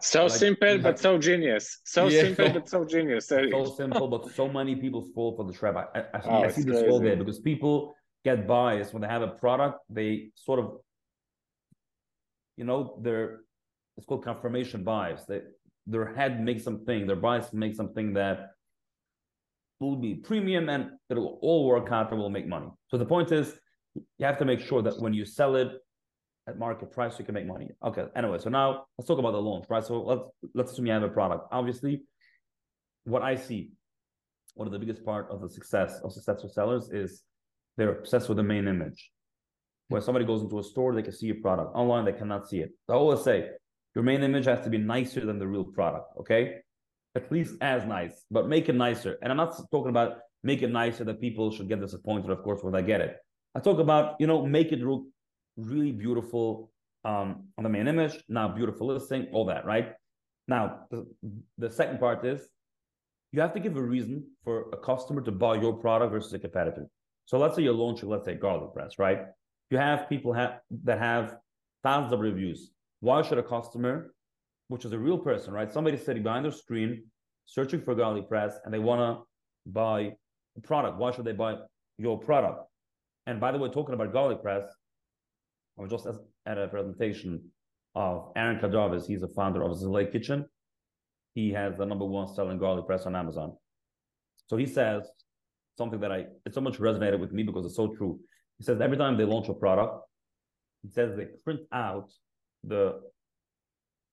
So 0.00 0.24
like, 0.24 0.32
simple, 0.32 0.78
but 0.78 0.98
so 0.98 1.18
genius. 1.28 1.80
So 1.84 2.06
yeah. 2.06 2.22
simple, 2.22 2.50
but 2.50 2.68
so 2.68 2.84
genius. 2.84 3.26
So 3.26 3.74
simple, 3.76 4.08
but 4.08 4.32
so 4.32 4.48
many 4.48 4.76
people 4.76 5.04
fall 5.14 5.36
for 5.36 5.44
the 5.44 5.52
trap. 5.52 5.76
I, 5.76 6.00
I, 6.00 6.04
oh, 6.24 6.44
I 6.44 6.48
see 6.50 6.62
this 6.62 6.84
all 6.88 7.00
day 7.00 7.16
because 7.16 7.40
people 7.40 7.94
get 8.24 8.46
biased 8.46 8.92
when 8.92 9.02
they 9.02 9.08
have 9.08 9.22
a 9.22 9.28
product. 9.28 9.80
They 9.90 10.30
sort 10.36 10.60
of, 10.60 10.76
you 12.56 12.64
know, 12.64 12.98
they're 13.02 13.40
it's 13.96 14.06
called 14.06 14.24
confirmation 14.24 14.84
bias. 14.84 15.24
They 15.24 15.40
their 15.86 16.14
head 16.14 16.40
makes 16.40 16.62
something, 16.62 17.06
their 17.08 17.16
bias 17.16 17.52
makes 17.52 17.76
something 17.76 18.14
that 18.14 18.52
will 19.82 19.96
be 19.96 20.14
premium 20.14 20.68
and 20.68 20.90
it'll 21.10 21.38
all 21.42 21.66
work 21.66 21.90
out 21.92 22.10
and 22.10 22.18
we'll 22.20 22.30
make 22.30 22.46
money. 22.46 22.68
So 22.88 22.96
the 22.96 23.04
point 23.04 23.32
is, 23.32 23.54
you 23.94 24.26
have 24.26 24.38
to 24.38 24.44
make 24.44 24.60
sure 24.60 24.82
that 24.82 24.98
when 25.00 25.12
you 25.12 25.24
sell 25.24 25.56
it, 25.56 25.72
at 26.48 26.58
market 26.58 26.90
price, 26.90 27.18
you 27.18 27.24
can 27.24 27.34
make 27.34 27.46
money. 27.46 27.68
Okay. 27.84 28.04
Anyway, 28.16 28.38
so 28.38 28.50
now 28.50 28.84
let's 28.98 29.06
talk 29.06 29.18
about 29.18 29.32
the 29.32 29.40
launch, 29.40 29.66
right? 29.68 29.84
So 29.84 30.02
let's 30.02 30.22
let's 30.54 30.72
assume 30.72 30.86
you 30.86 30.92
have 30.92 31.02
a 31.02 31.08
product. 31.08 31.46
Obviously, 31.52 32.02
what 33.04 33.22
I 33.22 33.36
see, 33.36 33.70
one 34.54 34.66
of 34.66 34.72
the 34.72 34.78
biggest 34.78 35.04
part 35.04 35.30
of 35.30 35.40
the 35.40 35.48
success 35.48 36.00
of 36.02 36.12
successful 36.12 36.48
sellers 36.48 36.90
is 36.90 37.22
they're 37.76 37.92
obsessed 37.92 38.28
with 38.28 38.36
the 38.36 38.42
main 38.42 38.66
image. 38.66 39.10
When 39.88 40.02
somebody 40.02 40.24
goes 40.24 40.42
into 40.42 40.58
a 40.58 40.62
store, 40.62 40.94
they 40.94 41.02
can 41.02 41.12
see 41.12 41.26
your 41.26 41.40
product. 41.40 41.74
Online, 41.74 42.04
they 42.04 42.12
cannot 42.12 42.48
see 42.48 42.60
it. 42.60 42.70
I 42.88 42.94
always 42.94 43.22
say 43.22 43.50
your 43.94 44.04
main 44.04 44.22
image 44.22 44.46
has 44.46 44.60
to 44.62 44.70
be 44.70 44.78
nicer 44.78 45.24
than 45.24 45.38
the 45.38 45.46
real 45.46 45.64
product. 45.64 46.06
Okay, 46.20 46.56
at 47.14 47.31
least 47.31 47.57
as 47.61 47.85
nice, 47.85 48.25
but 48.31 48.48
make 48.48 48.68
it 48.68 48.75
nicer. 48.75 49.18
And 49.22 49.31
I'm 49.31 49.37
not 49.37 49.55
talking 49.70 49.90
about 49.90 50.18
make 50.42 50.62
it 50.62 50.70
nicer 50.70 51.05
that 51.05 51.20
people 51.20 51.51
should 51.51 51.68
get 51.68 51.81
disappointed, 51.81 52.31
of 52.31 52.42
course, 52.42 52.62
when 52.62 52.72
they 52.72 52.83
get 52.83 53.01
it. 53.01 53.16
I 53.55 53.61
talk 53.61 53.79
about 53.79 54.16
you 54.18 54.27
know 54.27 54.46
make 54.46 54.72
it 54.72 54.81
look 54.81 55.05
really 55.57 55.92
beautiful 55.92 56.70
um, 57.05 57.48
on 57.59 57.64
the 57.64 57.68
main 57.68 57.88
image, 57.88 58.22
now 58.29 58.48
beautiful 58.48 58.87
listing, 58.87 59.29
all 59.33 59.46
that, 59.46 59.64
right? 59.64 59.92
Now, 60.48 60.81
the, 60.90 61.07
the 61.59 61.70
second 61.70 62.01
part 62.01 62.25
is 62.25 62.48
you 63.33 63.40
have 63.40 63.55
to 63.55 63.61
give 63.61 63.77
a 63.77 63.83
reason 63.83 64.25
for 64.44 64.68
a 64.72 64.77
customer 64.77 65.20
to 65.22 65.33
buy 65.33 65.57
your 65.57 65.72
product 65.75 66.12
versus 66.12 66.33
a 66.33 66.38
competitor. 66.38 66.87
So 67.27 67.38
let's 67.38 67.57
say 67.57 67.62
you're 67.62 67.72
launching, 67.72 68.09
let's 68.09 68.25
say 68.25 68.35
garlic 68.35 68.72
press, 68.75 68.98
right? 68.98 69.20
You 69.70 69.79
have 69.79 70.09
people 70.09 70.33
have, 70.33 70.61
that 70.85 70.98
have 70.98 71.37
thousands 71.83 72.12
of 72.12 72.20
reviews. 72.20 72.70
Why 73.01 73.22
should 73.22 73.38
a 73.38 73.42
customer, 73.42 74.14
which 74.72 74.87
is 74.87 74.92
a 74.92 74.98
real 74.98 75.18
person, 75.18 75.52
right? 75.52 75.70
Somebody 75.70 75.98
sitting 75.98 76.22
behind 76.22 76.46
their 76.46 76.52
screen, 76.52 77.04
searching 77.44 77.82
for 77.82 77.94
garlic 77.94 78.26
press, 78.26 78.58
and 78.64 78.72
they 78.72 78.78
want 78.78 79.00
to 79.00 79.70
buy 79.70 80.12
a 80.56 80.61
product. 80.62 80.96
Why 80.96 81.11
should 81.12 81.26
they 81.26 81.32
buy 81.32 81.56
your 81.98 82.18
product? 82.18 82.64
And 83.26 83.38
by 83.38 83.52
the 83.52 83.58
way, 83.58 83.68
talking 83.68 83.94
about 83.94 84.14
garlic 84.14 84.40
press, 84.42 84.64
I 85.79 85.83
was 85.83 85.90
just 85.90 86.06
at 86.46 86.56
a 86.56 86.68
presentation 86.68 87.50
of 87.94 88.33
Aaron 88.35 88.58
Cordovez. 88.60 89.06
He's 89.06 89.23
a 89.23 89.29
founder 89.29 89.62
of 89.62 89.73
Zulay 89.73 90.10
Kitchen. 90.10 90.46
He 91.35 91.52
has 91.52 91.77
the 91.77 91.85
number 91.85 92.06
one 92.06 92.27
selling 92.35 92.58
garlic 92.58 92.87
press 92.87 93.04
on 93.04 93.14
Amazon. 93.14 93.52
So 94.46 94.56
he 94.56 94.64
says 94.64 95.06
something 95.77 96.00
that 96.00 96.12
I 96.12 96.25
it 96.46 96.54
so 96.54 96.62
much 96.62 96.79
resonated 96.79 97.20
with 97.20 97.33
me 97.33 97.42
because 97.42 97.66
it's 97.66 97.77
so 97.77 97.88
true. 97.88 98.18
He 98.56 98.64
says 98.64 98.81
every 98.81 98.96
time 98.96 99.18
they 99.18 99.25
launch 99.25 99.50
a 99.50 99.54
product, 99.54 100.02
he 100.83 100.88
says 100.90 101.14
they 101.14 101.27
print 101.44 101.60
out 101.73 102.10
the 102.64 103.00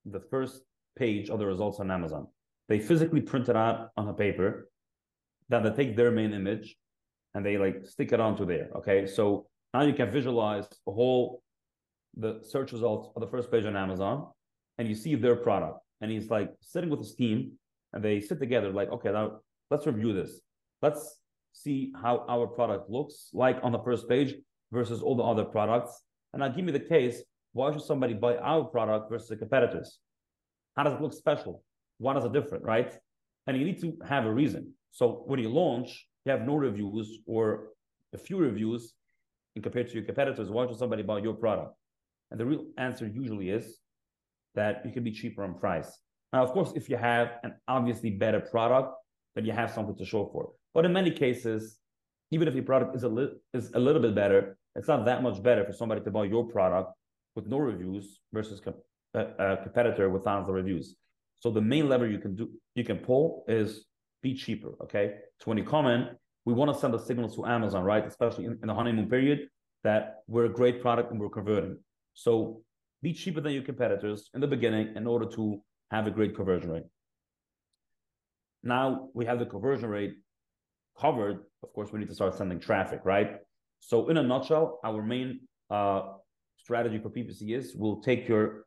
the 0.05 0.19
first 0.19 0.61
page 0.97 1.29
of 1.29 1.39
the 1.39 1.45
results 1.45 1.79
on 1.79 1.91
Amazon. 1.91 2.27
They 2.67 2.79
physically 2.79 3.21
print 3.21 3.49
it 3.49 3.55
out 3.55 3.89
on 3.97 4.07
a 4.07 4.13
paper, 4.13 4.69
then 5.49 5.63
they 5.63 5.71
take 5.71 5.97
their 5.97 6.11
main 6.11 6.33
image 6.33 6.77
and 7.33 7.45
they 7.45 7.57
like 7.57 7.85
stick 7.85 8.11
it 8.11 8.19
onto 8.19 8.45
there. 8.45 8.69
Okay. 8.75 9.07
So 9.07 9.47
now 9.73 9.81
you 9.81 9.93
can 9.93 10.09
visualize 10.09 10.67
a 10.87 10.91
whole 10.91 11.41
the 12.15 12.39
search 12.43 12.71
results 12.71 13.09
of 13.15 13.21
the 13.21 13.27
first 13.27 13.51
page 13.51 13.65
on 13.65 13.75
Amazon 13.75 14.27
and 14.77 14.87
you 14.87 14.95
see 14.95 15.15
their 15.15 15.35
product. 15.35 15.79
And 16.01 16.09
he's 16.09 16.29
like 16.29 16.51
sitting 16.61 16.89
with 16.89 16.99
his 16.99 17.15
team 17.15 17.53
and 17.93 18.03
they 18.03 18.19
sit 18.21 18.39
together, 18.39 18.71
like, 18.71 18.91
okay, 18.91 19.11
now 19.11 19.39
let's 19.69 19.85
review 19.85 20.13
this. 20.13 20.39
Let's 20.81 21.19
see 21.53 21.91
how 22.01 22.25
our 22.29 22.47
product 22.47 22.89
looks 22.89 23.29
like 23.33 23.59
on 23.63 23.71
the 23.71 23.79
first 23.79 24.07
page 24.07 24.35
versus 24.71 25.01
all 25.01 25.15
the 25.15 25.23
other 25.23 25.43
products. 25.43 26.03
And 26.33 26.41
now 26.41 26.49
give 26.49 26.65
me 26.65 26.71
the 26.71 26.79
case 26.79 27.21
why 27.53 27.71
should 27.71 27.81
somebody 27.81 28.13
buy 28.13 28.37
our 28.37 28.63
product 28.63 29.09
versus 29.09 29.29
the 29.29 29.35
competitors? 29.35 29.99
How 30.75 30.83
does 30.83 30.93
it 30.93 31.01
look 31.01 31.13
special? 31.13 31.63
Why 31.97 32.13
does 32.13 32.25
it 32.25 32.33
different, 32.33 32.63
right? 32.63 32.93
And 33.47 33.57
you 33.57 33.65
need 33.65 33.81
to 33.81 33.97
have 34.07 34.25
a 34.25 34.33
reason. 34.33 34.73
So 34.91 35.23
when 35.25 35.39
you 35.39 35.49
launch, 35.49 36.07
you 36.25 36.31
have 36.31 36.41
no 36.41 36.55
reviews 36.55 37.19
or 37.25 37.69
a 38.13 38.17
few 38.17 38.37
reviews 38.37 38.93
in 39.55 39.61
compared 39.61 39.87
to 39.87 39.93
your 39.93 40.03
competitors. 40.03 40.49
Why 40.49 40.67
should 40.67 40.77
somebody 40.77 41.03
buy 41.03 41.19
your 41.19 41.33
product? 41.33 41.75
And 42.31 42.39
the 42.39 42.45
real 42.45 42.65
answer 42.77 43.07
usually 43.07 43.49
is 43.49 43.79
that 44.55 44.81
you 44.85 44.91
can 44.91 45.03
be 45.03 45.11
cheaper 45.11 45.43
on 45.43 45.55
price. 45.55 45.91
Now, 46.31 46.43
of 46.43 46.51
course, 46.51 46.71
if 46.75 46.89
you 46.89 46.97
have 46.97 47.31
an 47.43 47.55
obviously 47.67 48.11
better 48.11 48.39
product, 48.39 48.93
then 49.35 49.45
you 49.45 49.51
have 49.51 49.71
something 49.71 49.95
to 49.95 50.05
show 50.05 50.29
for. 50.31 50.51
But 50.73 50.85
in 50.85 50.93
many 50.93 51.11
cases, 51.11 51.77
even 52.31 52.47
if 52.47 52.53
your 52.53 52.63
product 52.63 52.95
is 52.95 53.03
a, 53.03 53.09
li- 53.09 53.33
is 53.53 53.71
a 53.73 53.79
little 53.79 54.01
bit 54.01 54.13
better, 54.13 54.57
it's 54.75 54.87
not 54.87 55.05
that 55.05 55.23
much 55.23 55.41
better 55.41 55.65
for 55.65 55.73
somebody 55.73 56.01
to 56.01 56.11
buy 56.11 56.25
your 56.25 56.45
product 56.45 56.93
with 57.35 57.47
no 57.47 57.57
reviews 57.57 58.19
versus 58.33 58.59
com- 58.59 58.73
a, 59.13 59.21
a 59.39 59.57
competitor 59.63 60.09
with 60.09 60.23
thousands 60.23 60.49
of 60.49 60.55
reviews. 60.55 60.95
So 61.39 61.49
the 61.51 61.61
main 61.61 61.87
lever 61.87 62.07
you 62.07 62.19
can 62.19 62.35
do, 62.35 62.49
you 62.75 62.83
can 62.83 62.97
pull 62.97 63.45
is 63.47 63.85
be 64.21 64.33
cheaper. 64.33 64.73
Okay. 64.83 65.15
So 65.39 65.45
when 65.45 65.57
you 65.57 65.63
come 65.63 65.87
in, 65.87 66.09
we 66.45 66.53
want 66.53 66.73
to 66.73 66.79
send 66.79 66.93
a 66.93 66.99
signal 66.99 67.29
to 67.29 67.45
Amazon, 67.45 67.83
right? 67.83 68.05
Especially 68.05 68.45
in, 68.45 68.57
in 68.61 68.67
the 68.67 68.73
honeymoon 68.73 69.09
period, 69.09 69.47
that 69.83 70.23
we're 70.27 70.45
a 70.45 70.53
great 70.53 70.81
product 70.81 71.11
and 71.11 71.19
we're 71.19 71.29
converting. 71.29 71.77
So 72.13 72.61
be 73.01 73.13
cheaper 73.13 73.39
than 73.39 73.53
your 73.53 73.63
competitors 73.63 74.29
in 74.33 74.41
the 74.41 74.47
beginning 74.47 74.95
in 74.95 75.07
order 75.07 75.25
to 75.37 75.61
have 75.91 76.07
a 76.07 76.11
great 76.11 76.35
conversion 76.35 76.71
rate. 76.71 76.83
Now 78.63 79.09
we 79.13 79.25
have 79.25 79.39
the 79.39 79.45
conversion 79.45 79.89
rate 79.89 80.15
covered. 80.99 81.45
Of 81.63 81.73
course, 81.73 81.91
we 81.91 81.99
need 81.99 82.09
to 82.09 82.15
start 82.15 82.35
sending 82.35 82.59
traffic, 82.59 83.01
right? 83.05 83.37
So 83.79 84.09
in 84.09 84.17
a 84.17 84.23
nutshell, 84.23 84.79
our 84.83 85.01
main 85.01 85.41
uh, 85.69 86.01
strategy 86.69 86.99
for 86.99 87.09
PPC 87.09 87.57
is 87.57 87.75
we'll 87.75 87.99
take 88.09 88.27
your 88.27 88.65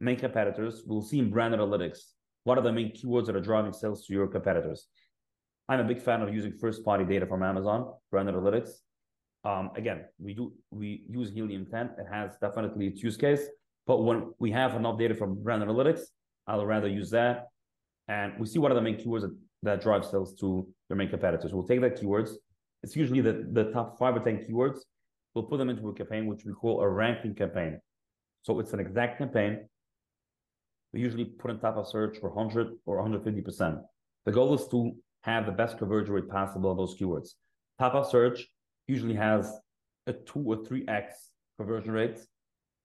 main 0.00 0.18
competitors, 0.26 0.82
we'll 0.88 1.06
see 1.10 1.20
in 1.20 1.30
brand 1.30 1.54
analytics 1.54 1.98
what 2.42 2.58
are 2.58 2.64
the 2.68 2.72
main 2.72 2.90
keywords 2.96 3.26
that 3.26 3.36
are 3.36 3.46
driving 3.50 3.72
sales 3.72 4.04
to 4.06 4.12
your 4.12 4.26
competitors. 4.26 4.88
I'm 5.68 5.78
a 5.78 5.84
big 5.84 6.00
fan 6.02 6.20
of 6.20 6.34
using 6.34 6.52
first 6.64 6.84
party 6.84 7.04
data 7.04 7.26
from 7.26 7.44
Amazon, 7.44 7.80
brand 8.10 8.28
analytics. 8.28 8.70
Um, 9.44 9.70
again, 9.76 10.00
we 10.18 10.34
do 10.34 10.52
we 10.80 10.88
use 11.18 11.28
Helium 11.30 11.64
10. 11.66 11.90
It 12.02 12.06
has 12.12 12.28
definitely 12.40 12.88
its 12.88 13.00
use 13.08 13.16
case, 13.16 13.44
but 13.86 13.98
when 14.06 14.18
we 14.40 14.50
have 14.60 14.74
enough 14.74 14.98
data 14.98 15.14
from 15.14 15.30
brand 15.44 15.62
analytics, 15.62 16.02
I'll 16.48 16.66
rather 16.66 16.88
use 16.88 17.10
that. 17.10 17.46
And 18.08 18.28
we 18.40 18.46
see 18.46 18.58
what 18.58 18.72
are 18.72 18.78
the 18.80 18.86
main 18.88 18.96
keywords 18.96 19.24
that, 19.26 19.34
that 19.68 19.80
drive 19.86 20.04
sales 20.04 20.34
to 20.40 20.66
their 20.88 20.96
main 21.00 21.10
competitors. 21.14 21.52
We'll 21.54 21.70
take 21.72 21.82
that 21.82 22.00
keywords. 22.00 22.30
It's 22.82 22.96
usually 22.96 23.20
the, 23.20 23.34
the 23.58 23.66
top 23.76 23.96
five 24.00 24.16
or 24.16 24.20
10 24.20 24.38
keywords. 24.46 24.78
We'll 25.38 25.46
put 25.46 25.58
them 25.58 25.70
into 25.70 25.88
a 25.88 25.94
campaign, 25.94 26.26
which 26.26 26.44
we 26.44 26.52
call 26.52 26.80
a 26.80 26.88
ranking 26.88 27.32
campaign. 27.32 27.80
So 28.42 28.58
it's 28.58 28.72
an 28.72 28.80
exact 28.80 29.18
campaign. 29.18 29.68
We 30.92 30.98
usually 30.98 31.26
put 31.26 31.52
in 31.52 31.60
top 31.60 31.76
of 31.76 31.86
search 31.86 32.18
for 32.18 32.30
100 32.30 32.72
or 32.86 32.96
150%. 32.96 33.80
The 34.26 34.32
goal 34.32 34.52
is 34.54 34.66
to 34.72 34.96
have 35.22 35.46
the 35.46 35.52
best 35.52 35.78
conversion 35.78 36.12
rate 36.12 36.28
possible 36.28 36.70
on 36.70 36.76
those 36.76 36.96
keywords. 36.98 37.34
Top 37.78 37.94
of 37.94 38.10
search 38.10 38.48
usually 38.88 39.14
has 39.14 39.56
a 40.08 40.12
two 40.12 40.42
or 40.44 40.64
three 40.64 40.84
X 40.88 41.28
conversion 41.56 41.92
rate, 41.92 42.18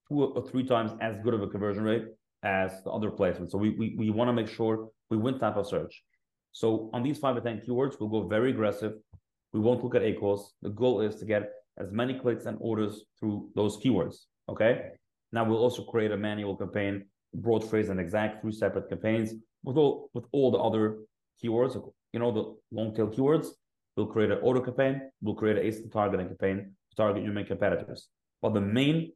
two 0.07 0.23
or 0.23 0.47
three 0.47 0.63
times 0.63 0.91
as 1.01 1.17
good 1.23 1.33
of 1.33 1.41
a 1.41 1.47
conversion 1.47 1.83
rate 1.83 2.05
as 2.43 2.83
the 2.83 2.91
other 2.91 3.09
placements. 3.09 3.49
So 3.49 3.57
we, 3.57 3.71
we, 3.71 3.95
we 3.97 4.11
want 4.11 4.27
to 4.27 4.33
make 4.33 4.47
sure 4.47 4.89
we 5.09 5.17
win 5.17 5.39
top 5.39 5.57
of 5.57 5.65
search. 5.65 6.03
So 6.51 6.91
on 6.93 7.01
these 7.01 7.17
five 7.17 7.35
or 7.35 7.41
10 7.41 7.63
keywords, 7.67 7.99
we'll 7.99 8.09
go 8.09 8.27
very 8.27 8.51
aggressive. 8.51 8.93
We 9.53 9.59
won't 9.59 9.83
look 9.83 9.95
at 9.95 10.03
ACoS. 10.03 10.41
The 10.61 10.69
goal 10.69 11.01
is 11.01 11.15
to 11.15 11.25
get 11.25 11.49
as 11.77 11.91
many 11.91 12.19
clicks 12.19 12.45
and 12.45 12.57
orders 12.59 13.05
through 13.19 13.49
those 13.55 13.77
keywords. 13.77 14.25
Okay. 14.49 14.91
Now 15.31 15.43
we'll 15.43 15.57
also 15.57 15.83
create 15.83 16.11
a 16.11 16.17
manual 16.17 16.55
campaign, 16.55 17.05
broad 17.33 17.67
phrase 17.67 17.89
and 17.89 17.99
exact, 17.99 18.41
three 18.41 18.51
separate 18.51 18.89
campaigns 18.89 19.33
with 19.63 19.77
all 19.77 20.09
with 20.13 20.25
all 20.31 20.51
the 20.51 20.59
other 20.59 20.99
keywords. 21.43 21.75
You 22.13 22.19
know 22.19 22.31
the 22.31 22.55
long 22.71 22.93
tail 22.95 23.07
keywords. 23.07 23.47
We'll 23.95 24.07
create 24.07 24.31
an 24.31 24.39
auto 24.39 24.61
campaign. 24.61 25.01
We'll 25.21 25.35
create 25.35 25.57
an 25.57 25.65
ASIN 25.65 25.91
targeting 25.91 26.27
campaign 26.27 26.75
to 26.89 26.95
target 26.95 27.23
your 27.23 27.33
main 27.33 27.45
competitors. 27.45 28.07
But 28.41 28.53
the 28.53 28.61
main 28.61 29.13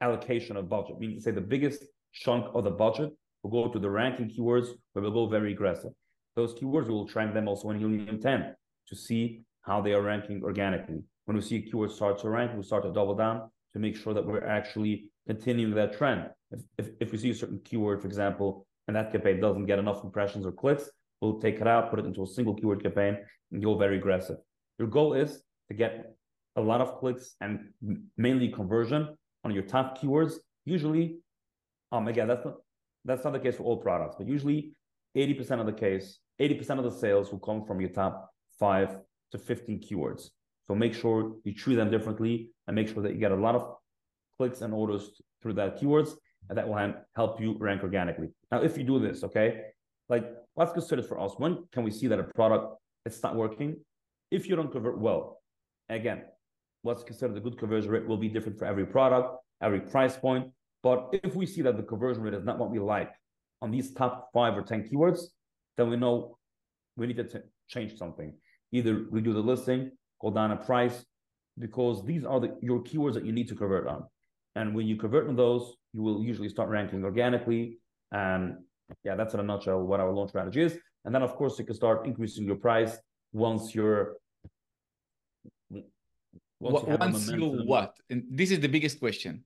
allocation 0.00 0.56
of 0.56 0.68
budget, 0.68 0.98
meaning 0.98 1.16
to 1.16 1.22
say 1.22 1.30
the 1.30 1.40
biggest 1.40 1.84
chunk 2.12 2.46
of 2.54 2.64
the 2.64 2.70
budget 2.70 3.10
will 3.42 3.50
go 3.50 3.72
to 3.72 3.78
the 3.78 3.90
ranking 3.90 4.28
keywords 4.28 4.68
where 4.92 5.02
we'll 5.02 5.12
go 5.12 5.26
very 5.26 5.52
aggressive. 5.52 5.92
Those 6.36 6.54
keywords, 6.54 6.86
we 6.86 6.94
will 6.94 7.08
track 7.08 7.34
them 7.34 7.48
also 7.48 7.70
in 7.70 7.78
Helium 7.78 8.20
10 8.20 8.54
to 8.88 8.96
see 8.96 9.42
how 9.62 9.80
they 9.80 9.92
are 9.92 10.02
ranking 10.02 10.42
organically. 10.42 11.02
When 11.26 11.36
we 11.36 11.42
see 11.42 11.56
a 11.56 11.62
keyword 11.62 11.92
start 11.92 12.18
to 12.20 12.30
rank, 12.30 12.52
we 12.56 12.62
start 12.62 12.82
to 12.84 12.92
double 12.92 13.14
down 13.14 13.50
to 13.72 13.78
make 13.78 13.96
sure 13.96 14.14
that 14.14 14.26
we're 14.26 14.44
actually 14.46 15.10
continuing 15.26 15.74
that 15.74 15.96
trend. 15.96 16.28
If, 16.50 16.60
if, 16.78 16.90
if 17.00 17.12
we 17.12 17.18
see 17.18 17.30
a 17.30 17.34
certain 17.34 17.60
keyword, 17.64 18.00
for 18.00 18.08
example, 18.08 18.66
and 18.88 18.96
that 18.96 19.12
campaign 19.12 19.40
doesn't 19.40 19.66
get 19.66 19.78
enough 19.78 20.02
impressions 20.02 20.44
or 20.44 20.52
clicks, 20.52 20.90
we'll 21.20 21.38
take 21.40 21.60
it 21.60 21.66
out, 21.66 21.90
put 21.90 22.00
it 22.00 22.06
into 22.06 22.22
a 22.22 22.26
single 22.26 22.54
keyword 22.54 22.82
campaign, 22.82 23.18
and 23.52 23.62
go 23.62 23.76
very 23.76 23.96
aggressive. 23.98 24.38
Your 24.78 24.88
goal 24.88 25.14
is 25.14 25.42
to 25.68 25.74
get 25.74 26.14
a 26.56 26.60
lot 26.60 26.80
of 26.80 26.98
clicks 26.98 27.36
and 27.40 27.68
mainly 28.16 28.48
conversion 28.48 29.16
on 29.44 29.52
your 29.52 29.62
top 29.62 30.00
keywords. 30.00 30.34
Usually, 30.64 31.18
um, 31.92 32.08
again, 32.08 32.28
that's 32.28 32.44
not 32.44 32.54
that's 33.04 33.24
not 33.24 33.32
the 33.32 33.40
case 33.40 33.56
for 33.56 33.62
all 33.62 33.78
products, 33.78 34.16
but 34.18 34.28
usually 34.28 34.72
80% 35.16 35.60
of 35.60 35.66
the 35.66 35.72
case, 35.72 36.18
80% 36.40 36.78
of 36.78 36.84
the 36.84 36.90
sales 36.90 37.32
will 37.32 37.38
come 37.38 37.64
from 37.64 37.80
your 37.80 37.90
top 37.90 38.30
five 38.58 38.96
to 39.32 39.38
15 39.38 39.80
keywords. 39.80 40.30
So 40.70 40.76
make 40.76 40.94
sure 40.94 41.34
you 41.42 41.52
treat 41.52 41.74
them 41.74 41.90
differently 41.90 42.52
and 42.68 42.76
make 42.76 42.86
sure 42.86 43.02
that 43.02 43.12
you 43.12 43.18
get 43.18 43.32
a 43.32 43.34
lot 43.34 43.56
of 43.56 43.74
clicks 44.36 44.60
and 44.60 44.72
orders 44.72 45.20
through 45.42 45.54
that 45.54 45.80
keywords, 45.80 46.12
and 46.48 46.56
that 46.56 46.68
will 46.68 46.94
help 47.16 47.40
you 47.40 47.56
rank 47.58 47.82
organically. 47.82 48.28
Now, 48.52 48.62
if 48.62 48.78
you 48.78 48.84
do 48.84 49.00
this, 49.00 49.24
okay, 49.24 49.62
like 50.08 50.30
let's 50.54 50.70
consider 50.70 51.02
for 51.02 51.18
us. 51.18 51.32
When 51.38 51.64
can 51.72 51.82
we 51.82 51.90
see 51.90 52.06
that 52.06 52.20
a 52.20 52.22
product 52.22 52.76
it's 53.04 53.20
not 53.20 53.34
working? 53.34 53.78
If 54.30 54.48
you 54.48 54.54
don't 54.54 54.70
convert 54.70 55.00
well, 55.00 55.42
again, 55.88 56.22
what's 56.82 57.02
considered 57.02 57.36
a 57.36 57.40
good 57.40 57.58
conversion 57.58 57.90
rate 57.90 58.06
will 58.06 58.16
be 58.16 58.28
different 58.28 58.56
for 58.56 58.66
every 58.66 58.86
product, 58.86 59.38
every 59.60 59.80
price 59.80 60.16
point. 60.16 60.52
But 60.84 61.08
if 61.24 61.34
we 61.34 61.46
see 61.46 61.62
that 61.62 61.78
the 61.78 61.82
conversion 61.82 62.22
rate 62.22 62.34
is 62.34 62.44
not 62.44 62.60
what 62.60 62.70
we 62.70 62.78
like 62.78 63.10
on 63.60 63.72
these 63.72 63.92
top 63.92 64.30
five 64.32 64.56
or 64.56 64.62
10 64.62 64.88
keywords, 64.88 65.22
then 65.76 65.90
we 65.90 65.96
know 65.96 66.38
we 66.96 67.08
need 67.08 67.16
to 67.16 67.42
change 67.66 67.98
something. 67.98 68.34
Either 68.70 68.94
redo 68.94 69.32
the 69.32 69.40
listing, 69.40 69.90
down 70.28 70.50
a 70.50 70.56
price, 70.56 71.06
because 71.58 72.04
these 72.04 72.24
are 72.26 72.40
the, 72.40 72.54
your 72.60 72.80
keywords 72.80 73.14
that 73.14 73.24
you 73.24 73.32
need 73.32 73.48
to 73.48 73.54
convert 73.54 73.86
on. 73.86 74.04
And 74.56 74.74
when 74.74 74.86
you 74.86 74.96
convert 74.96 75.28
on 75.28 75.36
those, 75.36 75.74
you 75.94 76.02
will 76.02 76.22
usually 76.22 76.48
start 76.50 76.68
ranking 76.68 77.04
organically. 77.04 77.78
And 78.12 78.58
yeah, 79.04 79.14
that's 79.14 79.32
in 79.34 79.40
a 79.40 79.42
nutshell 79.42 79.80
what 79.80 80.00
our 80.00 80.12
launch 80.12 80.30
strategy 80.30 80.62
is. 80.62 80.76
And 81.04 81.14
then, 81.14 81.22
of 81.22 81.34
course, 81.36 81.58
you 81.58 81.64
can 81.64 81.74
start 81.74 82.04
increasing 82.04 82.44
your 82.44 82.56
price 82.56 82.98
once 83.32 83.74
you're. 83.74 84.16
Once, 86.58 86.86
you, 86.86 86.96
once 86.98 87.28
you 87.30 87.62
what? 87.64 87.96
And 88.10 88.24
this 88.28 88.50
is 88.50 88.60
the 88.60 88.68
biggest 88.68 89.00
question. 89.00 89.44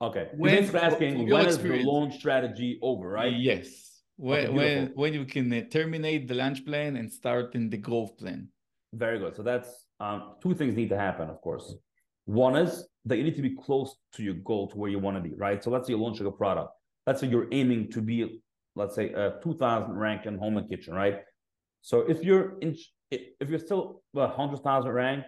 Okay. 0.00 0.28
When, 0.36 0.54
basically 0.54 0.80
asking 0.80 1.28
when 1.28 1.46
is 1.46 1.58
the 1.58 1.82
launch 1.82 2.18
strategy 2.18 2.78
over, 2.82 3.08
right? 3.08 3.32
Yes. 3.32 4.02
When, 4.16 4.46
okay, 4.46 4.54
when, 4.54 4.92
when 4.94 5.14
you 5.14 5.24
can 5.24 5.52
uh, 5.52 5.62
terminate 5.70 6.28
the 6.28 6.34
launch 6.34 6.64
plan 6.64 6.96
and 6.96 7.10
start 7.10 7.54
in 7.54 7.70
the 7.70 7.78
growth 7.78 8.16
plan. 8.16 8.48
Very 8.92 9.18
good. 9.18 9.34
So 9.34 9.42
that's 9.42 9.86
um, 10.00 10.34
two 10.42 10.54
things 10.54 10.76
need 10.76 10.90
to 10.90 10.98
happen, 10.98 11.30
of 11.30 11.40
course. 11.40 11.74
One 12.26 12.56
is 12.56 12.86
that 13.04 13.16
you 13.16 13.24
need 13.24 13.36
to 13.36 13.42
be 13.42 13.56
close 13.56 13.96
to 14.14 14.22
your 14.22 14.34
goal, 14.34 14.68
to 14.68 14.76
where 14.76 14.90
you 14.90 14.98
want 14.98 15.16
to 15.16 15.22
be, 15.28 15.34
right? 15.34 15.62
So 15.62 15.70
let's 15.70 15.86
say 15.86 15.92
you're 15.92 16.00
launching 16.00 16.26
a 16.26 16.30
product. 16.30 16.70
Let's 17.06 17.20
say 17.20 17.26
you're 17.26 17.48
aiming 17.52 17.90
to 17.92 18.00
be, 18.00 18.42
let's 18.76 18.94
say, 18.94 19.12
a 19.12 19.34
2,000 19.42 19.96
rank 19.96 20.26
in 20.26 20.38
home 20.38 20.56
and 20.56 20.68
kitchen, 20.68 20.94
right? 20.94 21.20
So 21.80 22.00
if 22.02 22.22
you're 22.22 22.58
in, 22.60 22.76
if 23.10 23.50
you're 23.50 23.58
still 23.58 24.02
well, 24.12 24.28
100,000 24.28 24.90
rank, 24.90 25.24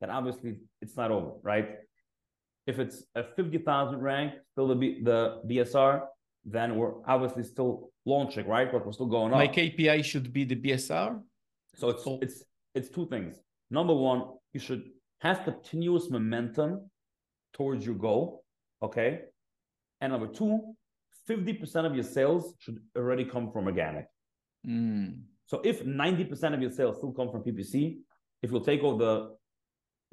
then 0.00 0.10
obviously 0.10 0.58
it's 0.80 0.96
not 0.96 1.10
over, 1.10 1.32
right? 1.42 1.70
If 2.66 2.78
it's 2.78 3.02
a 3.14 3.24
50,000 3.24 4.00
rank, 4.00 4.34
still 4.52 4.68
the, 4.68 4.74
B, 4.76 5.00
the 5.02 5.40
BSR, 5.46 6.02
then 6.44 6.76
we're 6.76 7.02
obviously 7.06 7.42
still 7.42 7.90
launching, 8.04 8.46
right? 8.46 8.70
But 8.70 8.86
we're 8.86 8.92
still 8.92 9.06
going 9.06 9.32
up. 9.32 9.38
My 9.38 9.48
KPI 9.48 10.04
should 10.04 10.32
be 10.32 10.44
the 10.44 10.54
BSR. 10.54 11.20
So 11.74 11.90
it's 11.90 12.02
oh. 12.06 12.18
it's 12.22 12.44
it's 12.78 12.88
two 12.88 13.06
things. 13.08 13.40
Number 13.70 13.94
one, 13.94 14.20
you 14.52 14.60
should 14.60 14.84
have 15.20 15.44
continuous 15.44 16.08
momentum 16.10 16.88
towards 17.52 17.84
your 17.84 17.96
goal. 17.96 18.44
Okay. 18.82 19.22
And 20.00 20.12
number 20.12 20.28
two, 20.28 20.74
50% 21.28 21.84
of 21.84 21.94
your 21.94 22.04
sales 22.04 22.54
should 22.60 22.78
already 22.96 23.24
come 23.24 23.50
from 23.50 23.66
organic. 23.66 24.06
Mm. 24.66 25.22
So 25.46 25.60
if 25.64 25.84
90% 25.84 26.54
of 26.54 26.62
your 26.62 26.70
sales 26.70 26.96
still 26.98 27.12
come 27.12 27.30
from 27.32 27.42
PPC, 27.42 27.98
if 28.42 28.50
you'll 28.50 28.68
take 28.70 28.84
all 28.84 28.96
the 28.96 29.34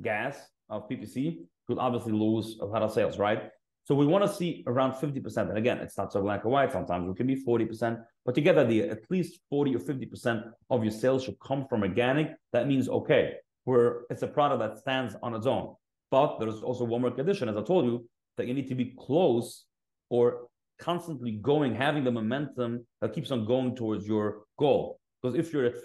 gas 0.01 0.35
of 0.69 0.89
PPC, 0.89 1.45
you'll 1.67 1.79
obviously 1.79 2.13
lose 2.13 2.57
a 2.61 2.65
lot 2.65 2.81
of 2.81 2.91
sales, 2.91 3.19
right? 3.19 3.51
So 3.85 3.93
we 3.93 4.07
want 4.07 4.25
to 4.25 4.33
see 4.33 4.63
around 4.65 4.93
50%. 4.93 5.37
And 5.49 5.57
again, 5.59 5.77
it's 5.77 5.95
not 5.95 6.11
so 6.11 6.21
black 6.21 6.43
or 6.43 6.49
white. 6.49 6.71
Sometimes 6.71 7.07
it 7.07 7.15
can 7.15 7.27
be 7.27 7.35
40%, 7.35 8.03
but 8.25 8.33
together 8.33 8.65
the 8.65 8.89
at 8.89 8.99
least 9.11 9.39
40 9.51 9.75
or 9.75 9.79
50% 9.79 10.51
of 10.71 10.83
your 10.83 10.91
sales 10.91 11.23
should 11.23 11.39
come 11.39 11.67
from 11.67 11.83
organic. 11.83 12.31
That 12.51 12.67
means, 12.67 12.89
okay, 12.89 13.35
where 13.65 14.01
it's 14.09 14.23
a 14.23 14.27
product 14.27 14.59
that 14.59 14.79
stands 14.79 15.15
on 15.21 15.35
its 15.35 15.45
own. 15.45 15.75
But 16.09 16.39
there's 16.39 16.63
also 16.63 16.83
one 16.83 17.01
more 17.01 17.11
condition, 17.11 17.47
as 17.47 17.57
I 17.57 17.61
told 17.61 17.85
you, 17.85 18.09
that 18.37 18.47
you 18.47 18.55
need 18.55 18.67
to 18.69 18.75
be 18.75 18.95
close 18.97 19.65
or 20.09 20.47
constantly 20.79 21.33
going, 21.33 21.75
having 21.75 22.03
the 22.03 22.11
momentum 22.11 22.87
that 23.01 23.13
keeps 23.13 23.29
on 23.29 23.45
going 23.45 23.75
towards 23.75 24.07
your 24.07 24.45
goal. 24.57 24.99
Because 25.21 25.37
if 25.37 25.53
you're 25.53 25.65
at, 25.65 25.75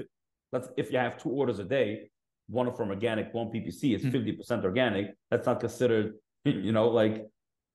let's 0.53 0.69
if 0.79 0.91
you 0.91 0.99
have 0.99 1.23
two 1.23 1.31
orders 1.31 1.59
a 1.59 1.65
day, 1.65 2.11
one 2.49 2.73
from 2.75 2.89
organic, 2.89 3.33
one 3.35 3.49
PPC, 3.49 3.95
it's 3.95 4.05
50% 4.05 4.59
hmm. 4.59 4.65
organic. 4.65 5.15
That's 5.31 5.47
not 5.47 5.61
considered, 5.61 6.15
you 6.45 6.73
know, 6.73 6.89
like 6.89 7.27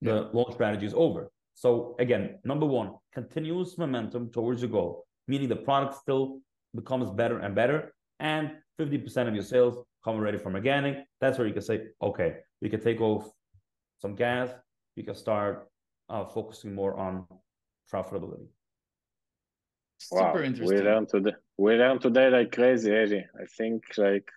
the 0.01 0.15
yeah. 0.15 0.27
launch 0.33 0.53
strategy 0.53 0.85
is 0.85 0.93
over. 0.93 1.31
So 1.53 1.95
again, 1.99 2.39
number 2.43 2.65
one, 2.65 2.93
continuous 3.13 3.77
momentum 3.77 4.29
towards 4.29 4.61
your 4.61 4.71
goal, 4.71 5.05
meaning 5.27 5.47
the 5.47 5.55
product 5.55 5.95
still 5.95 6.39
becomes 6.75 7.09
better 7.11 7.39
and 7.39 7.55
better, 7.55 7.93
and 8.19 8.51
50% 8.79 9.27
of 9.27 9.33
your 9.33 9.43
sales 9.43 9.83
come 10.03 10.15
already 10.15 10.37
from 10.37 10.55
organic. 10.55 11.05
That's 11.21 11.37
where 11.37 11.47
you 11.47 11.53
can 11.53 11.61
say, 11.61 11.87
okay, 12.01 12.37
we 12.61 12.69
can 12.69 12.81
take 12.81 12.99
off 12.99 13.29
some 14.01 14.15
gas. 14.15 14.49
We 14.97 15.03
can 15.03 15.15
start 15.15 15.67
uh, 16.09 16.25
focusing 16.25 16.75
more 16.75 16.95
on 16.97 17.25
profitability. 17.91 18.47
Wow. 20.11 20.33
Super 20.33 20.43
interesting. 20.43 20.77
We 20.77 20.83
learned 20.83 21.09
today. 21.09 21.33
We 21.57 21.75
learned 21.75 22.01
today 22.01 22.29
like 22.29 22.51
crazy, 22.51 22.91
Eddie. 22.93 23.25
I 23.39 23.45
think 23.57 23.83
like 23.97 24.27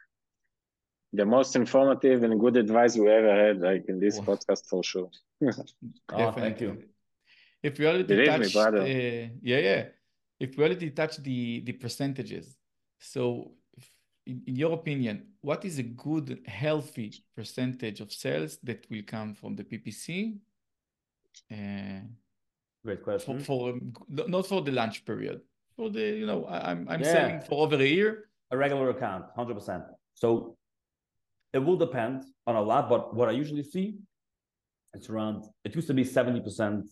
the 1.13 1.25
most 1.25 1.57
informative 1.57 2.23
and 2.23 2.39
good 2.39 2.57
advice 2.57 2.97
we 2.97 3.09
ever 3.09 3.35
had, 3.35 3.61
like 3.61 3.85
in 3.89 3.99
this 3.99 4.19
wow. 4.19 4.25
podcast 4.25 4.67
for 4.67 4.85
sure. 4.85 5.11
oh, 6.13 6.33
thank 6.33 6.61
you. 6.61 6.83
If 7.63 7.79
we 7.79 7.87
already 7.87 8.05
Believe 8.05 8.27
touched, 8.27 8.55
me, 8.55 9.25
uh, 9.25 9.29
yeah, 9.43 9.59
yeah. 9.59 9.85
If 10.39 10.57
we 10.57 10.65
already 10.65 10.91
touched 10.91 11.23
the 11.23 11.61
the 11.61 11.73
percentages, 11.73 12.57
so 12.99 13.53
in, 14.27 14.43
in 14.47 14.57
your 14.57 14.73
opinion, 14.75 15.27
what 15.41 15.65
is 15.65 15.79
a 15.79 15.83
good, 15.83 16.41
healthy 16.47 17.13
percentage 17.35 18.01
of 18.01 18.13
sales 18.13 18.59
that 18.63 18.87
will 18.91 19.03
come 19.07 19.35
from 19.35 19.57
the 19.57 19.65
PPC? 19.65 20.39
Uh, 21.51 22.01
Great 22.85 23.03
question. 23.03 23.41
For, 23.41 23.73
for 23.73 24.27
not 24.29 24.47
for 24.47 24.63
the 24.63 24.73
lunch 24.73 25.05
period, 25.05 25.41
for 25.75 25.91
the 25.91 26.01
you 26.01 26.27
know 26.27 26.47
I'm 26.47 26.87
I'm 26.89 27.01
yeah. 27.01 27.13
selling 27.13 27.41
for 27.41 27.65
over 27.65 27.77
a 27.77 27.87
year. 27.87 28.29
A 28.51 28.57
regular 28.57 28.91
account, 28.91 29.27
hundred 29.35 29.55
percent. 29.55 29.85
So 30.15 30.58
it 31.53 31.59
will 31.59 31.77
depend 31.77 32.25
on 32.47 32.57
a 32.57 32.63
lot, 32.63 32.89
but 32.89 33.15
what 33.15 33.29
I 33.29 33.33
usually 33.33 33.63
see, 33.63 33.99
it's 34.95 35.09
around. 35.09 35.45
It 35.65 35.75
used 35.75 35.89
to 35.89 35.95
be 35.95 36.05
seventy 36.05 36.41
percent 36.41 36.87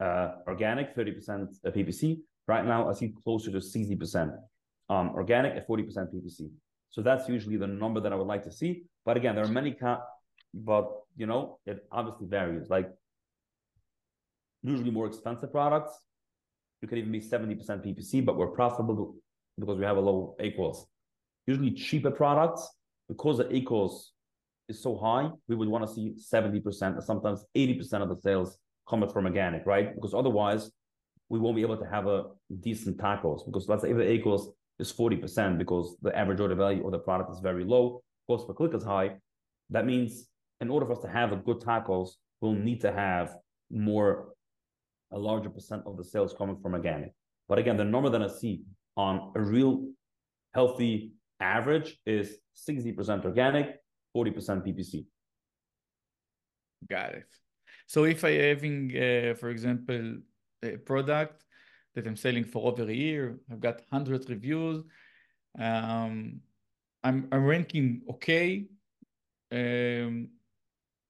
uh, 0.00 0.32
organic, 0.46 0.94
thirty 0.94 1.12
percent 1.12 1.56
PPC. 1.64 2.20
Right 2.46 2.64
now, 2.64 2.88
I 2.88 2.94
see 2.94 3.12
closer 3.24 3.50
to 3.50 3.60
sixty 3.60 3.96
percent 3.96 4.32
um, 4.88 5.10
organic 5.14 5.54
at 5.54 5.68
40% 5.68 5.86
PPC. 6.14 6.50
So 6.90 7.02
that's 7.02 7.28
usually 7.28 7.56
the 7.56 7.66
number 7.66 8.00
that 8.00 8.12
I 8.12 8.16
would 8.16 8.26
like 8.26 8.44
to 8.44 8.52
see. 8.52 8.84
But 9.04 9.16
again, 9.16 9.34
there 9.34 9.44
are 9.44 9.48
many, 9.48 9.72
ca- 9.72 10.00
but 10.54 10.88
you 11.16 11.26
know, 11.26 11.58
it 11.66 11.86
obviously 11.92 12.26
varies. 12.26 12.70
Like 12.70 12.90
usually 14.62 14.90
more 14.90 15.06
expensive 15.06 15.52
products, 15.52 15.92
you 16.80 16.88
can 16.88 16.98
even 16.98 17.12
be 17.12 17.20
70% 17.20 17.58
PPC, 17.84 18.24
but 18.24 18.36
we're 18.36 18.48
profitable 18.48 19.16
because 19.58 19.78
we 19.78 19.84
have 19.84 19.96
a 19.96 20.00
low 20.00 20.36
ACoS. 20.40 20.78
Usually 21.46 21.72
cheaper 21.72 22.10
products, 22.10 22.68
because 23.08 23.38
the 23.38 23.44
ACoS 23.44 23.92
is 24.68 24.82
so 24.82 24.96
high, 24.96 25.30
we 25.48 25.56
would 25.56 25.68
want 25.68 25.86
to 25.86 25.92
see 25.92 26.14
70% 26.32 26.96
or 26.96 27.00
sometimes 27.00 27.44
80% 27.56 28.02
of 28.02 28.08
the 28.08 28.16
sales 28.16 28.58
coming 28.88 29.08
from 29.08 29.24
organic, 29.26 29.66
right? 29.66 29.94
Because 29.94 30.14
otherwise, 30.14 30.70
we 31.28 31.38
won't 31.38 31.56
be 31.56 31.62
able 31.62 31.76
to 31.76 31.86
have 31.86 32.06
a 32.06 32.24
decent 32.60 32.98
TACoS. 32.98 33.44
Because 33.46 33.68
let's 33.68 33.82
say 33.82 33.90
if 33.90 33.96
the 33.96 34.02
ACoS 34.02 34.46
is 34.78 34.92
40% 34.92 35.58
because 35.58 35.96
the 36.02 36.16
average 36.16 36.40
order 36.40 36.54
value 36.54 36.84
of 36.84 36.92
the 36.92 36.98
product 36.98 37.30
is 37.30 37.40
very 37.40 37.64
low, 37.64 38.02
cost 38.26 38.46
per 38.46 38.54
click 38.54 38.74
is 38.74 38.84
high. 38.84 39.16
That 39.70 39.86
means 39.86 40.28
in 40.60 40.70
order 40.70 40.86
for 40.86 40.92
us 40.92 41.00
to 41.00 41.08
have 41.08 41.32
a 41.32 41.36
good 41.36 41.60
TACoS, 41.60 42.10
we'll 42.40 42.52
need 42.52 42.80
to 42.82 42.92
have 42.92 43.34
more, 43.70 44.28
a 45.12 45.18
larger 45.18 45.50
percent 45.50 45.82
of 45.86 45.96
the 45.96 46.04
sales 46.04 46.34
coming 46.36 46.58
from 46.62 46.74
organic. 46.74 47.12
But 47.48 47.58
again, 47.58 47.76
the 47.76 47.84
number 47.84 48.10
that 48.10 48.22
I 48.22 48.28
see 48.28 48.62
on 48.96 49.32
a 49.34 49.40
real 49.40 49.88
healthy 50.54 51.12
average 51.40 51.98
is 52.06 52.38
60% 52.56 53.24
organic, 53.24 53.76
40% 54.16 54.66
PPC. 54.66 55.06
Got 56.88 57.14
it. 57.14 57.26
So 57.86 58.04
if 58.04 58.24
I 58.24 58.32
having, 58.32 58.90
uh, 58.96 59.34
for 59.34 59.50
example, 59.50 60.18
a 60.62 60.76
product 60.76 61.44
that 61.94 62.06
I'm 62.06 62.16
selling 62.16 62.44
for 62.44 62.66
over 62.70 62.84
a 62.88 62.94
year. 62.94 63.38
I've 63.50 63.60
got 63.60 63.82
100 63.88 64.30
reviews. 64.30 64.84
Um, 65.58 66.40
I'm, 67.02 67.28
I'm 67.32 67.44
ranking 67.44 68.02
okay, 68.10 68.66
um, 69.52 70.28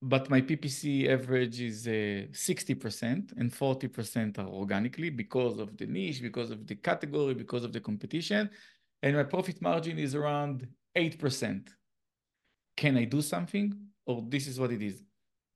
but 0.01 0.31
my 0.31 0.41
PPC 0.41 1.09
average 1.09 1.61
is 1.61 1.87
uh, 1.87 2.29
60% 2.33 3.33
and 3.37 3.53
40% 3.53 4.39
are 4.39 4.47
organically 4.47 5.11
because 5.11 5.59
of 5.59 5.77
the 5.77 5.87
niche, 5.87 6.23
because 6.23 6.51
of 6.51 6.67
the 6.67 6.77
category, 6.77 7.35
because 7.35 7.65
of 7.65 7.73
the 7.73 7.81
competition. 7.81 8.49
And 9.03 9.17
my 9.17 9.23
profit 9.23 9.63
margin 9.63 9.99
is 9.99 10.15
around 10.15 10.67
8%. 10.97 11.69
Can 12.77 12.97
I 12.97 13.05
do 13.05 13.23
something 13.23 13.75
or 14.07 14.25
this 14.29 14.47
is 14.47 14.59
what 14.59 14.73
it 14.73 14.83
is? 14.83 15.03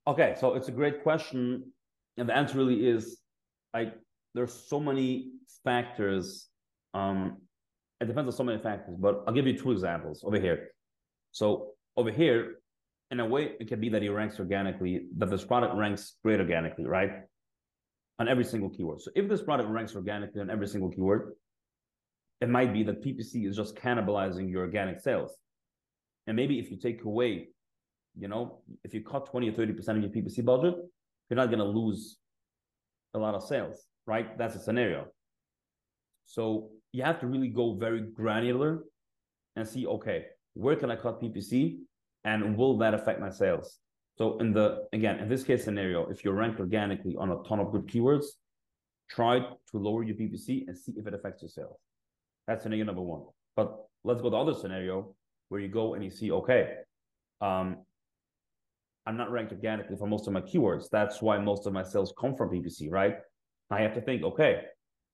Okay, 0.06 0.34
so 0.38 0.54
it's 0.54 0.68
a 0.68 0.72
great 0.72 1.02
question. 1.02 1.72
And 2.16 2.28
the 2.28 2.36
answer 2.36 2.58
really 2.58 2.86
is 2.86 3.18
I 3.74 3.92
there's 4.34 4.52
so 4.52 4.80
many 4.80 5.32
factors. 5.64 6.48
Um, 6.94 7.38
it 8.00 8.06
depends 8.06 8.28
on 8.28 8.36
so 8.36 8.44
many 8.44 8.60
factors, 8.60 8.96
but 8.98 9.22
I'll 9.26 9.34
give 9.34 9.46
you 9.46 9.56
two 9.56 9.72
examples 9.72 10.24
over 10.24 10.40
here. 10.40 10.70
So 11.32 11.72
over 11.96 12.10
here, 12.10 12.56
in 13.10 13.20
a 13.20 13.26
way, 13.26 13.52
it 13.60 13.68
can 13.68 13.80
be 13.80 13.88
that 13.90 14.02
he 14.02 14.08
ranks 14.08 14.38
organically, 14.38 15.06
that 15.18 15.30
this 15.30 15.44
product 15.44 15.74
ranks 15.76 16.16
great 16.24 16.40
organically, 16.40 16.86
right? 16.86 17.10
On 18.18 18.28
every 18.28 18.44
single 18.44 18.70
keyword. 18.70 19.00
So 19.02 19.10
if 19.14 19.28
this 19.28 19.42
product 19.42 19.68
ranks 19.68 19.94
organically 19.94 20.40
on 20.40 20.50
every 20.50 20.66
single 20.66 20.90
keyword, 20.90 21.32
it 22.42 22.48
might 22.48 22.72
be 22.72 22.82
that 22.82 23.02
PPC 23.02 23.46
is 23.48 23.56
just 23.56 23.76
cannibalizing 23.76 24.50
your 24.50 24.62
organic 24.62 25.00
sales. 25.00 25.32
And 26.26 26.36
maybe 26.36 26.58
if 26.58 26.70
you 26.70 26.76
take 26.76 27.04
away, 27.04 27.48
you 28.18 28.28
know, 28.28 28.60
if 28.84 28.92
you 28.92 29.00
cut 29.02 29.30
20 29.30 29.48
or 29.48 29.52
30% 29.52 29.88
of 29.88 30.02
your 30.02 30.10
PPC 30.10 30.44
budget, 30.44 30.74
you're 31.28 31.36
not 31.36 31.46
going 31.46 31.58
to 31.58 31.64
lose 31.64 32.18
a 33.14 33.18
lot 33.18 33.34
of 33.34 33.42
sales 33.42 33.86
right? 34.06 34.36
That's 34.38 34.56
a 34.56 34.60
scenario. 34.60 35.06
So 36.26 36.70
you 36.92 37.02
have 37.02 37.20
to 37.20 37.26
really 37.26 37.48
go 37.48 37.74
very 37.74 38.00
granular 38.00 38.84
and 39.56 39.66
see, 39.66 39.86
okay, 39.86 40.26
where 40.54 40.76
can 40.76 40.90
I 40.90 40.96
cut 40.96 41.20
PPC 41.20 41.78
and 42.24 42.56
will 42.56 42.76
that 42.78 42.94
affect 42.94 43.20
my 43.20 43.30
sales? 43.30 43.78
So 44.18 44.38
in 44.38 44.52
the 44.52 44.84
again, 44.92 45.18
in 45.20 45.28
this 45.28 45.42
case 45.42 45.64
scenario, 45.64 46.06
if 46.10 46.24
you're 46.24 46.34
ranked 46.34 46.60
organically 46.60 47.16
on 47.16 47.30
a 47.30 47.36
ton 47.48 47.60
of 47.60 47.72
good 47.72 47.86
keywords, 47.86 48.26
try 49.10 49.38
to 49.40 49.78
lower 49.78 50.02
your 50.02 50.16
PPC 50.16 50.68
and 50.68 50.76
see 50.76 50.92
if 50.96 51.06
it 51.06 51.14
affects 51.14 51.42
your 51.42 51.48
sales. 51.48 51.78
That's 52.46 52.62
scenario 52.62 52.84
number 52.84 53.02
one. 53.02 53.22
But 53.56 53.76
let's 54.04 54.20
go 54.20 54.28
to 54.28 54.30
the 54.30 54.36
other 54.36 54.54
scenario 54.54 55.14
where 55.48 55.60
you 55.60 55.68
go 55.68 55.94
and 55.94 56.04
you 56.04 56.10
see, 56.10 56.32
okay, 56.32 56.74
um, 57.40 57.78
I'm 59.06 59.16
not 59.16 59.30
ranked 59.30 59.52
organically 59.52 59.96
for 59.96 60.06
most 60.06 60.26
of 60.26 60.32
my 60.32 60.40
keywords. 60.40 60.86
That's 60.90 61.20
why 61.20 61.38
most 61.38 61.66
of 61.66 61.72
my 61.72 61.82
sales 61.82 62.14
come 62.18 62.36
from 62.36 62.50
PPC, 62.50 62.90
right? 62.90 63.16
I 63.70 63.80
have 63.80 63.94
to 63.94 64.00
think, 64.00 64.22
okay, 64.22 64.62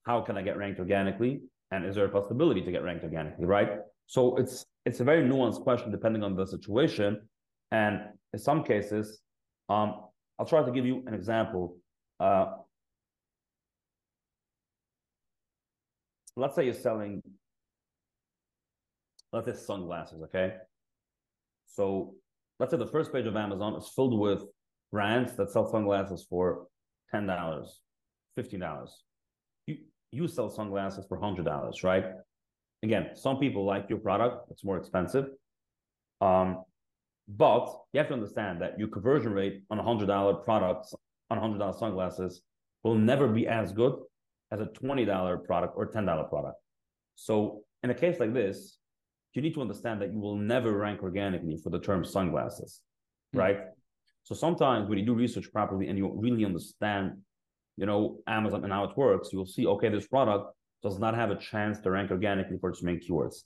how 0.04 0.20
can 0.20 0.36
I 0.36 0.42
get 0.42 0.56
ranked 0.56 0.78
organically? 0.78 1.40
And 1.70 1.84
is 1.84 1.96
there 1.96 2.04
a 2.06 2.08
possibility 2.08 2.60
to 2.62 2.70
get 2.70 2.82
ranked 2.82 3.04
organically, 3.04 3.46
right? 3.46 3.70
So 4.06 4.36
it's 4.36 4.64
it's 4.86 5.00
a 5.00 5.04
very 5.04 5.22
nuanced 5.22 5.62
question 5.62 5.90
depending 5.90 6.22
on 6.22 6.34
the 6.34 6.46
situation. 6.46 7.28
And 7.70 8.00
in 8.32 8.38
some 8.38 8.64
cases, 8.64 9.20
um, 9.68 10.02
I'll 10.38 10.46
try 10.46 10.62
to 10.62 10.72
give 10.72 10.86
you 10.86 11.02
an 11.06 11.14
example. 11.14 11.76
Uh, 12.18 12.46
let's 16.38 16.54
say 16.54 16.64
you're 16.64 16.74
selling, 16.74 17.22
let's 19.32 19.46
say 19.46 19.54
sunglasses, 19.54 20.22
okay? 20.22 20.54
So 21.66 22.14
let's 22.60 22.70
say 22.70 22.78
the 22.78 22.86
first 22.86 23.12
page 23.12 23.26
of 23.26 23.36
Amazon 23.36 23.74
is 23.74 23.90
filled 23.94 24.18
with 24.18 24.44
brands 24.92 25.34
that 25.36 25.50
sell 25.50 25.70
sunglasses 25.70 26.26
for 26.30 26.66
$10, 27.14 27.66
fifteen 28.36 28.60
dollars. 28.60 29.02
You, 29.66 29.78
you 30.12 30.28
sell 30.28 30.48
sunglasses 30.48 31.04
for 31.08 31.18
$100, 31.18 31.84
right? 31.84 32.04
Again, 32.84 33.10
some 33.14 33.38
people 33.38 33.64
like 33.64 33.86
your 33.88 33.98
product, 33.98 34.50
it's 34.50 34.64
more 34.64 34.78
expensive. 34.78 35.26
Um, 36.20 36.62
but 37.26 37.66
you 37.92 37.98
have 37.98 38.08
to 38.08 38.14
understand 38.14 38.62
that 38.62 38.78
your 38.78 38.88
conversion 38.88 39.32
rate 39.32 39.62
on 39.70 39.78
a 39.78 39.82
$100 39.82 40.44
products, 40.44 40.94
on 41.30 41.38
$100 41.38 41.78
sunglasses, 41.78 42.42
will 42.84 42.94
never 42.94 43.26
be 43.26 43.48
as 43.48 43.72
good 43.72 43.94
as 44.50 44.60
a 44.60 44.66
$20 44.66 45.44
product 45.44 45.74
or 45.76 45.90
$10 45.90 46.28
product. 46.28 46.56
So, 47.14 47.62
in 47.82 47.90
a 47.90 47.94
case 47.94 48.18
like 48.18 48.34
this, 48.34 48.78
you 49.34 49.42
need 49.42 49.54
to 49.54 49.60
understand 49.60 50.00
that 50.02 50.12
you 50.12 50.18
will 50.18 50.36
never 50.36 50.72
rank 50.72 51.02
organically 51.02 51.58
for 51.62 51.70
the 51.70 51.78
term 51.78 52.04
sunglasses, 52.04 52.80
mm-hmm. 53.34 53.38
right? 53.38 53.60
So 54.24 54.34
sometimes 54.34 54.88
when 54.88 54.98
you 54.98 55.06
do 55.06 55.14
research 55.14 55.50
properly 55.52 55.88
and 55.88 55.96
you 55.96 56.10
really 56.14 56.44
understand 56.44 57.18
you 57.78 57.86
know, 57.86 58.18
Amazon 58.26 58.64
and 58.64 58.72
how 58.72 58.84
it 58.84 58.96
works, 58.96 59.28
you'll 59.32 59.46
see, 59.46 59.64
okay, 59.64 59.88
this 59.88 60.08
product 60.08 60.52
does 60.82 60.98
not 60.98 61.14
have 61.14 61.30
a 61.30 61.36
chance 61.36 61.78
to 61.80 61.90
rank 61.90 62.10
organically 62.10 62.58
for 62.58 62.70
its 62.70 62.82
main 62.82 62.98
keywords. 62.98 63.44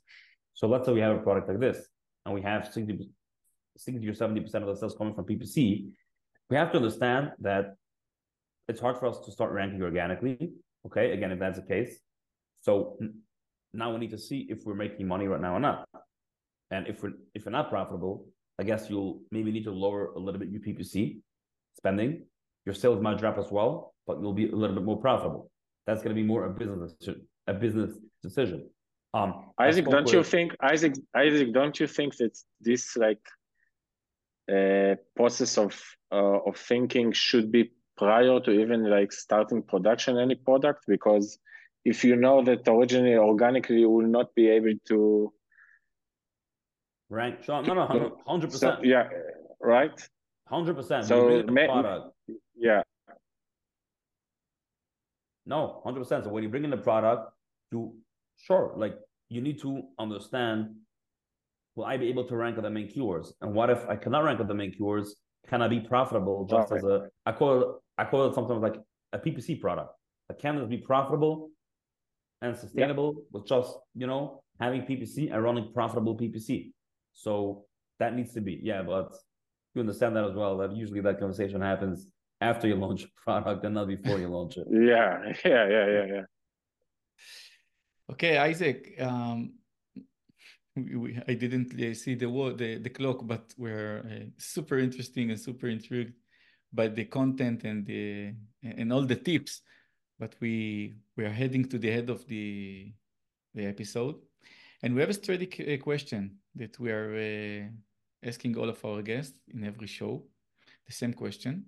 So 0.55 0.67
let's 0.67 0.87
say 0.87 0.93
we 0.95 1.01
have 1.01 1.17
a 1.17 1.21
product 1.21 1.49
like 1.49 1.61
this, 1.61 1.87
and 2.25 2.35
we 2.35 2.41
have 2.41 2.67
60, 2.73 3.11
60 3.77 4.09
or 4.09 4.13
70% 4.13 4.55
of 4.55 4.67
the 4.67 4.77
sales 4.77 4.97
coming 4.97 5.15
from 5.15 5.27
PPC. 5.27 5.87
We 6.49 6.57
have 6.57 6.71
to 6.73 6.79
understand 6.79 7.33
that 7.41 7.75
it's 8.69 8.81
hard 8.81 8.99
for 8.99 9.07
us 9.07 9.21
to 9.21 9.31
start 9.31 9.53
ranking 9.53 9.83
organically. 9.83 10.53
Okay, 10.87 11.13
again, 11.13 11.33
if 11.33 11.39
that's 11.39 11.59
the 11.59 11.67
case, 11.67 11.99
so 12.61 12.99
now 13.73 13.93
we 13.93 13.99
need 13.99 14.11
to 14.11 14.19
see 14.19 14.47
if 14.49 14.65
we're 14.65 14.75
making 14.75 15.07
money 15.07 15.27
right 15.27 15.41
now 15.41 15.55
or 15.55 15.61
not. 15.61 15.89
And 16.71 16.87
if 16.87 17.03
we're 17.03 17.13
if 17.35 17.45
we're 17.45 17.53
not 17.53 17.69
profitable, 17.71 18.27
I 18.59 18.65
guess 18.65 18.89
you'll 18.89 19.21
maybe 19.31 19.51
need 19.51 19.65
to 19.65 19.73
lower 19.73 20.13
a 20.13 20.19
little 20.19 20.41
bit 20.41 20.49
your 20.49 20.61
PPC 20.61 21.21
spending. 21.77 22.25
Your 22.65 22.75
sales 22.75 23.01
might 23.03 23.19
drop 23.19 23.39
as 23.39 23.51
well, 23.51 23.95
but 24.07 24.21
you'll 24.21 24.33
be 24.33 24.49
a 24.49 24.57
little 24.57 24.77
bit 24.77 24.85
more 24.85 25.01
profitable. 25.01 25.51
That's 25.87 26.03
going 26.03 26.15
to 26.15 26.21
be 26.21 26.27
more 26.27 26.47
a 26.47 26.51
business 26.51 26.95
a 27.47 27.55
business 27.55 27.97
decision. 28.23 28.69
Um, 29.15 29.51
Isaac, 29.59 29.87
don't 29.87 30.05
with... 30.05 30.15
you 30.15 30.23
think 30.23 30.57
Isaac 30.63 30.95
Isaac, 31.15 31.53
don't 31.53 31.79
you 31.79 31.87
think 31.87 32.17
that 32.17 32.39
this 32.61 32.97
like 32.97 33.25
uh, 34.51 34.95
process 35.17 35.59
of 35.59 35.81
uh, 36.11 36.39
of 36.47 36.57
thinking 36.57 37.13
should 37.13 37.53
be 37.53 37.73
prior 37.97 38.41
to 38.41 38.51
even 38.51 38.89
like 38.89 39.13
starting 39.13 39.63
production 39.63 40.19
any 40.19 40.35
product 40.35 40.85
because 40.87 41.39
if 41.85 42.05
you 42.05 42.17
know 42.17 42.43
that 42.43 42.67
originally 42.69 43.17
organically 43.17 43.81
you 43.81 43.91
will 43.91 44.07
not 44.07 44.35
be 44.35 44.49
able 44.49 44.75
to 44.87 45.33
right. 47.11 47.45
So 47.45 47.61
no 47.61 47.75
no 47.75 47.87
100 48.25 48.51
percent. 48.51 48.79
So, 48.79 48.85
yeah 48.85 49.09
right? 49.61 49.93
100 50.49 50.75
percent. 50.75 51.07
So 51.07 51.43
product. 51.43 52.15
yeah. 52.57 52.83
No 55.47 55.81
100 55.83 56.01
percent. 56.01 56.25
So 56.25 56.31
when 56.31 56.43
you 56.43 56.49
bring 56.49 56.65
in 56.65 56.71
the 56.71 56.77
product 56.77 57.33
you 57.71 57.95
sure 58.37 58.75
like 58.77 58.97
you 59.29 59.41
need 59.41 59.61
to 59.61 59.83
understand 59.99 60.75
will 61.75 61.87
i 61.87 61.97
be 61.97 62.09
able 62.09 62.25
to 62.25 62.37
rank 62.37 62.57
on 62.59 62.63
the 62.63 62.71
main 62.71 62.89
keywords? 62.89 63.33
And 63.41 63.55
what 63.55 63.71
if 63.71 63.89
i 63.89 63.97
cannot 63.97 64.25
rank 64.25 64.41
on 64.41 64.47
the 64.47 64.55
main 64.55 64.73
keywords 64.73 65.09
can 65.49 65.63
I 65.63 65.69
be 65.69 65.81
profitable 65.81 66.47
just 66.47 66.73
as 66.73 66.85
a 66.85 67.09
I 67.27 67.33
call 67.33 67.61
it 67.61 67.69
I 67.99 68.05
call 68.05 68.27
it 68.29 68.35
sometimes 68.35 68.63
like 68.63 68.77
a 69.13 69.19
PPC 69.19 69.61
product. 69.61 69.95
But 70.29 70.39
can 70.39 70.57
it 70.59 70.69
be 70.69 70.79
profitable 70.79 71.51
and 72.41 72.57
sustainable 72.57 73.15
yeah. 73.17 73.23
with 73.33 73.47
just 73.47 73.77
you 73.95 74.07
know 74.07 74.43
having 74.61 74.83
PPC 74.83 75.33
and 75.33 75.43
running 75.43 75.73
profitable 75.73 76.17
PPC? 76.17 76.73
So 77.13 77.65
that 77.99 78.15
needs 78.15 78.33
to 78.35 78.41
be 78.41 78.61
yeah, 78.63 78.83
but 78.83 79.13
you 79.75 79.81
understand 79.81 80.17
that 80.17 80.25
as 80.25 80.35
well. 80.35 80.57
That 80.59 80.75
usually 80.75 81.01
that 81.01 81.19
conversation 81.19 81.61
happens 81.61 82.07
after 82.41 82.67
you 82.69 82.77
launch 82.77 83.05
a 83.05 83.09
product 83.25 83.65
and 83.65 83.75
not 83.75 83.89
before 83.89 84.19
you 84.19 84.29
launch 84.29 84.57
it. 84.57 84.67
yeah, 84.71 85.33
yeah, 85.45 85.69
yeah, 85.69 85.87
yeah, 85.87 86.07
yeah. 86.15 86.23
Okay, 88.11 88.37
Isaac. 88.37 88.95
Um, 89.01 89.55
we, 90.77 91.19
I 91.29 91.35
didn't 91.35 91.71
see 91.95 92.15
the, 92.15 92.27
the 92.57 92.79
the 92.79 92.91
clock, 92.91 93.21
but 93.25 93.53
we're 93.59 93.99
uh, 93.99 94.27
super 94.39 94.79
interesting 94.79 95.31
and 95.31 95.39
super 95.39 95.69
intrigued 95.69 96.15
by 96.73 96.89
the 96.89 97.05
content 97.05 97.65
and 97.65 97.85
the 97.85 98.35
and 98.63 98.93
all 98.93 99.03
the 99.03 99.17
tips. 99.17 99.61
But 100.19 100.35
we 100.41 100.95
we 101.17 101.25
are 101.25 101.31
heading 101.31 101.69
to 101.69 101.79
the 101.79 101.91
head 101.91 102.09
of 102.09 102.27
the 102.27 102.93
the 103.55 103.67
episode, 103.67 104.17
and 104.83 104.95
we 104.95 105.01
have 105.01 105.11
a 105.11 105.15
strategic 105.15 105.83
question 105.83 106.39
that 106.55 106.79
we 106.79 106.91
are 106.91 107.17
uh, 107.17 108.27
asking 108.27 108.57
all 108.57 108.69
of 108.69 108.83
our 108.85 109.03
guests 109.03 109.39
in 109.53 109.65
every 109.65 109.89
show. 109.89 110.25
The 110.87 110.93
same 110.93 111.13
question: 111.13 111.67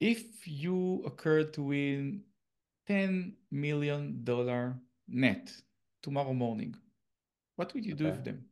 If 0.00 0.46
you 0.46 1.02
occur 1.06 1.44
to 1.44 1.62
win 1.62 2.24
ten 2.86 3.36
million 3.50 4.22
dollar 4.22 4.76
net 5.08 5.50
tomorrow 6.02 6.34
morning 6.34 6.74
what 7.56 7.74
would 7.74 7.84
you 7.84 7.94
do 7.94 8.04
with 8.04 8.24
them? 8.24 8.44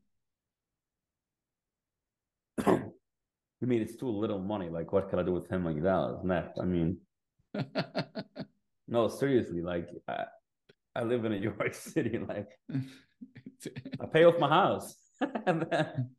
I 2.67 3.67
mean, 3.67 3.83
it's 3.83 3.97
too 3.97 4.09
little 4.09 4.41
money. 4.41 4.69
Like, 4.69 4.93
what 4.93 5.09
can 5.09 5.19
I 5.19 5.23
do 5.23 5.33
with 5.33 5.49
ten 5.49 5.63
million 5.63 5.85
dollars 5.85 6.25
net? 6.25 6.55
I 6.61 6.65
mean, 6.65 6.99
no, 8.89 9.09
seriously. 9.09 9.63
Like, 9.63 9.89
I, 10.09 10.25
I 10.97 11.05
live 11.05 11.25
in 11.25 11.33
a 11.33 11.41
New 11.41 11.55
York 11.59 11.75
City. 11.75 12.19
Like, 12.19 12.49
I 14.01 14.07
pay 14.13 14.25
off 14.25 14.39
my 14.39 14.49
house, 14.49 14.95
and 15.21 15.67
then 15.71 16.11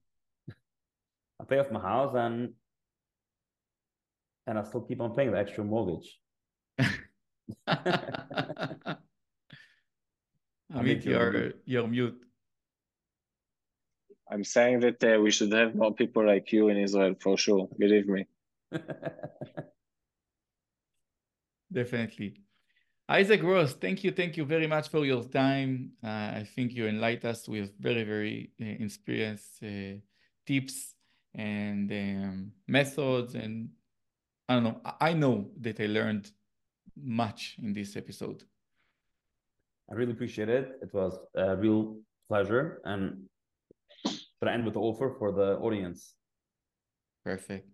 I 1.40 1.44
pay 1.48 1.60
off 1.60 1.72
my 1.72 1.82
house, 1.82 2.14
and 2.16 2.54
and 4.48 4.60
I 4.60 4.64
still 4.64 4.82
keep 4.82 5.02
on 5.02 5.16
paying 5.16 5.32
the 5.32 5.40
extra 5.40 5.64
mortgage. 5.64 6.20
I 7.68 8.98
mean, 10.82 11.02
you're 11.04 11.54
you're 11.66 11.88
mute. 11.88 12.25
I'm 14.30 14.44
saying 14.44 14.80
that 14.82 15.04
uh, 15.04 15.20
we 15.22 15.32
should 15.32 15.52
have 15.52 15.76
more 15.76 15.94
people 15.94 16.26
like 16.26 16.52
you 16.52 16.70
in 16.70 16.78
Israel 16.78 17.16
for 17.20 17.38
sure. 17.38 17.70
Believe 17.78 18.08
me. 18.08 18.26
Definitely. 21.72 22.42
Isaac 23.08 23.42
Gross, 23.42 23.74
thank 23.74 24.04
you, 24.04 24.12
thank 24.12 24.36
you 24.36 24.46
very 24.46 24.66
much 24.66 24.90
for 24.90 25.06
your 25.06 25.24
time. 25.24 25.92
Uh, 26.04 26.08
I 26.08 26.48
think 26.56 26.74
you 26.74 26.88
enlightened 26.88 27.32
us 27.32 27.48
with 27.48 27.72
very, 27.80 28.04
very 28.04 28.50
uh, 28.60 28.84
experienced 28.84 29.62
uh, 29.64 30.00
tips 30.48 30.96
and 31.36 31.92
um, 31.92 32.52
methods, 32.68 33.36
and 33.36 33.70
I 34.50 34.56
don't 34.56 34.64
know. 34.64 34.82
I 35.00 35.14
know 35.14 35.52
that 35.62 35.80
I 35.80 35.86
learned 35.86 36.32
much 36.96 37.58
in 37.62 37.74
this 37.74 37.96
episode. 37.96 38.44
I 39.92 39.94
really 39.94 40.14
appreciate 40.14 40.50
it. 40.50 40.80
It 40.82 40.92
was 40.92 41.20
a 41.36 41.56
real 41.56 41.98
pleasure, 42.28 42.82
and 42.86 43.28
should 44.40 44.50
I 44.50 44.54
end 44.54 44.66
with 44.66 44.74
the 44.74 44.80
offer 44.80 45.16
for 45.18 45.32
the 45.32 45.58
audience? 45.58 46.16
Perfect. 47.24 47.68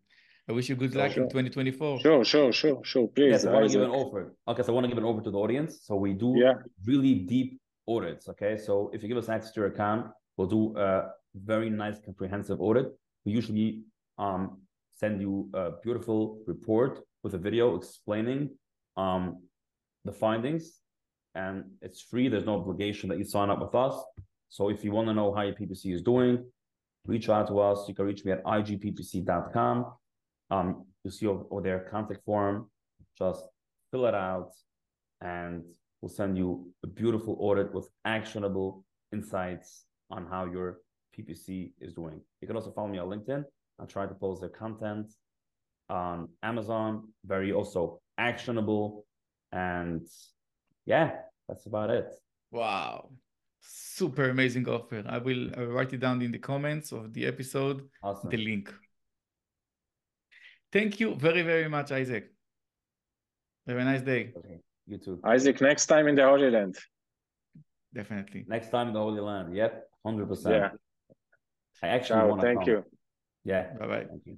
I 0.49 0.53
wish 0.53 0.69
you 0.69 0.75
good 0.75 0.95
luck 0.95 1.11
sure. 1.11 1.23
in 1.23 1.29
2024. 1.29 1.99
Sure, 2.01 2.25
sure, 2.25 2.51
sure, 2.51 2.81
sure. 2.83 3.07
Please. 3.07 3.31
Yes, 3.31 3.45
I 3.45 3.51
want 3.51 3.67
to 3.67 3.71
give 3.71 3.83
an 3.83 3.91
offer. 3.91 4.35
Okay, 4.47 4.63
so 4.63 4.71
I 4.71 4.75
want 4.75 4.85
to 4.85 4.89
give 4.89 4.97
an 4.97 5.03
offer 5.03 5.21
to 5.23 5.31
the 5.31 5.37
audience. 5.37 5.81
So 5.83 5.95
we 5.95 6.13
do 6.13 6.33
yeah. 6.35 6.53
really 6.85 7.15
deep 7.15 7.59
audits. 7.87 8.27
Okay, 8.29 8.57
so 8.57 8.89
if 8.93 9.01
you 9.01 9.07
give 9.07 9.17
us 9.17 9.29
access 9.29 9.51
to 9.53 9.61
your 9.61 9.69
account, 9.69 10.07
we'll 10.37 10.47
do 10.47 10.75
a 10.77 11.09
very 11.35 11.69
nice 11.69 11.99
comprehensive 12.03 12.59
audit. 12.59 12.87
We 13.25 13.31
usually 13.31 13.83
um, 14.17 14.61
send 14.95 15.21
you 15.21 15.49
a 15.53 15.71
beautiful 15.83 16.41
report 16.47 16.99
with 17.23 17.33
a 17.33 17.37
video 17.37 17.75
explaining 17.75 18.49
um, 18.97 19.43
the 20.05 20.11
findings, 20.11 20.79
and 21.35 21.65
it's 21.81 22.01
free. 22.01 22.27
There's 22.27 22.45
no 22.45 22.55
obligation 22.55 23.09
that 23.09 23.17
you 23.17 23.25
sign 23.25 23.49
up 23.49 23.59
with 23.61 23.75
us. 23.75 23.95
So 24.51 24.67
if 24.69 24.83
you 24.83 24.91
want 24.91 25.07
to 25.07 25.13
know 25.13 25.33
how 25.33 25.43
your 25.43 25.55
PPC 25.55 25.93
is 25.93 26.01
doing, 26.01 26.43
reach 27.07 27.29
out 27.29 27.47
to 27.47 27.59
us. 27.61 27.85
You 27.87 27.95
can 27.95 28.05
reach 28.05 28.25
me 28.25 28.33
at 28.33 28.43
igppc.com. 28.43 29.85
Um, 30.51 30.85
you 31.05 31.09
see 31.09 31.25
over 31.25 31.61
there 31.61 31.87
contact 31.89 32.25
form. 32.25 32.69
Just 33.17 33.45
fill 33.91 34.05
it 34.07 34.13
out, 34.13 34.51
and 35.21 35.63
we'll 36.01 36.09
send 36.09 36.37
you 36.37 36.69
a 36.83 36.87
beautiful 36.87 37.37
audit 37.39 37.73
with 37.73 37.87
actionable 38.03 38.83
insights 39.13 39.85
on 40.09 40.25
how 40.25 40.43
your 40.45 40.79
PPC 41.17 41.71
is 41.79 41.93
doing. 41.93 42.19
You 42.41 42.47
can 42.47 42.57
also 42.57 42.71
follow 42.71 42.89
me 42.89 42.97
on 42.97 43.07
LinkedIn. 43.07 43.45
I 43.79 43.85
try 43.85 44.05
to 44.05 44.13
post 44.13 44.41
the 44.41 44.49
content 44.49 45.13
on 45.89 46.27
Amazon. 46.43 47.07
Very 47.25 47.53
also 47.53 48.01
actionable, 48.17 49.05
and 49.53 50.05
yeah, 50.85 51.11
that's 51.47 51.67
about 51.67 51.89
it. 51.89 52.11
Wow 52.51 53.11
super 53.61 54.29
amazing 54.29 54.67
offer. 54.67 55.03
I 55.07 55.17
will, 55.17 55.49
I 55.55 55.61
will 55.61 55.67
write 55.67 55.93
it 55.93 55.99
down 55.99 56.21
in 56.21 56.31
the 56.31 56.39
comments 56.39 56.91
of 56.91 57.13
the 57.13 57.25
episode, 57.25 57.87
awesome. 58.03 58.29
the 58.29 58.37
link. 58.37 58.73
Thank 60.71 60.99
you 60.99 61.15
very, 61.15 61.41
very 61.41 61.69
much, 61.69 61.91
Isaac. 61.91 62.31
Have 63.67 63.77
a 63.77 63.83
nice 63.83 64.01
day. 64.01 64.33
Okay. 64.35 64.59
You 64.87 64.97
too. 64.97 65.19
Isaac, 65.23 65.61
next 65.61 65.85
time 65.85 66.07
in 66.07 66.15
the 66.15 66.23
Holy 66.23 66.49
Land. 66.49 66.77
Definitely. 67.93 68.45
Next 68.47 68.69
time 68.69 68.87
in 68.87 68.93
the 68.93 68.99
Holy 68.99 69.21
Land. 69.21 69.55
Yep, 69.55 69.83
100%. 70.05 70.49
Yeah. 70.49 70.69
I 71.83 71.87
actually 71.87 72.29
want 72.29 72.41
to 72.41 72.47
Thank 72.47 72.59
come. 72.59 72.69
you. 72.69 72.85
Yeah. 73.43 73.73
Bye 73.79 73.87
bye. 73.87 74.05
Thank 74.09 74.25
you. 74.25 74.37